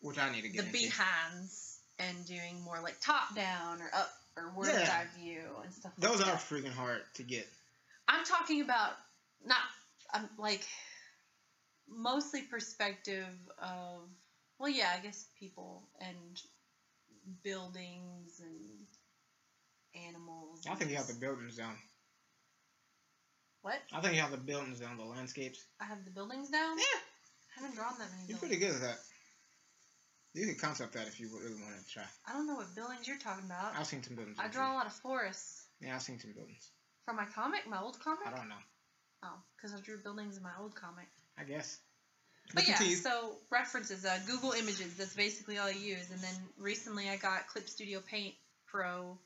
Which 0.00 0.18
I 0.18 0.30
need 0.30 0.42
to 0.42 0.48
the 0.48 0.54
get 0.54 0.66
into. 0.66 0.72
behinds 0.78 1.78
and 1.98 2.26
doing 2.26 2.60
more 2.64 2.80
like 2.82 2.96
top 3.00 3.34
down 3.34 3.80
or 3.80 3.90
up 3.94 4.10
or 4.36 4.50
word 4.56 4.68
Yeah. 4.72 5.04
eye 5.04 5.18
view 5.20 5.42
and 5.62 5.72
stuff. 5.72 5.92
Those 5.98 6.18
like 6.20 6.28
are 6.28 6.32
that. 6.32 6.40
freaking 6.40 6.72
hard 6.72 7.00
to 7.14 7.22
get. 7.22 7.46
I'm 8.08 8.24
talking 8.24 8.60
about 8.62 8.92
not. 9.46 9.58
I'm 10.12 10.28
like 10.38 10.66
mostly 11.88 12.42
perspective 12.42 13.26
of 13.58 14.00
well, 14.58 14.70
yeah, 14.70 14.90
I 14.96 15.00
guess 15.02 15.24
people 15.38 15.82
and 16.00 16.40
buildings 17.42 18.40
and 18.40 18.86
animals. 20.06 20.60
I 20.70 20.74
think 20.74 20.90
you 20.90 20.96
have 20.96 21.06
the 21.06 21.14
buildings 21.14 21.56
down. 21.56 21.74
What? 23.62 23.78
I 23.92 24.00
think 24.00 24.14
you 24.14 24.20
have 24.20 24.30
the 24.32 24.36
buildings 24.36 24.80
down, 24.80 24.96
the 24.96 25.04
landscapes. 25.04 25.64
I 25.80 25.84
have 25.84 26.04
the 26.04 26.10
buildings 26.10 26.50
down. 26.50 26.76
Yeah. 26.78 27.00
I 27.56 27.60
haven't 27.60 27.76
drawn 27.76 27.94
that 27.98 28.10
many. 28.10 28.28
You're 28.28 28.38
buildings. 28.38 28.40
pretty 28.40 28.56
good 28.56 28.74
at 28.74 28.80
that. 28.82 28.98
You 30.34 30.46
could 30.46 30.58
concept 30.60 30.94
that 30.94 31.06
if 31.06 31.20
you 31.20 31.28
really 31.28 31.60
wanted 31.60 31.84
to 31.86 31.92
try. 31.92 32.02
I 32.26 32.32
don't 32.32 32.46
know 32.46 32.54
what 32.56 32.74
buildings 32.74 33.06
you're 33.06 33.18
talking 33.18 33.44
about. 33.44 33.74
I've 33.78 33.86
seen 33.86 34.02
some 34.02 34.16
buildings. 34.16 34.38
I 34.40 34.48
draw 34.48 34.72
a 34.72 34.76
lot 34.76 34.86
of 34.86 34.92
forests 34.92 35.66
Yeah, 35.80 35.94
I've 35.94 36.02
seen 36.02 36.18
some 36.18 36.32
buildings. 36.32 36.70
from 37.04 37.16
my 37.16 37.26
comic, 37.26 37.68
my 37.68 37.80
old 37.80 38.00
comic. 38.00 38.26
I 38.26 38.34
don't 38.36 38.48
know. 38.48 38.62
Oh, 39.24 39.38
because 39.56 39.76
I 39.76 39.80
drew 39.80 39.98
buildings 39.98 40.36
in 40.36 40.42
my 40.42 40.52
old 40.58 40.74
comic. 40.74 41.06
I 41.38 41.44
guess. 41.44 41.78
But 42.54 42.66
yeah, 42.66 42.76
so 42.76 43.36
references, 43.50 44.04
uh, 44.04 44.18
Google 44.26 44.52
Images. 44.52 44.96
That's 44.96 45.14
basically 45.14 45.58
all 45.58 45.68
I 45.68 45.70
use. 45.70 46.10
And 46.10 46.20
then 46.20 46.34
recently 46.58 47.08
I 47.08 47.16
got 47.16 47.46
Clip 47.46 47.68
Studio 47.68 48.00
Paint 48.00 48.34
Pro, 48.66 49.16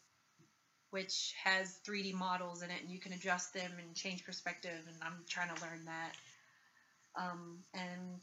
which 0.97 1.35
has 1.45 1.79
3D 1.87 2.15
models 2.15 2.63
in 2.63 2.71
it, 2.71 2.81
and 2.81 2.91
you 2.91 2.99
can 2.99 3.13
adjust 3.13 3.53
them 3.53 3.71
and 3.79 3.95
change 3.95 4.25
perspective. 4.25 4.81
And 4.89 4.97
I'm 5.03 5.13
trying 5.29 5.55
to 5.55 5.63
learn 5.63 5.85
that. 5.85 6.13
Um, 7.21 7.59
and 7.75 8.23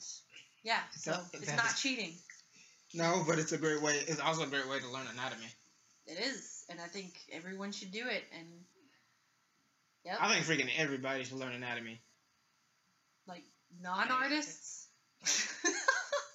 yeah, 0.64 0.80
so 0.98 1.16
it's 1.34 1.56
not 1.56 1.76
cheating. 1.78 2.14
No, 2.96 3.24
but 3.28 3.38
it's 3.38 3.52
a 3.52 3.60
great 3.60 3.80
way. 3.84 3.94
It's 4.08 4.20
also 4.20 4.42
a 4.42 4.48
great 4.48 4.68
way 4.68 4.80
to 4.80 4.88
learn 4.88 5.06
anatomy. 5.14 5.46
It 6.08 6.18
is, 6.20 6.64
and 6.68 6.80
I 6.82 6.88
think 6.88 7.14
everyone 7.32 7.74
should 7.74 7.92
do 7.92 8.08
it. 8.08 8.24
And 8.36 8.48
yep, 10.04 10.18
I 10.20 10.34
think 10.34 10.46
freaking 10.46 10.72
everybody 10.76 11.26
should 11.26 11.38
learn 11.38 11.54
anatomy. 11.54 12.02
like 13.28 13.44
non-artists. 13.84 14.88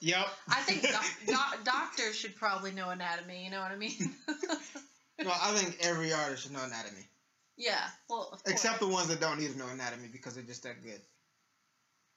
Yep. 0.02 0.26
I 0.48 0.60
think 0.60 0.82
doc- 0.92 1.26
doc- 1.26 1.64
doctors 1.64 2.14
should 2.14 2.36
probably 2.36 2.70
know 2.70 2.90
anatomy. 2.90 3.44
You 3.44 3.50
know 3.50 3.60
what 3.60 3.72
I 3.72 3.76
mean? 3.76 4.14
No, 5.18 5.30
I 5.30 5.54
think 5.54 5.76
every 5.80 6.12
artist 6.12 6.44
should 6.44 6.52
know 6.52 6.62
anatomy, 6.62 7.08
yeah. 7.56 7.90
Well, 8.08 8.38
except 8.46 8.78
the 8.78 8.86
ones 8.86 9.08
that 9.08 9.20
don't 9.20 9.40
need 9.40 9.52
to 9.52 9.58
know 9.58 9.66
anatomy 9.68 10.08
because 10.12 10.34
they're 10.34 10.44
just 10.44 10.62
that 10.62 10.82
good. 10.82 11.00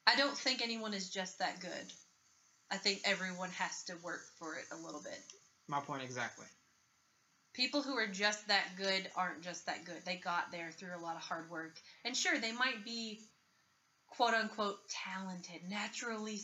I 0.06 0.16
don't 0.16 0.38
think 0.38 0.62
anyone 0.62 0.94
is 0.94 1.10
just 1.10 1.40
that 1.40 1.60
good. 1.60 1.94
I 2.72 2.78
think 2.78 3.02
everyone 3.04 3.50
has 3.58 3.84
to 3.86 3.96
work 4.04 4.22
for 4.38 4.56
it 4.56 4.66
a 4.72 4.76
little 4.86 5.02
bit. 5.02 5.20
My 5.68 5.80
point 5.82 6.04
exactly. 6.04 6.46
People 7.54 7.82
who 7.82 7.98
are 7.98 8.08
just 8.08 8.48
that 8.48 8.78
good 8.78 9.10
aren't 9.16 9.42
just 9.42 9.66
that 9.66 9.84
good. 9.84 9.98
They 10.06 10.16
got 10.16 10.52
there 10.52 10.72
through 10.72 10.96
a 10.96 11.04
lot 11.04 11.18
of 11.18 11.22
hard 11.22 11.50
work. 11.50 11.76
And 12.06 12.16
sure, 12.16 12.40
they 12.40 12.54
might 12.54 12.86
be 12.86 13.20
quote 14.08 14.34
unquote 14.34 14.78
talented, 14.90 15.62
naturally 15.70 16.40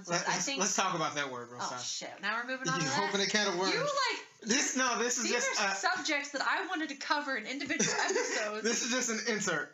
s- 0.00 0.08
Let, 0.08 0.28
I 0.28 0.32
think. 0.34 0.60
let's 0.60 0.74
talk 0.76 0.94
about 0.94 1.14
that 1.14 1.30
word 1.30 1.48
real 1.50 1.60
oh 1.62 1.66
fast. 1.68 1.86
shit! 1.94 2.10
Now 2.22 2.36
we're 2.36 2.50
moving 2.50 2.66
You 2.66 2.72
on 2.72 2.78
to 2.80 2.84
that. 2.86 3.08
open 3.08 3.20
a 3.20 3.26
can 3.26 3.48
of 3.48 3.58
worms. 3.58 3.72
You 3.74 3.80
like 3.80 4.48
this 4.48 4.76
no, 4.76 4.98
this 4.98 5.18
is 5.18 5.24
these 5.24 5.32
just 5.32 5.60
are 5.60 5.68
uh, 5.68 5.74
subjects 5.74 6.30
that 6.30 6.42
I 6.42 6.66
wanted 6.68 6.88
to 6.90 6.96
cover 6.96 7.36
in 7.36 7.46
individual 7.46 7.94
episodes. 8.04 8.62
this 8.62 8.82
is 8.82 8.90
just 8.90 9.10
an 9.10 9.20
insert. 9.34 9.70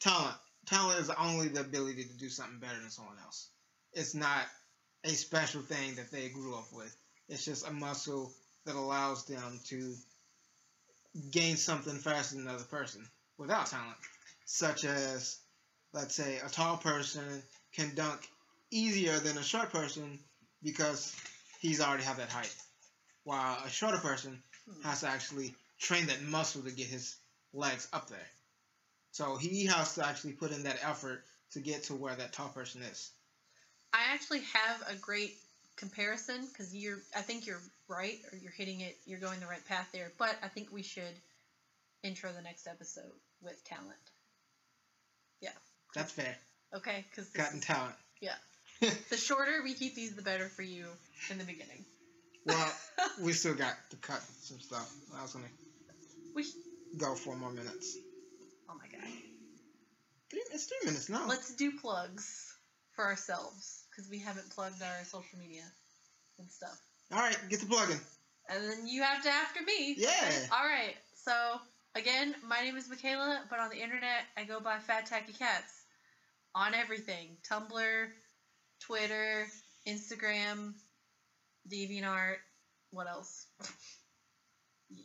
Talent. 0.00 0.36
Talent 0.66 1.00
is 1.00 1.10
only 1.10 1.48
the 1.48 1.60
ability 1.60 2.04
to 2.04 2.18
do 2.18 2.28
something 2.28 2.58
better 2.58 2.78
than 2.80 2.90
someone 2.90 3.16
else. 3.24 3.48
It's 3.92 4.14
not 4.14 4.44
a 5.04 5.08
special 5.10 5.62
thing 5.62 5.94
that 5.96 6.10
they 6.10 6.28
grew 6.28 6.54
up 6.54 6.66
with. 6.72 6.94
It's 7.28 7.44
just 7.44 7.66
a 7.66 7.72
muscle 7.72 8.32
that 8.66 8.76
allows 8.76 9.24
them 9.26 9.58
to 9.68 9.94
gain 11.30 11.56
something 11.56 11.96
faster 11.96 12.36
than 12.36 12.46
another 12.46 12.64
person 12.64 13.04
without 13.38 13.66
talent. 13.66 13.96
Such 14.44 14.84
as, 14.84 15.38
let's 15.92 16.14
say, 16.14 16.38
a 16.44 16.48
tall 16.48 16.76
person 16.76 17.42
can 17.74 17.94
dunk 17.94 18.20
easier 18.70 19.18
than 19.20 19.38
a 19.38 19.42
short 19.42 19.70
person 19.70 20.18
because 20.62 21.14
he's 21.60 21.80
already 21.80 22.04
have 22.04 22.16
that 22.18 22.30
height. 22.30 22.54
While 23.24 23.58
a 23.64 23.70
shorter 23.70 23.98
person 23.98 24.42
Hmm. 24.66 24.82
has 24.82 25.00
to 25.00 25.08
actually 25.08 25.54
train 25.80 26.06
that 26.06 26.22
muscle 26.22 26.62
to 26.62 26.70
get 26.72 26.86
his 26.88 27.16
legs 27.52 27.88
up 27.92 28.08
there. 28.08 28.28
So 29.12 29.36
he 29.36 29.64
has 29.66 29.94
to 29.94 30.06
actually 30.06 30.32
put 30.32 30.52
in 30.52 30.64
that 30.64 30.78
effort 30.82 31.24
to 31.52 31.60
get 31.60 31.84
to 31.84 31.94
where 31.94 32.14
that 32.14 32.32
tall 32.32 32.48
person 32.48 32.82
is. 32.82 33.10
I 33.92 34.04
actually 34.12 34.40
have 34.42 34.82
a 34.88 34.94
great 34.94 35.34
comparison 35.76 36.46
because 36.46 36.74
you're. 36.74 36.98
I 37.16 37.22
think 37.22 37.46
you're 37.46 37.62
right, 37.88 38.18
or 38.32 38.38
you're 38.38 38.52
hitting 38.52 38.80
it. 38.80 38.96
You're 39.04 39.18
going 39.18 39.40
the 39.40 39.46
right 39.46 39.64
path 39.64 39.88
there. 39.92 40.12
But 40.18 40.36
I 40.42 40.48
think 40.48 40.70
we 40.70 40.82
should 40.82 41.14
intro 42.02 42.32
the 42.32 42.42
next 42.42 42.66
episode 42.66 43.12
with 43.42 43.62
talent. 43.64 43.98
Yeah 45.40 45.50
that's 45.94 46.12
fair. 46.12 46.36
Okay, 46.74 47.04
because 47.10 47.30
Gotten 47.32 47.60
talent. 47.60 47.96
The 48.80 49.16
shorter 49.16 49.62
we 49.62 49.74
keep 49.74 49.94
these, 49.94 50.14
the 50.14 50.22
better 50.22 50.48
for 50.48 50.62
you 50.62 50.86
in 51.30 51.38
the 51.38 51.44
beginning. 51.44 51.84
Well, 52.46 52.72
we 53.20 53.32
still 53.32 53.54
got 53.54 53.74
to 53.90 53.96
cut 53.96 54.22
some 54.42 54.58
stuff. 54.60 54.90
I 55.16 55.22
was 55.22 55.32
gonna 55.32 55.46
We 56.34 56.44
go 56.96 57.14
four 57.14 57.36
more 57.36 57.50
minutes. 57.50 57.96
oh 58.68 58.74
my 58.74 58.86
god. 58.90 59.08
Three, 60.30 60.42
it's 60.52 60.66
three 60.66 60.78
minutes 60.86 61.08
now. 61.08 61.26
Let's 61.26 61.54
do 61.54 61.72
plugs 61.72 62.54
for 62.96 63.04
ourselves 63.04 63.84
because 63.90 64.10
we 64.10 64.18
haven't 64.18 64.48
plugged 64.50 64.80
our 64.82 65.04
social 65.04 65.38
media 65.38 65.64
and 66.38 66.50
stuff. 66.50 66.78
All 67.12 67.18
right, 67.18 67.36
get 67.48 67.60
the 67.60 67.66
plug 67.66 67.90
in. 67.90 68.00
And 68.48 68.64
then 68.64 68.86
you 68.86 69.02
have 69.02 69.22
to 69.22 69.28
after 69.28 69.62
me. 69.62 69.94
Yeah. 69.98 70.30
All 70.52 70.64
right. 70.64 70.94
So 71.24 71.32
again, 71.94 72.34
my 72.48 72.60
name 72.62 72.76
is 72.76 72.88
Michaela, 72.88 73.42
but 73.50 73.58
on 73.58 73.70
the 73.70 73.76
internet 73.82 74.24
I 74.36 74.44
go 74.44 74.60
by 74.60 74.78
Fat 74.78 75.06
Tacky 75.06 75.32
Cats. 75.32 75.72
On 76.54 76.74
everything: 76.74 77.36
Tumblr, 77.48 78.06
Twitter, 78.80 79.46
Instagram, 79.86 80.74
DeviantArt. 81.70 82.36
What 82.90 83.08
else? 83.08 83.46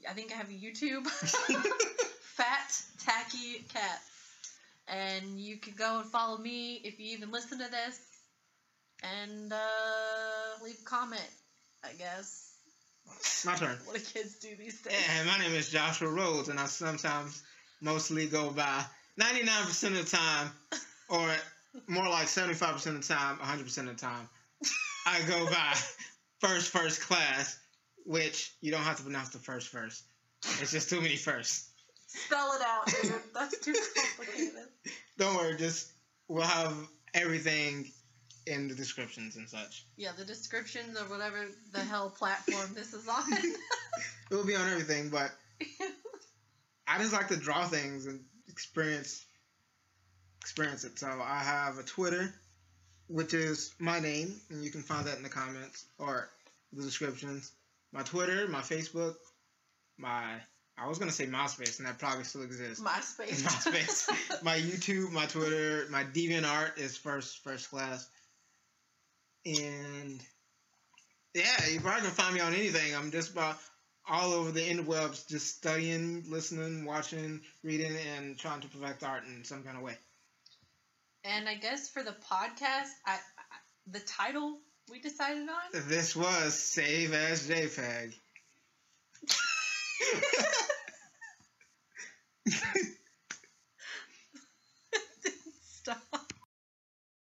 I 0.09 0.13
think 0.13 0.31
I 0.31 0.35
have 0.35 0.49
a 0.49 0.53
YouTube. 0.53 1.05
Fat 2.35 2.81
Tacky 3.05 3.65
Cat. 3.73 4.01
And 4.87 5.39
you 5.39 5.57
can 5.57 5.73
go 5.75 5.99
and 5.99 6.09
follow 6.09 6.37
me 6.37 6.81
if 6.83 6.99
you 6.99 7.17
even 7.17 7.31
listen 7.31 7.59
to 7.59 7.69
this. 7.69 7.99
And 9.03 9.51
uh, 9.51 10.63
leave 10.63 10.77
a 10.81 10.85
comment, 10.85 11.21
I 11.83 11.93
guess. 11.97 12.51
My 13.45 13.55
turn. 13.55 13.77
What 13.85 13.95
do 13.95 14.01
kids 14.01 14.35
do 14.39 14.55
these 14.57 14.81
days? 14.81 14.93
Yeah, 14.93 15.25
my 15.25 15.37
name 15.37 15.53
is 15.53 15.69
Joshua 15.69 16.09
Rhodes, 16.09 16.49
and 16.49 16.59
I 16.59 16.65
sometimes 16.65 17.43
mostly 17.81 18.25
go 18.25 18.49
by 18.49 18.83
99% 19.19 19.87
of 19.87 20.09
the 20.09 20.17
time, 20.17 20.49
or 21.09 21.29
more 21.87 22.07
like 22.09 22.27
75% 22.27 22.85
of 22.87 23.07
the 23.07 23.13
time, 23.13 23.37
100% 23.37 23.77
of 23.77 23.85
the 23.87 23.93
time. 23.93 24.29
I 25.05 25.21
go 25.27 25.45
by 25.45 25.73
first, 26.39 26.69
first 26.69 27.01
class, 27.01 27.57
which 28.05 28.53
you 28.61 28.71
don't 28.71 28.81
have 28.81 28.97
to 28.97 29.03
pronounce 29.03 29.29
the 29.29 29.39
first 29.39 29.69
first. 29.69 30.03
It's 30.61 30.71
just 30.71 30.89
too 30.89 31.01
many 31.01 31.15
firsts. 31.15 31.69
Spell 32.07 32.53
it 32.53 32.61
out, 32.65 32.87
dude. 33.01 33.13
That's 33.33 33.59
too 33.59 33.75
complicated. 33.95 34.67
Don't 35.17 35.35
worry, 35.35 35.55
just 35.57 35.91
we'll 36.27 36.43
have 36.43 36.73
everything 37.13 37.91
in 38.47 38.67
the 38.67 38.75
descriptions 38.75 39.35
and 39.35 39.49
such. 39.49 39.85
Yeah, 39.97 40.11
the 40.17 40.25
descriptions 40.25 40.97
or 40.99 41.05
whatever 41.05 41.47
the 41.73 41.79
hell 41.79 42.09
platform 42.09 42.73
this 42.73 42.93
is 42.93 43.07
on. 43.07 43.23
It 44.31 44.33
will 44.33 44.45
be 44.45 44.55
on 44.55 44.67
everything, 44.67 45.09
but 45.09 45.31
I 46.87 46.97
just 46.97 47.13
like 47.13 47.27
to 47.27 47.37
draw 47.37 47.67
things 47.67 48.07
and 48.07 48.21
experience 48.47 49.24
experience 50.45 50.83
it. 50.83 50.99
So 50.99 51.07
I 51.07 51.39
have 51.39 51.79
a 51.79 51.83
Twitter, 51.83 52.31
which 53.07 53.33
is 53.33 53.73
my 53.79 53.99
name, 53.99 54.39
and 54.51 54.63
you 54.63 54.69
can 54.69 54.83
find 54.83 55.07
that 55.07 55.17
in 55.17 55.23
the 55.23 55.29
comments 55.29 55.85
or 55.97 56.29
the 56.71 56.83
descriptions. 56.83 57.51
My 57.91 58.03
Twitter, 58.03 58.47
my 58.47 58.61
Facebook, 58.61 59.15
my 59.97 60.35
I 60.77 60.87
was 60.87 60.99
gonna 60.99 61.11
say 61.11 61.25
MySpace, 61.25 61.79
and 61.79 61.87
that 61.87 61.97
probably 61.97 62.25
still 62.25 62.43
exists. 62.43 62.79
MySpace. 62.79 63.41
MySpace. 63.47 64.43
my 64.43 64.59
YouTube, 64.59 65.11
my 65.11 65.25
Twitter, 65.25 65.87
my 65.89 66.03
DeviantArt 66.03 66.77
is 66.77 66.95
first 66.95 67.43
first 67.43 67.71
class, 67.71 68.07
and 69.47 70.21
yeah, 71.33 71.65
you 71.71 71.79
probably 71.79 72.01
can 72.01 72.11
find 72.11 72.35
me 72.35 72.41
on 72.41 72.53
anything. 72.53 72.95
I'm 72.95 73.09
just 73.09 73.31
about 73.31 73.57
all 74.07 74.31
over 74.31 74.51
the 74.51 74.61
interwebs, 74.61 75.27
just 75.27 75.57
studying, 75.57 76.23
listening, 76.29 76.85
watching, 76.85 77.41
reading, 77.63 77.95
and 78.15 78.37
trying 78.37 78.61
to 78.61 78.67
perfect 78.67 79.03
art 79.03 79.23
in 79.25 79.43
some 79.43 79.63
kind 79.63 79.75
of 79.75 79.81
way. 79.81 79.97
And 81.25 81.49
I 81.49 81.55
guess 81.55 81.89
for 81.89 82.03
the 82.03 82.15
podcast, 82.31 82.91
I, 83.05 83.13
I 83.13 83.17
the 83.87 83.99
title 83.99 84.59
we 84.89 84.99
decided 84.99 85.49
on. 85.49 85.87
This 85.87 86.15
was 86.15 86.53
Save 86.53 87.13
as 87.13 87.47
JPEG. 87.47 88.13